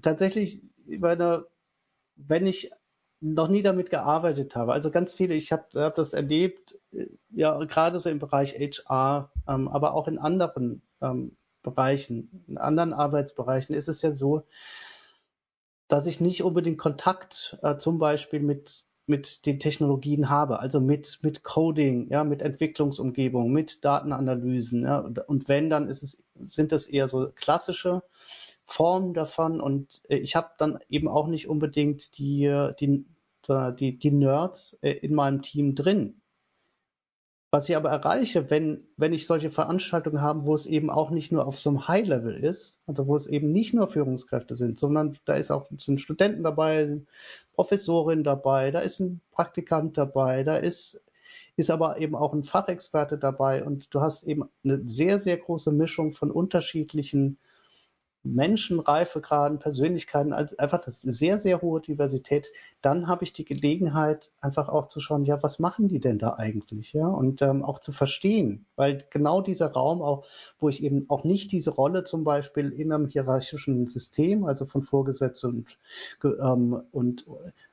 tatsächlich, 0.00 0.62
ich 0.86 1.00
meine, 1.00 1.44
wenn 2.16 2.46
ich 2.46 2.70
noch 3.20 3.48
nie 3.48 3.62
damit 3.62 3.90
gearbeitet 3.90 4.56
habe. 4.56 4.72
Also 4.72 4.90
ganz 4.90 5.14
viele, 5.14 5.34
ich 5.34 5.50
habe 5.52 5.64
hab 5.74 5.96
das 5.96 6.12
erlebt, 6.12 6.78
äh, 6.92 7.06
ja, 7.30 7.64
gerade 7.64 7.98
so 7.98 8.10
im 8.10 8.18
Bereich 8.18 8.54
HR, 8.54 9.30
ähm, 9.48 9.68
aber 9.68 9.94
auch 9.94 10.08
in 10.08 10.18
anderen 10.18 10.82
ähm, 11.00 11.36
Bereichen, 11.62 12.44
in 12.46 12.58
anderen 12.58 12.92
Arbeitsbereichen 12.92 13.74
ist 13.74 13.88
es 13.88 14.02
ja 14.02 14.12
so, 14.12 14.46
dass 15.88 16.06
ich 16.06 16.20
nicht 16.20 16.42
unbedingt 16.42 16.78
Kontakt 16.78 17.58
äh, 17.62 17.76
zum 17.76 17.98
Beispiel 17.98 18.40
mit 18.40 18.84
mit 19.06 19.46
den 19.46 19.60
Technologien 19.60 20.28
habe, 20.28 20.58
also 20.58 20.80
mit, 20.80 21.20
mit 21.22 21.44
Coding, 21.44 22.08
ja, 22.10 22.24
mit 22.24 22.42
Entwicklungsumgebung, 22.42 23.52
mit 23.52 23.84
Datenanalysen, 23.84 24.82
ja, 24.82 24.98
und, 24.98 25.20
und 25.28 25.48
wenn, 25.48 25.70
dann 25.70 25.88
ist 25.88 26.02
es, 26.02 26.24
sind 26.44 26.72
das 26.72 26.88
eher 26.88 27.06
so 27.06 27.30
klassische 27.34 28.02
Formen 28.64 29.14
davon 29.14 29.60
und 29.60 30.02
äh, 30.08 30.16
ich 30.16 30.34
habe 30.34 30.50
dann 30.58 30.78
eben 30.88 31.06
auch 31.06 31.28
nicht 31.28 31.48
unbedingt 31.48 32.18
die, 32.18 32.72
die, 32.80 33.06
die, 33.48 33.98
die 33.98 34.10
Nerds 34.10 34.76
äh, 34.82 34.90
in 34.90 35.14
meinem 35.14 35.42
Team 35.42 35.76
drin. 35.76 36.20
Was 37.56 37.70
ich 37.70 37.76
aber 37.76 37.88
erreiche, 37.88 38.50
wenn, 38.50 38.86
wenn 38.98 39.14
ich 39.14 39.26
solche 39.26 39.48
Veranstaltungen 39.48 40.20
habe, 40.20 40.46
wo 40.46 40.54
es 40.54 40.66
eben 40.66 40.90
auch 40.90 41.08
nicht 41.08 41.32
nur 41.32 41.46
auf 41.46 41.58
so 41.58 41.70
einem 41.70 41.88
High-Level 41.88 42.34
ist, 42.34 42.76
also 42.86 43.06
wo 43.06 43.16
es 43.16 43.28
eben 43.28 43.50
nicht 43.50 43.72
nur 43.72 43.88
Führungskräfte 43.88 44.54
sind, 44.54 44.78
sondern 44.78 45.16
da 45.24 45.36
ist 45.36 45.50
auch 45.50 45.66
sind 45.78 46.02
Studenten 46.02 46.42
dabei, 46.42 47.00
Professorin 47.54 48.24
dabei, 48.24 48.72
da 48.72 48.80
ist 48.80 49.00
ein 49.00 49.22
Praktikant 49.32 49.96
dabei, 49.96 50.42
da 50.42 50.58
ist, 50.58 51.00
ist 51.56 51.70
aber 51.70 51.98
eben 51.98 52.14
auch 52.14 52.34
ein 52.34 52.42
Fachexperte 52.42 53.16
dabei. 53.16 53.64
Und 53.64 53.94
du 53.94 54.02
hast 54.02 54.24
eben 54.24 54.50
eine 54.62 54.86
sehr, 54.86 55.18
sehr 55.18 55.38
große 55.38 55.72
Mischung 55.72 56.12
von 56.12 56.30
unterschiedlichen 56.30 57.38
Menschen, 58.34 58.80
Reifegraden, 58.80 59.58
Persönlichkeiten, 59.58 60.32
also 60.32 60.56
einfach 60.58 60.84
das 60.84 61.00
sehr, 61.02 61.38
sehr 61.38 61.62
hohe 61.62 61.80
Diversität, 61.80 62.52
dann 62.82 63.06
habe 63.06 63.24
ich 63.24 63.32
die 63.32 63.44
Gelegenheit, 63.44 64.30
einfach 64.40 64.68
auch 64.68 64.86
zu 64.86 65.00
schauen, 65.00 65.24
ja, 65.24 65.42
was 65.42 65.58
machen 65.58 65.88
die 65.88 66.00
denn 66.00 66.18
da 66.18 66.34
eigentlich, 66.34 66.92
ja, 66.92 67.06
und 67.06 67.42
ähm, 67.42 67.64
auch 67.64 67.78
zu 67.78 67.92
verstehen, 67.92 68.66
weil 68.76 69.04
genau 69.10 69.40
dieser 69.40 69.72
Raum 69.72 70.02
auch, 70.02 70.26
wo 70.58 70.68
ich 70.68 70.82
eben 70.82 71.08
auch 71.08 71.24
nicht 71.24 71.52
diese 71.52 71.70
Rolle 71.70 72.04
zum 72.04 72.24
Beispiel 72.24 72.70
in 72.70 72.92
einem 72.92 73.08
hierarchischen 73.08 73.88
System, 73.88 74.44
also 74.44 74.66
von 74.66 74.82
Vorgesetzten 74.82 75.66
und, 76.22 76.38
ähm, 76.40 76.82
und 76.92 77.26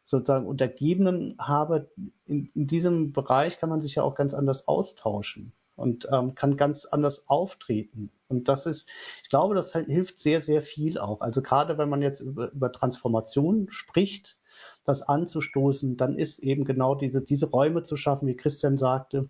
sozusagen 0.03 0.45
Untergebenen 0.45 1.35
habe, 1.39 1.89
in, 2.25 2.49
in 2.53 2.67
diesem 2.67 3.13
Bereich 3.13 3.59
kann 3.59 3.69
man 3.69 3.81
sich 3.81 3.95
ja 3.95 4.03
auch 4.03 4.15
ganz 4.15 4.33
anders 4.33 4.67
austauschen 4.67 5.53
und 5.75 6.07
ähm, 6.11 6.35
kann 6.35 6.57
ganz 6.57 6.85
anders 6.85 7.27
auftreten. 7.27 8.11
Und 8.27 8.47
das 8.47 8.65
ist, 8.65 8.89
ich 9.23 9.29
glaube, 9.29 9.55
das 9.55 9.75
halt 9.75 9.87
hilft 9.87 10.19
sehr, 10.19 10.41
sehr 10.41 10.61
viel 10.61 10.97
auch. 10.97 11.21
Also 11.21 11.41
gerade 11.41 11.77
wenn 11.77 11.89
man 11.89 12.01
jetzt 12.01 12.19
über, 12.19 12.51
über 12.51 12.71
Transformation 12.71 13.67
spricht, 13.69 14.37
das 14.83 15.01
anzustoßen, 15.01 15.97
dann 15.97 16.17
ist 16.17 16.39
eben 16.39 16.65
genau 16.65 16.95
diese, 16.95 17.23
diese 17.23 17.49
Räume 17.49 17.83
zu 17.83 17.95
schaffen, 17.95 18.27
wie 18.27 18.35
Christian 18.35 18.77
sagte, 18.77 19.29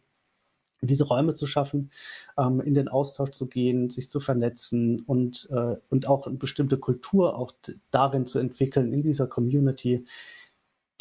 diese 0.81 1.05
Räume 1.05 1.33
zu 1.33 1.45
schaffen, 1.45 1.91
ähm, 2.37 2.61
in 2.61 2.73
den 2.73 2.87
Austausch 2.87 3.31
zu 3.31 3.47
gehen, 3.47 3.89
sich 3.89 4.09
zu 4.09 4.19
vernetzen 4.19 5.01
und, 5.01 5.47
äh, 5.51 5.77
und 5.89 6.07
auch 6.07 6.27
eine 6.27 6.37
bestimmte 6.37 6.77
Kultur 6.77 7.37
auch 7.37 7.53
darin 7.91 8.25
zu 8.25 8.39
entwickeln, 8.39 8.93
in 8.93 9.01
dieser 9.01 9.27
Community, 9.27 10.05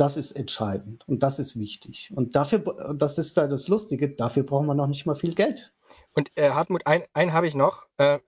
das 0.02 0.16
ist 0.16 0.32
entscheidend 0.32 1.06
und 1.06 1.22
das 1.22 1.38
ist 1.38 1.56
wichtig. 1.56 2.12
Und 2.16 2.34
dafür, 2.34 2.58
das 2.98 3.18
ist 3.18 3.36
da 3.36 3.46
das 3.46 3.68
Lustige, 3.68 4.10
dafür 4.10 4.42
braucht 4.42 4.66
man 4.66 4.76
noch 4.76 4.88
nicht 4.88 5.06
mal 5.06 5.14
viel 5.14 5.32
Geld. 5.32 5.72
Und 6.12 6.36
äh, 6.36 6.50
Hartmut, 6.50 6.88
ein, 6.88 7.04
ein 7.12 7.32
habe 7.32 7.46
ich 7.46 7.54
noch. 7.54 7.84
Äh, 7.98 8.18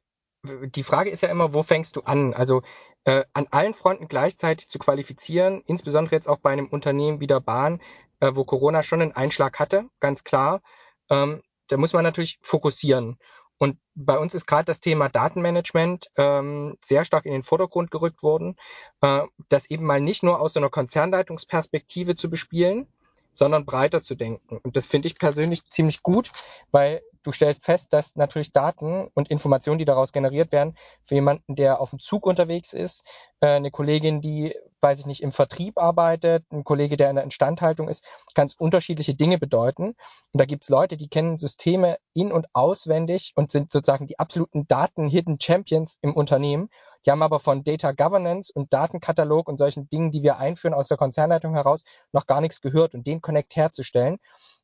die 0.44 0.84
Frage 0.84 1.10
ist 1.10 1.22
ja 1.22 1.30
immer, 1.30 1.52
wo 1.52 1.64
fängst 1.64 1.96
du 1.96 2.02
an? 2.02 2.32
Also 2.32 2.62
äh, 3.02 3.24
an 3.32 3.48
allen 3.50 3.74
Fronten 3.74 4.06
gleichzeitig 4.06 4.68
zu 4.68 4.78
qualifizieren, 4.78 5.64
insbesondere 5.66 6.14
jetzt 6.14 6.28
auch 6.28 6.38
bei 6.38 6.52
einem 6.52 6.68
Unternehmen 6.68 7.18
wie 7.18 7.26
der 7.26 7.40
Bahn, 7.40 7.82
äh, 8.20 8.30
wo 8.34 8.44
Corona 8.44 8.84
schon 8.84 9.02
einen 9.02 9.10
Einschlag 9.16 9.58
hatte, 9.58 9.86
ganz 9.98 10.22
klar. 10.22 10.62
Ähm, 11.10 11.42
da 11.66 11.76
muss 11.76 11.92
man 11.92 12.04
natürlich 12.04 12.38
fokussieren. 12.40 13.18
Und 13.59 13.78
bei 13.94 14.18
uns 14.18 14.34
ist 14.34 14.46
gerade 14.46 14.64
das 14.66 14.80
Thema 14.80 15.09
Datenmanagement 15.09 16.11
ähm, 16.16 16.76
sehr 16.84 17.05
stark 17.05 17.26
in 17.26 17.32
den 17.32 17.44
Vordergrund 17.44 17.90
gerückt 17.90 18.22
worden, 18.22 18.57
äh, 19.00 19.22
das 19.48 19.70
eben 19.70 19.84
mal 19.84 20.00
nicht 20.00 20.22
nur 20.22 20.40
aus 20.40 20.55
so 20.55 20.61
einer 20.61 20.70
Konzernleitungsperspektive 20.70 22.16
zu 22.16 22.28
bespielen, 22.28 22.88
sondern 23.35 23.66
breiter 23.66 24.01
zu 24.01 24.14
denken. 24.14 24.59
Und 24.62 24.76
das 24.76 24.87
finde 24.87 25.09
ich 25.09 25.18
persönlich 25.18 25.68
ziemlich 25.68 26.03
gut, 26.03 26.30
weil 26.70 27.03
du 27.24 27.32
stellst 27.32 27.64
fest, 27.64 27.93
dass 27.93 28.14
natürlich 28.16 28.53
Daten 28.53 29.11
und 29.14 29.30
Informationen, 29.30 29.78
die 29.78 29.85
daraus 29.85 30.12
generiert 30.12 30.53
werden, 30.53 30.76
für 31.05 31.16
jemanden, 31.16 31.57
der 31.57 31.80
auf 31.80 31.91
dem 31.91 31.99
Zug 31.99 32.26
unterwegs 32.26 32.72
ist, 32.72 33.05
äh, 33.41 33.49
eine 33.49 33.70
Kollegin, 33.70 34.20
die, 34.20 34.55
weiß 34.80 35.01
ich 35.01 35.07
nicht, 35.07 35.22
im 35.22 35.32
Vertrieb 35.32 35.78
arbeitet, 35.78 36.45
ein 36.53 36.64
Kollege, 36.64 36.97
der 36.97 37.11
in 37.11 37.16
der 37.16 37.24
Instandhaltung 37.24 37.89
ist, 37.89 38.07
ganz 38.35 38.55
unterschiedliche 38.55 39.14
Dinge 39.14 39.39
bedeuten. 39.39 39.95
Und 40.32 40.41
da 40.41 40.45
gibt's 40.45 40.68
Leute, 40.68 40.97
die 40.97 41.09
kennen 41.09 41.39
Systeme 41.39 41.99
in- 42.12 42.32
und 42.32 42.47
auswendig 42.53 43.32
und 43.35 43.51
sind 43.51 43.72
sozusagen 43.72 44.07
die 44.07 44.18
absoluten 44.18 44.68
Daten-Hidden 44.68 45.41
Champions 45.41 45.99
im 46.03 46.14
Unternehmen. 46.14 46.68
Die 47.05 47.11
haben 47.11 47.22
aber 47.22 47.40
von 47.40 47.64
Data 47.64 47.92
Governance 47.92 48.52
und 48.52 48.72
Datenkatalog 48.72 49.48
und 49.48 49.57
solchen 49.57 49.88
Dingen, 49.88 50.11
die 50.11 50.22
wir 50.22 50.38
einführen 50.38 50.74
aus 50.74 50.88
der 50.88 50.96
Konzernleitung 50.96 51.55
heraus, 51.55 51.84
noch 52.12 52.26
gar 52.26 52.40
nichts 52.40 52.61
gehört 52.61 52.94
und 52.94 53.07
den 53.07 53.20
Connect 53.20 53.57
herzustellen. 53.57 54.18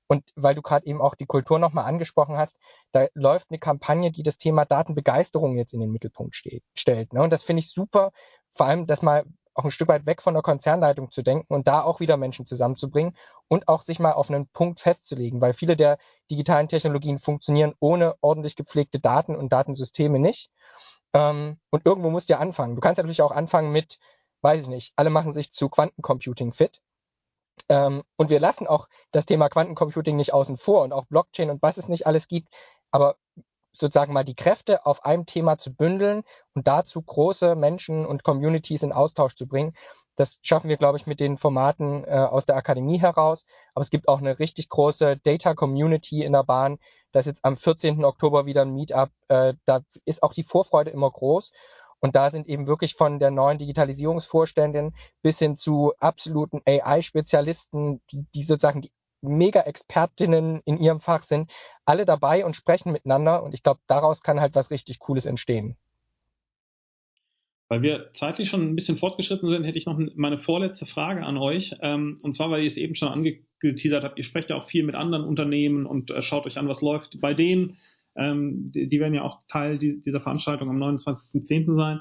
Und 0.07 0.25
weil 0.35 0.57
du 0.57 0.63
gerade 0.63 0.87
eben 0.87 1.01
auch 1.01 1.15
die 1.15 1.27
Kultur 1.27 1.61
nochmal 1.61 1.85
angesprochen 1.85 2.37
hast, 2.37 2.59
da 2.91 3.07
läuft 3.15 3.51
eine 3.51 3.61
Kampagne, 3.61 4.11
die 4.11 4.25
das 4.25 4.39
Thema 4.39 4.65
Datenbegeisterung 4.65 5.57
jetzt 5.57 5.73
in 5.73 5.79
den 5.79 5.93
Mittelpunkt 5.93 6.35
steht, 6.35 6.65
stellt. 6.75 7.13
Ne? 7.13 7.23
Und 7.23 7.33
das 7.33 7.45
finde 7.45 7.61
ich 7.61 7.71
super, 7.71 8.11
vor 8.51 8.67
allem 8.67 8.87
das 8.87 9.03
mal 9.03 9.25
auch 9.55 9.65
ein 9.65 9.71
Stück 9.71 9.89
weit 9.89 10.07
weg 10.07 10.23
von 10.23 10.35
der 10.35 10.43
Konzernleitung 10.43 11.11
zu 11.11 11.23
denken 11.23 11.53
und 11.53 11.69
da 11.69 11.83
auch 11.83 12.01
wieder 12.01 12.17
Menschen 12.17 12.47
zusammenzubringen 12.47 13.17
und 13.49 13.69
auch 13.69 13.83
sich 13.83 13.99
mal 13.99 14.13
auf 14.13 14.31
einen 14.31 14.49
Punkt 14.49 14.81
festzulegen, 14.81 15.41
weil 15.41 15.53
viele 15.53 15.77
der 15.77 15.99
digitalen 16.31 16.69
Technologien 16.69 17.19
funktionieren 17.19 17.75
ohne 17.81 18.15
ordentlich 18.21 18.57
gepflegte 18.57 19.01
Daten 19.01 19.37
und 19.37 19.53
Datensysteme 19.53 20.19
nicht. 20.19 20.51
Ähm, 21.13 21.59
und 21.71 21.87
irgendwo 21.87 22.11
musst 22.11 22.29
du 22.29 22.35
ja 22.35 22.39
anfangen. 22.39 22.75
Du 22.77 22.81
kannst 22.81 22.99
natürlich 22.99 23.23
auch 23.23 23.33
anfangen 23.33 23.73
mit, 23.73 23.99
weiß 24.43 24.63
ich 24.63 24.69
nicht, 24.69 24.93
alle 24.97 25.11
machen 25.11 25.33
sich 25.33 25.53
zu 25.53 25.69
Quantencomputing 25.69 26.53
fit. 26.53 26.81
Ähm, 27.69 28.03
und 28.17 28.31
wir 28.31 28.41
lassen 28.41 28.67
auch 28.67 28.89
das 29.13 29.27
Thema 29.27 29.49
Quantencomputing 29.49 30.17
nicht 30.17 30.33
außen 30.33 30.57
vor 30.57 30.83
und 30.83 30.93
auch 30.93 31.07
Blockchain 31.07 31.51
und 31.51 31.63
was 31.63 31.77
es 31.77 31.89
nicht 31.89 32.07
alles 32.07 32.29
gibt. 32.29 32.55
Aber 32.91 33.17
sozusagen 33.73 34.13
mal 34.13 34.25
die 34.25 34.35
Kräfte 34.35 34.87
auf 34.87 35.05
einem 35.05 35.27
Thema 35.27 35.59
zu 35.59 35.75
bündeln 35.75 36.23
und 36.55 36.67
dazu 36.67 37.03
große 37.03 37.55
Menschen 37.55 38.07
und 38.07 38.25
Communities 38.25 38.83
in 38.83 38.93
Austausch 38.93 39.35
zu 39.35 39.47
bringen, 39.47 39.75
das 40.21 40.39
schaffen 40.43 40.69
wir, 40.69 40.77
glaube 40.77 40.99
ich, 40.99 41.07
mit 41.07 41.19
den 41.19 41.39
Formaten 41.39 42.05
äh, 42.05 42.11
aus 42.11 42.45
der 42.45 42.57
Akademie 42.57 43.01
heraus. 43.01 43.47
Aber 43.75 43.81
es 43.81 43.89
gibt 43.89 44.07
auch 44.07 44.19
eine 44.19 44.39
richtig 44.39 44.69
große 44.69 45.17
Data 45.17 45.55
Community 45.55 46.23
in 46.23 46.35
der 46.35 46.45
Bahn. 46.45 46.79
Da 47.13 47.21
ist 47.21 47.27
jetzt 47.27 47.45
am 47.45 47.57
14. 47.57 48.05
Oktober 48.05 48.45
wieder 48.45 48.63
ein 48.63 48.75
Meetup. 48.75 49.09
Äh, 49.29 49.55
da 49.65 49.81
ist 50.05 50.23
auch 50.23 50.35
die 50.35 50.43
Vorfreude 50.43 50.91
immer 50.91 51.11
groß. 51.11 51.53
Und 52.01 52.17
da 52.17 52.29
sind 52.29 52.47
eben 52.49 52.67
wirklich 52.67 52.95
von 52.97 53.19
der 53.19 53.31
neuen 53.31 53.57
Digitalisierungsvorständin 53.57 54.95
bis 55.23 55.39
hin 55.39 55.57
zu 55.57 55.95
absoluten 55.99 56.61
AI-Spezialisten, 56.67 58.03
die, 58.11 58.27
die 58.35 58.43
sozusagen 58.43 58.83
die 58.83 58.93
Mega-Expertinnen 59.23 60.61
in 60.67 60.77
ihrem 60.77 61.01
Fach 61.01 61.23
sind, 61.23 61.51
alle 61.87 62.05
dabei 62.05 62.45
und 62.45 62.57
sprechen 62.57 62.93
miteinander. 62.93 63.43
Und 63.43 63.55
ich 63.55 63.63
glaube, 63.63 63.81
daraus 63.87 64.23
kann 64.23 64.41
halt 64.41 64.55
was 64.55 64.71
richtig 64.71 64.99
Cooles 64.99 65.25
entstehen. 65.25 65.79
Weil 67.71 67.83
wir 67.83 68.11
zeitlich 68.15 68.51
schon 68.51 68.63
ein 68.63 68.75
bisschen 68.75 68.97
fortgeschritten 68.97 69.49
sind, 69.49 69.63
hätte 69.63 69.79
ich 69.79 69.87
noch 69.87 69.97
meine 70.17 70.39
vorletzte 70.39 70.87
Frage 70.87 71.23
an 71.25 71.39
euch. 71.39 71.77
Ähm, 71.81 72.19
und 72.21 72.35
zwar, 72.35 72.51
weil 72.51 72.63
ihr 72.63 72.67
es 72.67 72.77
eben 72.77 72.97
schon 72.97 73.09
angeteasert 73.09 74.03
habt, 74.03 74.19
ihr 74.19 74.25
sprecht 74.25 74.51
ja 74.51 74.57
auch 74.57 74.67
viel 74.67 74.83
mit 74.83 74.97
anderen 74.97 75.25
Unternehmen 75.25 75.87
und 75.87 76.11
äh, 76.11 76.21
schaut 76.21 76.47
euch 76.47 76.59
an, 76.59 76.67
was 76.67 76.83
läuft 76.83 77.21
bei 77.21 77.33
denen. 77.33 77.77
Ähm, 78.17 78.73
die, 78.73 78.99
werden 78.99 79.15
ja 79.15 79.23
auch 79.23 79.43
Teil 79.47 79.79
dieser 79.79 80.19
Veranstaltung 80.19 80.69
am 80.69 80.83
29.10. 80.83 81.77
sein. 81.77 82.01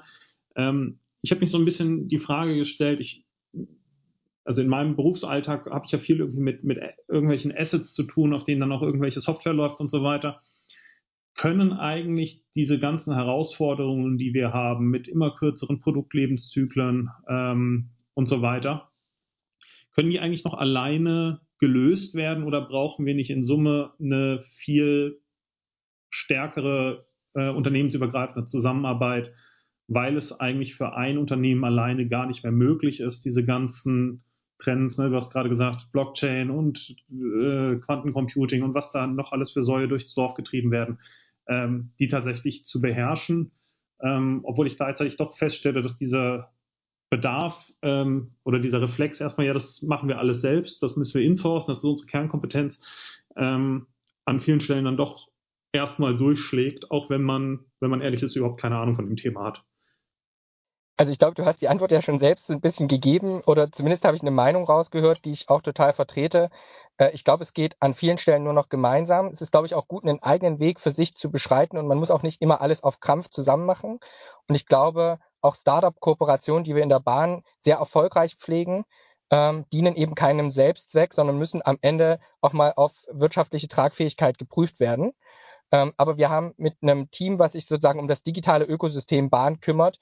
Ähm, 0.55 0.97
ich 1.21 1.29
habe 1.29 1.41
mich 1.41 1.51
so 1.51 1.59
ein 1.59 1.65
bisschen 1.65 2.07
die 2.07 2.17
Frage 2.17 2.55
gestellt, 2.55 2.99
ich, 2.99 3.23
also 4.45 4.63
in 4.63 4.69
meinem 4.69 4.95
Berufsalltag 4.95 5.69
habe 5.69 5.85
ich 5.85 5.91
ja 5.91 5.99
viel 5.99 6.17
irgendwie 6.17 6.41
mit, 6.41 6.63
mit 6.63 6.79
irgendwelchen 7.07 7.55
Assets 7.55 7.93
zu 7.93 8.05
tun, 8.05 8.33
auf 8.33 8.43
denen 8.43 8.59
dann 8.59 8.71
auch 8.71 8.81
irgendwelche 8.81 9.21
Software 9.21 9.53
läuft 9.53 9.81
und 9.81 9.91
so 9.91 10.01
weiter 10.01 10.41
können 11.39 11.71
eigentlich 11.71 12.43
diese 12.53 12.79
ganzen 12.79 13.15
Herausforderungen, 13.15 14.17
die 14.17 14.33
wir 14.33 14.51
haben, 14.51 14.89
mit 14.89 15.07
immer 15.07 15.33
kürzeren 15.33 15.79
Produktlebenszyklen 15.79 17.11
ähm, 17.29 17.91
und 18.13 18.27
so 18.27 18.41
weiter, 18.41 18.91
können 19.95 20.09
die 20.09 20.19
eigentlich 20.19 20.43
noch 20.43 20.53
alleine 20.53 21.39
gelöst 21.57 22.15
werden 22.15 22.43
oder 22.43 22.59
brauchen 22.59 23.05
wir 23.05 23.15
nicht 23.15 23.29
in 23.29 23.45
Summe 23.45 23.93
eine 24.01 24.41
viel 24.41 25.21
stärkere 26.09 27.07
äh, 27.35 27.47
unternehmensübergreifende 27.47 28.45
Zusammenarbeit, 28.45 29.31
weil 29.87 30.17
es 30.17 30.41
eigentlich 30.41 30.75
für 30.75 30.93
ein 30.97 31.17
Unternehmen 31.17 31.63
alleine 31.63 32.09
gar 32.09 32.25
nicht 32.25 32.43
mehr 32.43 32.51
möglich 32.51 32.99
ist, 32.99 33.23
diese 33.23 33.45
ganzen 33.45 34.25
Trends, 34.57 34.97
ne, 34.97 35.09
du 35.09 35.15
hast 35.15 35.31
gerade 35.31 35.47
gesagt, 35.47 35.93
Blockchain 35.93 36.49
und 36.49 36.97
äh, 37.09 37.77
Quantencomputing 37.77 38.61
und 38.61 38.73
was 38.73 38.91
da 38.91 39.07
noch 39.07 39.31
alles 39.31 39.51
für 39.51 39.63
Säue 39.63 39.87
durchs 39.87 40.13
Dorf 40.13 40.33
getrieben 40.33 40.69
werden, 40.71 40.99
ähm, 41.49 41.91
die 41.99 42.07
tatsächlich 42.07 42.65
zu 42.65 42.79
beherrschen, 42.79 43.51
ähm, 44.01 44.41
obwohl 44.43 44.67
ich 44.67 44.77
gleichzeitig 44.77 45.17
doch 45.17 45.35
feststelle, 45.35 45.81
dass 45.81 45.97
dieser 45.97 46.53
Bedarf 47.09 47.73
ähm, 47.81 48.35
oder 48.43 48.59
dieser 48.59 48.81
Reflex 48.81 49.19
erstmal, 49.19 49.47
ja, 49.47 49.53
das 49.53 49.81
machen 49.81 50.07
wir 50.07 50.19
alles 50.19 50.41
selbst, 50.41 50.81
das 50.83 50.95
müssen 50.95 51.19
wir 51.19 51.25
insourcen, 51.25 51.71
das 51.71 51.79
ist 51.79 51.85
unsere 51.85 52.07
Kernkompetenz, 52.07 52.85
ähm, 53.35 53.87
an 54.25 54.39
vielen 54.39 54.59
Stellen 54.59 54.85
dann 54.85 54.97
doch 54.97 55.29
erstmal 55.71 56.15
durchschlägt, 56.15 56.91
auch 56.91 57.09
wenn 57.09 57.23
man, 57.23 57.65
wenn 57.79 57.89
man 57.89 58.01
ehrlich 58.01 58.21
ist, 58.21 58.35
überhaupt 58.35 58.61
keine 58.61 58.77
Ahnung 58.77 58.95
von 58.95 59.07
dem 59.07 59.15
Thema 59.15 59.45
hat. 59.45 59.65
Also 60.99 61.13
ich 61.13 61.17
glaube, 61.17 61.33
du 61.33 61.45
hast 61.45 61.61
die 61.61 61.69
Antwort 61.69 61.93
ja 61.93 62.01
schon 62.01 62.19
selbst 62.19 62.51
ein 62.51 62.59
bisschen 62.59 62.89
gegeben 62.89 63.41
oder 63.45 63.71
zumindest 63.71 64.03
habe 64.03 64.17
ich 64.17 64.21
eine 64.21 64.31
Meinung 64.31 64.65
rausgehört, 64.65 65.23
die 65.23 65.31
ich 65.31 65.47
auch 65.47 65.61
total 65.61 65.93
vertrete. 65.93 66.49
Äh, 66.97 67.11
ich 67.11 67.23
glaube, 67.23 67.41
es 67.41 67.53
geht 67.53 67.77
an 67.79 67.93
vielen 67.93 68.17
Stellen 68.17 68.43
nur 68.43 68.51
noch 68.51 68.67
gemeinsam. 68.67 69.27
Es 69.27 69.39
ist, 69.39 69.51
glaube 69.51 69.65
ich, 69.65 69.75
auch 69.75 69.87
gut, 69.87 70.03
einen 70.03 70.21
eigenen 70.21 70.59
Weg 70.59 70.81
für 70.81 70.91
sich 70.91 71.15
zu 71.15 71.31
beschreiten 71.31 71.77
und 71.77 71.87
man 71.87 71.99
muss 71.99 72.11
auch 72.11 72.21
nicht 72.21 72.41
immer 72.41 72.59
alles 72.59 72.83
auf 72.83 72.99
Krampf 72.99 73.29
zusammen 73.29 73.65
machen. 73.65 74.01
Und 74.49 74.55
ich 74.55 74.65
glaube, 74.65 75.19
auch 75.39 75.55
Startup-Kooperationen, 75.55 76.65
die 76.65 76.75
wir 76.75 76.83
in 76.83 76.89
der 76.89 76.99
Bahn 76.99 77.43
sehr 77.57 77.77
erfolgreich 77.77 78.35
pflegen, 78.35 78.83
ähm, 79.31 79.65
dienen 79.71 79.95
eben 79.95 80.15
keinem 80.15 80.51
Selbstzweck, 80.51 81.13
sondern 81.13 81.37
müssen 81.37 81.61
am 81.63 81.77
Ende 81.79 82.19
auch 82.41 82.51
mal 82.51 82.73
auf 82.75 82.91
wirtschaftliche 83.09 83.69
Tragfähigkeit 83.69 84.37
geprüft 84.37 84.81
werden. 84.81 85.13
Ähm, 85.71 85.93
aber 85.95 86.17
wir 86.17 86.29
haben 86.29 86.53
mit 86.57 86.75
einem 86.81 87.09
Team, 87.09 87.39
was 87.39 87.53
sich 87.53 87.67
sozusagen 87.67 88.01
um 88.01 88.09
das 88.09 88.21
digitale 88.21 88.65
Ökosystem 88.65 89.29
Bahn 89.29 89.61
kümmert, 89.61 89.97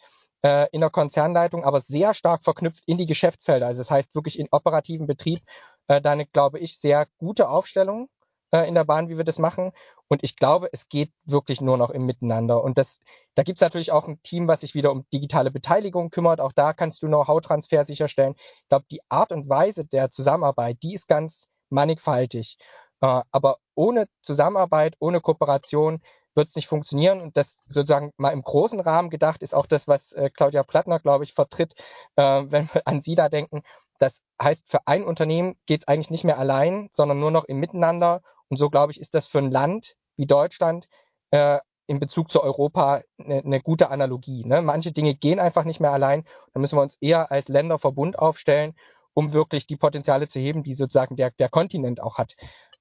äh, 0.47 0.69
in 0.71 0.79
der 0.79 0.89
Konzernleitung, 0.89 1.65
aber 1.65 1.81
sehr 1.81 2.13
stark 2.13 2.43
verknüpft 2.45 2.83
in 2.85 2.97
die 2.97 3.05
Geschäftsfelder. 3.05 3.67
Also 3.67 3.81
das 3.81 3.91
heißt 3.91 4.15
wirklich 4.15 4.39
in 4.39 4.47
operativen 4.51 5.05
Betrieb, 5.05 5.41
äh, 5.87 5.99
da 5.99 6.11
eine, 6.11 6.25
glaube 6.25 6.59
ich, 6.59 6.79
sehr 6.79 7.07
gute 7.17 7.49
Aufstellung 7.49 8.07
äh, 8.51 8.65
in 8.65 8.73
der 8.73 8.85
Bahn, 8.85 9.09
wie 9.09 9.17
wir 9.17 9.25
das 9.25 9.39
machen. 9.39 9.73
Und 10.07 10.23
ich 10.23 10.37
glaube, 10.37 10.69
es 10.71 10.87
geht 10.87 11.11
wirklich 11.25 11.59
nur 11.59 11.77
noch 11.77 11.89
im 11.89 12.05
Miteinander. 12.05 12.63
Und 12.63 12.77
das, 12.77 12.99
da 13.35 13.43
gibt 13.43 13.57
es 13.57 13.61
natürlich 13.61 13.91
auch 13.91 14.07
ein 14.07 14.21
Team, 14.23 14.47
was 14.47 14.61
sich 14.61 14.73
wieder 14.73 14.91
um 14.93 15.05
digitale 15.11 15.51
Beteiligung 15.51 16.11
kümmert. 16.11 16.39
Auch 16.39 16.53
da 16.53 16.71
kannst 16.71 17.03
du 17.03 17.07
Know-how-Transfer 17.07 17.83
sicherstellen. 17.83 18.35
Ich 18.37 18.69
glaube, 18.69 18.85
die 18.89 19.01
Art 19.09 19.33
und 19.33 19.49
Weise 19.49 19.83
der 19.83 20.09
Zusammenarbeit, 20.11 20.77
die 20.81 20.93
ist 20.93 21.09
ganz 21.09 21.49
mannigfaltig. 21.69 22.57
Äh, 23.01 23.21
aber 23.31 23.57
ohne 23.75 24.07
Zusammenarbeit, 24.21 24.95
ohne 24.99 25.19
Kooperation 25.19 25.99
wird 26.37 26.47
es 26.47 26.55
nicht 26.55 26.67
funktionieren. 26.67 27.19
Und 27.19 27.35
das 27.35 27.59
sozusagen 27.67 28.11
mal 28.17 28.29
im 28.29 28.43
großen 28.43 28.79
Rahmen 28.79 29.09
gedacht 29.09 29.43
ist 29.43 29.53
auch 29.53 29.65
das, 29.65 29.87
was 29.87 30.13
äh, 30.13 30.29
Claudia 30.29 30.63
Plattner, 30.63 30.99
glaube 30.99 31.23
ich, 31.23 31.33
vertritt, 31.33 31.73
äh, 32.15 32.43
wenn 32.49 32.69
wir 32.73 32.87
an 32.87 33.01
sie 33.01 33.15
da 33.15 33.27
denken. 33.27 33.63
Das 33.99 34.21
heißt, 34.41 34.69
für 34.69 34.85
ein 34.85 35.03
Unternehmen 35.03 35.57
geht 35.65 35.81
es 35.81 35.87
eigentlich 35.87 36.11
nicht 36.11 36.23
mehr 36.23 36.37
allein, 36.37 36.89
sondern 36.91 37.19
nur 37.19 37.31
noch 37.31 37.45
im 37.45 37.59
Miteinander. 37.59 38.21
Und 38.47 38.57
so, 38.57 38.69
glaube 38.69 38.91
ich, 38.91 39.01
ist 39.01 39.15
das 39.15 39.27
für 39.27 39.39
ein 39.39 39.51
Land 39.51 39.95
wie 40.15 40.27
Deutschland 40.27 40.87
äh, 41.31 41.59
in 41.87 41.99
Bezug 41.99 42.31
zu 42.31 42.43
Europa 42.43 43.01
eine, 43.17 43.43
eine 43.43 43.61
gute 43.61 43.89
Analogie. 43.89 44.45
Ne? 44.45 44.61
Manche 44.61 44.91
Dinge 44.91 45.15
gehen 45.15 45.39
einfach 45.39 45.63
nicht 45.63 45.79
mehr 45.79 45.91
allein. 45.91 46.25
Da 46.53 46.59
müssen 46.59 46.77
wir 46.77 46.81
uns 46.81 46.97
eher 47.01 47.31
als 47.31 47.47
Länderverbund 47.47 48.19
aufstellen, 48.19 48.75
um 49.13 49.33
wirklich 49.33 49.65
die 49.67 49.77
Potenziale 49.77 50.27
zu 50.27 50.39
heben, 50.39 50.63
die 50.63 50.75
sozusagen 50.75 51.15
der, 51.15 51.31
der 51.31 51.49
Kontinent 51.49 52.01
auch 52.01 52.17
hat. 52.17 52.35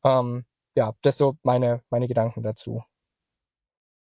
Ähm, 0.05 0.45
ja, 0.75 0.93
das 1.03 1.17
so 1.17 1.37
meine, 1.43 1.83
meine 1.89 2.09
Gedanken 2.09 2.43
dazu. 2.43 2.83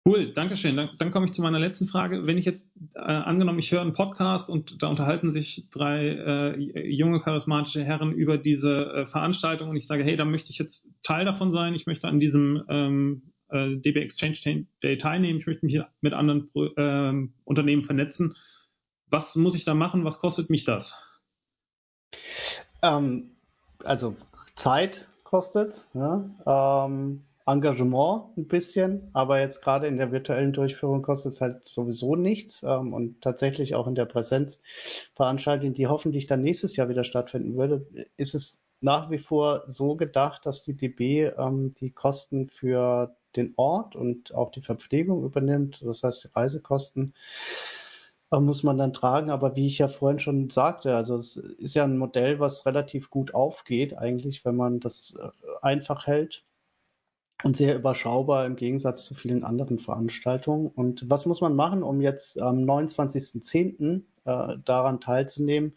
Cool, 0.05 0.33
Dankeschön. 0.33 0.75
Dann, 0.75 0.89
dann 0.97 1.11
komme 1.11 1.25
ich 1.25 1.31
zu 1.31 1.41
meiner 1.41 1.59
letzten 1.59 1.87
Frage. 1.87 2.25
Wenn 2.27 2.37
ich 2.37 2.43
jetzt 2.43 2.69
äh, 2.93 2.99
angenommen, 2.99 3.59
ich 3.59 3.71
höre 3.71 3.81
einen 3.81 3.93
Podcast 3.93 4.49
und 4.49 4.83
da 4.83 4.87
unterhalten 4.87 5.31
sich 5.31 5.69
drei 5.71 6.07
äh, 6.07 6.89
junge 6.89 7.21
charismatische 7.21 7.85
Herren 7.85 8.11
über 8.11 8.37
diese 8.37 8.85
äh, 8.85 9.05
Veranstaltung 9.05 9.69
und 9.69 9.77
ich 9.77 9.87
sage, 9.87 10.03
hey, 10.03 10.17
da 10.17 10.25
möchte 10.25 10.51
ich 10.51 10.57
jetzt 10.57 10.93
Teil 11.03 11.23
davon 11.23 11.51
sein. 11.51 11.73
Ich 11.73 11.85
möchte 11.85 12.09
an 12.09 12.19
diesem 12.19 12.63
ähm, 12.67 13.33
äh, 13.47 13.77
DB 13.77 14.01
Exchange 14.01 14.65
Day 14.83 14.97
teilnehmen. 14.97 15.39
Ich 15.39 15.47
möchte 15.47 15.65
mich 15.65 15.79
mit 16.01 16.11
anderen 16.11 16.49
äh, 16.53 17.29
Unternehmen 17.45 17.83
vernetzen. 17.83 18.35
Was 19.09 19.37
muss 19.37 19.55
ich 19.55 19.63
da 19.63 19.73
machen? 19.73 20.03
Was 20.03 20.19
kostet 20.19 20.49
mich 20.49 20.65
das? 20.65 21.01
Ähm, 22.81 23.37
also 23.85 24.17
Zeit 24.55 25.07
kostet. 25.23 25.87
Ja? 25.93 26.85
Ähm, 26.85 27.21
Engagement 27.45 28.37
ein 28.37 28.47
bisschen, 28.47 29.09
aber 29.13 29.39
jetzt 29.39 29.61
gerade 29.61 29.87
in 29.87 29.97
der 29.97 30.11
virtuellen 30.11 30.53
Durchführung 30.53 31.01
kostet 31.01 31.33
es 31.33 31.41
halt 31.41 31.67
sowieso 31.67 32.15
nichts 32.15 32.63
ähm, 32.63 32.93
und 32.93 33.21
tatsächlich 33.21 33.75
auch 33.75 33.87
in 33.87 33.95
der 33.95 34.05
Präsenzveranstaltung, 34.05 35.73
die 35.73 35.87
hoffentlich 35.87 36.27
dann 36.27 36.41
nächstes 36.41 36.75
Jahr 36.75 36.89
wieder 36.89 37.03
stattfinden 37.03 37.57
würde, 37.57 37.85
ist 38.15 38.33
es 38.33 38.63
nach 38.79 39.09
wie 39.11 39.17
vor 39.17 39.63
so 39.67 39.95
gedacht, 39.95 40.45
dass 40.45 40.63
die 40.63 40.75
DB 40.75 41.25
ähm, 41.37 41.73
die 41.73 41.91
Kosten 41.91 42.47
für 42.47 43.15
den 43.35 43.53
Ort 43.57 43.95
und 43.95 44.33
auch 44.33 44.51
die 44.51 44.61
Verpflegung 44.61 45.23
übernimmt, 45.23 45.81
das 45.83 46.03
heißt 46.03 46.23
die 46.23 46.29
Reisekosten 46.33 47.13
äh, 48.31 48.39
muss 48.39 48.63
man 48.63 48.77
dann 48.77 48.93
tragen. 48.93 49.31
Aber 49.31 49.55
wie 49.55 49.67
ich 49.67 49.79
ja 49.79 49.89
vorhin 49.89 50.19
schon 50.19 50.49
sagte, 50.49 50.95
also 50.95 51.17
es 51.17 51.35
ist 51.35 51.75
ja 51.75 51.83
ein 51.83 51.97
Modell, 51.97 52.39
was 52.39 52.65
relativ 52.65 53.09
gut 53.09 53.33
aufgeht, 53.33 53.97
eigentlich, 53.97 54.45
wenn 54.45 54.55
man 54.55 54.79
das 54.79 55.13
äh, 55.19 55.29
einfach 55.61 56.07
hält 56.07 56.45
und 57.43 57.57
sehr 57.57 57.75
überschaubar 57.75 58.45
im 58.45 58.55
Gegensatz 58.55 59.05
zu 59.05 59.13
vielen 59.13 59.43
anderen 59.43 59.79
Veranstaltungen. 59.79 60.67
Und 60.67 61.09
was 61.09 61.25
muss 61.25 61.41
man 61.41 61.55
machen, 61.55 61.83
um 61.83 62.01
jetzt 62.01 62.41
am 62.41 62.59
29.10. 62.59 64.03
Äh, 64.25 64.57
daran 64.63 65.01
teilzunehmen? 65.01 65.73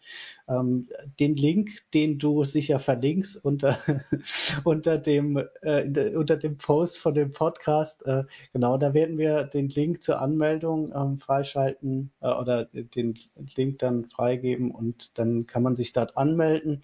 Ähm, 0.47 0.87
den 1.19 1.35
Link, 1.35 1.81
den 1.93 2.17
du 2.17 2.45
sicher 2.45 2.79
verlinkst 2.79 3.43
unter, 3.43 3.77
unter, 4.63 4.97
dem, 4.97 5.43
äh, 5.61 6.15
unter 6.15 6.37
dem 6.37 6.57
Post 6.57 6.99
von 6.99 7.13
dem 7.13 7.33
Podcast, 7.33 8.05
äh, 8.05 8.23
genau, 8.53 8.77
da 8.77 8.93
werden 8.93 9.17
wir 9.17 9.43
den 9.43 9.67
Link 9.67 10.01
zur 10.01 10.21
Anmeldung 10.21 10.93
ähm, 10.95 11.17
freischalten 11.17 12.11
oder 12.21 12.65
den 12.65 13.15
Link 13.57 13.79
dann 13.79 14.05
freigeben 14.05 14.71
und 14.71 15.17
dann 15.17 15.45
kann 15.45 15.63
man 15.63 15.75
sich 15.75 15.91
dort 15.91 16.15
anmelden. 16.15 16.83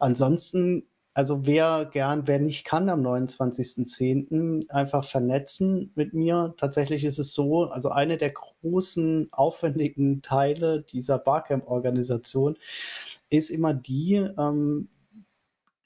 Ansonsten 0.00 0.84
also 1.14 1.46
wer 1.46 1.84
gern, 1.86 2.26
wer 2.26 2.40
nicht 2.40 2.64
kann 2.64 2.88
am 2.88 3.06
29.10. 3.06 4.68
einfach 4.68 5.04
vernetzen 5.04 5.92
mit 5.94 6.12
mir. 6.12 6.54
Tatsächlich 6.56 7.04
ist 7.04 7.20
es 7.20 7.32
so, 7.32 7.66
also 7.66 7.90
eine 7.90 8.16
der 8.16 8.32
großen 8.32 9.28
aufwendigen 9.30 10.22
Teile 10.22 10.82
dieser 10.82 11.18
Barcamp-Organisation 11.18 12.56
ist 13.30 13.50
immer 13.50 13.74
die, 13.74 14.14
ähm, 14.14 14.88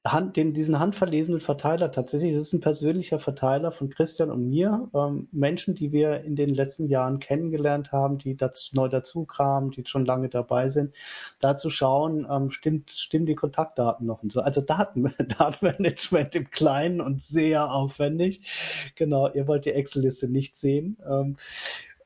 Hand, 0.06 0.36
den, 0.36 0.54
diesen 0.54 0.78
handverlesenen 0.78 1.40
Verteiler 1.40 1.90
tatsächlich, 1.90 2.32
es 2.32 2.40
ist 2.40 2.52
ein 2.52 2.60
persönlicher 2.60 3.18
Verteiler 3.18 3.72
von 3.72 3.90
Christian 3.90 4.30
und 4.30 4.48
mir, 4.48 4.88
ähm, 4.94 5.28
Menschen, 5.32 5.74
die 5.74 5.92
wir 5.92 6.22
in 6.22 6.36
den 6.36 6.54
letzten 6.54 6.86
Jahren 6.86 7.18
kennengelernt 7.18 7.90
haben, 7.92 8.16
die 8.16 8.36
dazu, 8.36 8.76
neu 8.76 8.88
dazukamen, 8.88 9.70
die 9.70 9.84
schon 9.86 10.06
lange 10.06 10.28
dabei 10.28 10.68
sind, 10.68 10.94
da 11.40 11.56
zu 11.56 11.68
schauen, 11.68 12.26
ähm, 12.30 12.48
stimmt, 12.48 12.92
stimmen 12.92 13.26
die 13.26 13.34
Kontaktdaten 13.34 14.06
noch 14.06 14.22
und 14.22 14.32
so. 14.32 14.40
Also 14.40 14.60
Daten, 14.60 15.02
Datenmanagement 15.38 16.34
im 16.34 16.46
Kleinen 16.46 17.00
und 17.00 17.20
sehr 17.20 17.72
aufwendig. 17.72 18.92
Genau, 18.94 19.28
ihr 19.32 19.48
wollt 19.48 19.64
die 19.64 19.72
Excel-Liste 19.72 20.28
nicht 20.28 20.56
sehen. 20.56 20.96
Ähm, 21.08 21.36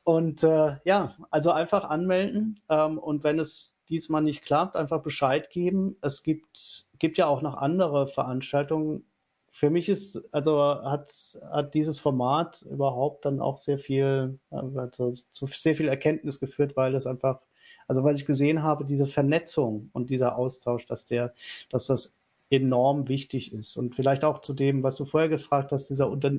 und 0.05 0.43
äh, 0.43 0.77
ja, 0.85 1.15
also 1.31 1.53
einfach 1.53 1.85
anmelden 1.85 2.59
ähm, 2.69 2.99
und 2.99 3.23
wenn 3.23 3.39
es 3.39 3.77
diesmal 3.93 4.23
nicht 4.23 4.43
klappt, 4.43 4.75
einfach 4.77 5.03
Bescheid 5.03 5.51
geben. 5.51 5.97
Es 6.01 6.23
gibt, 6.23 6.87
gibt 6.99 7.19
ja 7.19 7.27
auch 7.27 7.43
noch 7.43 7.55
andere 7.55 8.07
Veranstaltungen. 8.07 9.05
für 9.51 9.71
mich 9.71 9.91
ist, 9.91 10.23
also 10.33 10.59
hat, 10.59 11.39
hat 11.51 11.75
dieses 11.75 11.99
Format 11.99 12.63
überhaupt 12.63 13.27
dann 13.27 13.41
auch 13.41 13.59
sehr 13.59 13.79
viel, 13.79 14.39
also 14.51 15.13
zu 15.13 15.47
sehr 15.47 15.77
viel 15.77 15.89
Erkenntnis 15.89 16.41
geführt, 16.41 16.75
weil 16.75 16.95
es 16.95 17.07
einfach, 17.07 17.41
also 17.87 18.03
weil 18.03 18.15
ich 18.15 18.25
gesehen 18.25 18.63
habe, 18.63 18.87
diese 18.87 19.07
Vernetzung 19.07 19.91
und 19.93 20.09
dieser 20.09 20.37
Austausch, 20.37 20.87
dass 20.87 21.05
der, 21.05 21.35
dass 21.71 21.87
das 21.87 22.15
enorm 22.49 23.09
wichtig 23.09 23.53
ist. 23.53 23.77
Und 23.77 23.95
vielleicht 23.95 24.25
auch 24.25 24.41
zu 24.41 24.55
dem, 24.55 24.83
was 24.83 24.97
du 24.97 25.05
vorher 25.05 25.29
gefragt 25.29 25.73
hast, 25.73 25.89
dieser 25.89 26.11
unter, 26.11 26.33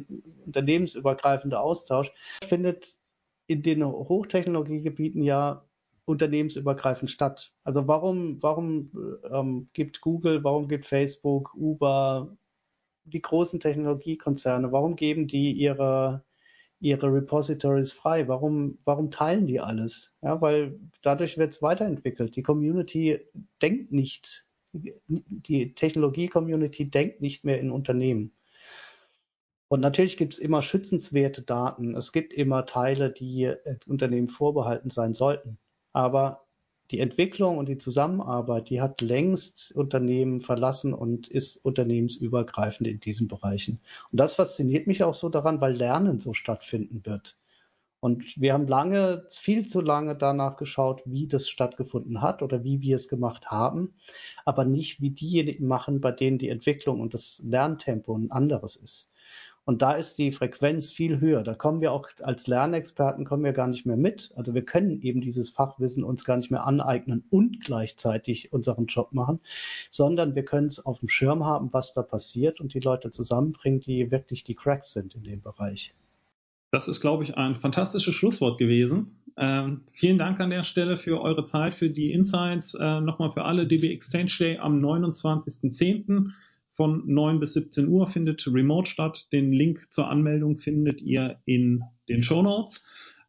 unternehmensübergreifende 0.46 1.60
Austausch 1.60 2.12
findet 2.48 2.98
in 3.48 3.62
den 3.62 3.86
Hochtechnologiegebieten 3.86 5.22
ja 5.22 5.64
unternehmensübergreifend 6.06 7.10
statt. 7.10 7.54
Also 7.64 7.88
warum, 7.88 8.42
warum 8.42 8.88
ähm, 9.32 9.68
gibt 9.74 10.02
Google, 10.02 10.44
warum 10.44 10.68
gibt 10.68 10.86
Facebook, 10.86 11.54
Uber, 11.56 12.36
die 13.06 13.22
großen 13.22 13.60
Technologiekonzerne, 13.60 14.72
warum 14.72 14.96
geben 14.96 15.28
die 15.28 15.52
ihre, 15.54 16.24
ihre 16.80 17.08
Repositories 17.08 17.94
frei? 17.94 18.28
Warum, 18.28 18.78
warum 18.86 19.12
teilen 19.12 19.48
die 19.48 19.60
alles? 19.60 20.12
Ja, 20.22 20.42
weil 20.42 20.80
dadurch 21.02 21.38
wird 21.38 21.54
es 21.54 21.62
weiterentwickelt. 21.62 22.36
Die 22.36 22.44
Community 22.44 23.20
denkt 23.62 23.92
nicht, 23.92 24.48
die 24.74 25.74
Technologie-Community 25.74 26.90
denkt 26.90 27.22
nicht 27.22 27.46
mehr 27.46 27.60
in 27.60 27.72
Unternehmen. 27.72 28.34
Und 29.68 29.80
natürlich 29.80 30.18
gibt 30.18 30.34
es 30.34 30.40
immer 30.40 30.62
schützenswerte 30.62 31.42
Daten. 31.42 31.96
Es 31.96 32.12
gibt 32.12 32.34
immer 32.34 32.66
Teile, 32.66 33.12
die 33.12 33.46
äh, 33.46 33.78
Unternehmen 33.88 34.28
vorbehalten 34.28 34.90
sein 34.90 35.14
sollten. 35.14 35.58
Aber 35.94 36.46
die 36.92 37.00
Entwicklung 37.00 37.58
und 37.58 37.70
die 37.70 37.78
Zusammenarbeit, 37.78 38.70
die 38.70 38.82
hat 38.82 39.02
längst 39.02 39.72
Unternehmen 39.76 40.42
verlassen 40.42 40.94
und 40.94 41.28
ist 41.28 41.58
unternehmensübergreifend 41.58 42.88
in 42.88 43.00
diesen 43.00 43.28
Bereichen. 43.28 43.80
Und 44.12 44.20
das 44.20 44.34
fasziniert 44.34 44.86
mich 44.86 45.04
auch 45.04 45.14
so 45.14 45.30
daran, 45.30 45.62
weil 45.62 45.74
Lernen 45.74 46.20
so 46.20 46.34
stattfinden 46.34 47.06
wird. 47.06 47.38
Und 48.04 48.40
wir 48.40 48.54
haben 48.54 48.68
lange, 48.68 49.26
viel 49.30 49.66
zu 49.66 49.80
lange 49.80 50.18
danach 50.18 50.58
geschaut, 50.58 51.02
wie 51.06 51.26
das 51.26 51.48
stattgefunden 51.48 52.22
hat 52.22 52.42
oder 52.42 52.66
wie 52.66 52.82
wir 52.82 52.98
es 52.98 53.08
gemacht 53.08 53.46
haben, 53.48 53.94
aber 54.44 54.66
nicht, 54.66 55.00
wie 55.00 55.12
diejenigen 55.12 55.68
machen, 55.68 56.02
bei 56.02 56.12
denen 56.12 56.38
die 56.38 56.50
Entwicklung 56.50 57.00
und 57.00 57.14
das 57.14 57.42
Lerntempo 57.46 58.14
ein 58.14 58.30
anderes 58.30 58.76
ist. 58.76 59.10
Und 59.66 59.82
da 59.82 59.94
ist 59.94 60.18
die 60.18 60.32
Frequenz 60.32 60.92
viel 60.92 61.22
höher. 61.22 61.42
Da 61.42 61.54
kommen 61.54 61.80
wir 61.80 61.94
auch 61.94 62.10
als 62.22 62.48
Lernexperten 62.48 63.24
kommen 63.24 63.46
wir 63.46 63.54
gar 63.54 63.68
nicht 63.68 63.86
mehr 63.86 63.96
mit. 63.96 64.34
Also 64.36 64.54
wir 64.54 64.66
können 64.66 65.02
eben 65.02 65.22
dieses 65.22 65.50
Fachwissen 65.50 66.04
uns 66.04 66.26
gar 66.26 66.36
nicht 66.36 66.52
mehr 66.52 66.66
aneignen 66.66 67.24
und 67.30 67.64
gleichzeitig 67.64 68.52
unseren 68.52 68.88
Job 68.88 69.14
machen, 69.14 69.40
sondern 69.90 70.36
wir 70.36 70.44
können 70.44 70.68
es 70.68 70.86
auf 70.86 71.00
dem 71.00 71.08
Schirm 71.08 71.46
haben, 71.46 71.72
was 71.72 71.94
da 71.94 72.02
passiert 72.02 72.60
und 72.60 72.74
die 72.74 72.82
Leute 72.82 73.10
zusammenbringen, 73.12 73.80
die 73.80 74.12
wirklich 74.12 74.44
die 74.44 74.56
Cracks 74.56 74.92
sind 74.92 75.16
in 75.16 75.24
dem 75.24 75.42
Bereich. 75.42 75.94
Das 76.72 76.88
ist, 76.88 77.02
glaube 77.02 77.24
ich, 77.24 77.38
ein 77.38 77.56
fantastisches 77.56 78.16
Schlusswort 78.16 78.58
gewesen. 78.58 79.16
Ähm, 79.38 79.82
vielen 79.94 80.18
Dank 80.18 80.40
an 80.40 80.50
der 80.50 80.64
Stelle 80.64 80.98
für 80.98 81.22
eure 81.22 81.46
Zeit, 81.46 81.76
für 81.76 81.90
die 81.90 82.12
Insights. 82.12 82.74
Äh, 82.74 83.00
Nochmal 83.00 83.32
für 83.32 83.46
alle 83.46 83.66
DB 83.66 83.94
Exchange 83.94 84.32
Day 84.40 84.58
am 84.58 84.84
29.10 84.84 86.32
von 86.74 87.04
9 87.06 87.40
bis 87.40 87.54
17 87.54 87.88
Uhr 87.88 88.08
findet 88.08 88.48
Remote 88.48 88.90
statt. 88.90 89.32
Den 89.32 89.52
Link 89.54 89.92
zur 89.92 90.10
Anmeldung 90.10 90.58
findet 90.58 91.02
ihr 91.02 91.40
in 91.46 91.84
den 92.10 92.24
Show 92.24 92.42
Notes. 92.42 92.86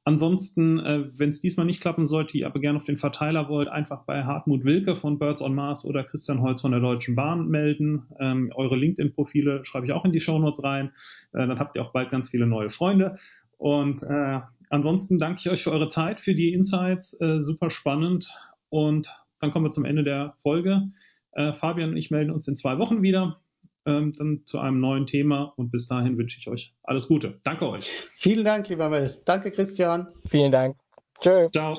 Ansonsten, 0.07 0.79
äh, 0.81 1.05
wenn 1.19 1.31
es 1.31 1.41
diesmal 1.41 1.65
nicht 1.65 1.81
klappen 1.81 2.05
sollte, 2.05 2.37
ihr 2.37 2.47
aber 2.47 2.61
gerne 2.61 2.77
auf 2.77 2.85
den 2.85 2.99
Verteiler 2.99 3.49
wollt, 3.49 3.69
einfach 3.69 4.05
bei 4.05 4.25
Hartmut 4.25 4.65
Wilke 4.65 4.97
von 4.97 5.19
Birds 5.19 5.41
on 5.41 5.55
Mars 5.55 5.87
oder 5.87 6.05
Christian 6.05 6.43
Holz 6.43 6.61
von 6.61 6.73
der 6.73 6.81
Deutschen 6.81 7.15
Bahn 7.15 7.49
melden. 7.49 8.03
Ähm, 8.21 8.53
eure 8.55 8.77
LinkedIn-Profile 8.77 9.65
schreibe 9.65 9.87
ich 9.87 9.93
auch 9.93 10.05
in 10.05 10.13
die 10.13 10.21
Show 10.21 10.39
Notes 10.39 10.63
rein. 10.63 10.93
Äh, 11.33 11.47
dann 11.47 11.59
habt 11.59 11.77
ihr 11.77 11.83
auch 11.83 11.93
bald 11.93 12.11
ganz 12.11 12.29
viele 12.29 12.47
neue 12.47 12.69
Freunde. 12.69 13.17
Und 13.57 14.03
äh, 14.03 14.41
ansonsten 14.69 15.19
danke 15.19 15.41
ich 15.41 15.51
euch 15.51 15.63
für 15.63 15.73
eure 15.73 15.89
Zeit, 15.89 16.21
für 16.21 16.35
die 16.35 16.53
Insights. 16.53 17.19
Äh, 17.23 17.41
super 17.41 17.71
spannend. 17.71 18.29
Und 18.69 19.09
dann 19.41 19.53
kommen 19.53 19.65
wir 19.65 19.71
zum 19.71 19.87
Ende 19.87 20.05
der 20.05 20.35
Folge. 20.43 20.91
Äh, 21.35 21.53
Fabian 21.53 21.91
und 21.91 21.97
ich 21.97 22.11
melden 22.11 22.31
uns 22.31 22.49
in 22.49 22.57
zwei 22.57 22.79
Wochen 22.79 23.03
wieder. 23.03 23.41
Ähm, 23.87 24.15
dann 24.17 24.43
zu 24.47 24.59
einem 24.61 24.81
neuen 24.81 25.07
Thema 25.07 25.53
und 25.57 25.71
bis 25.71 25.89
dahin 25.89 26.17
wünsche 26.17 26.39
ich 26.39 26.49
euch 26.49 26.75
alles 26.83 27.07
Gute. 27.07 27.41
Danke 27.45 27.69
euch. 27.69 27.85
Vielen 28.15 28.45
Dank, 28.45 28.69
lieber 28.71 28.89
Mel. 28.89 29.21
Danke, 29.27 29.51
Christian. 29.51 30.09
Vielen 30.27 30.53
Dank. 30.53 30.77
Tschö. 31.21 31.51
Ciao. 31.51 31.75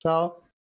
Ciao. 0.00 0.45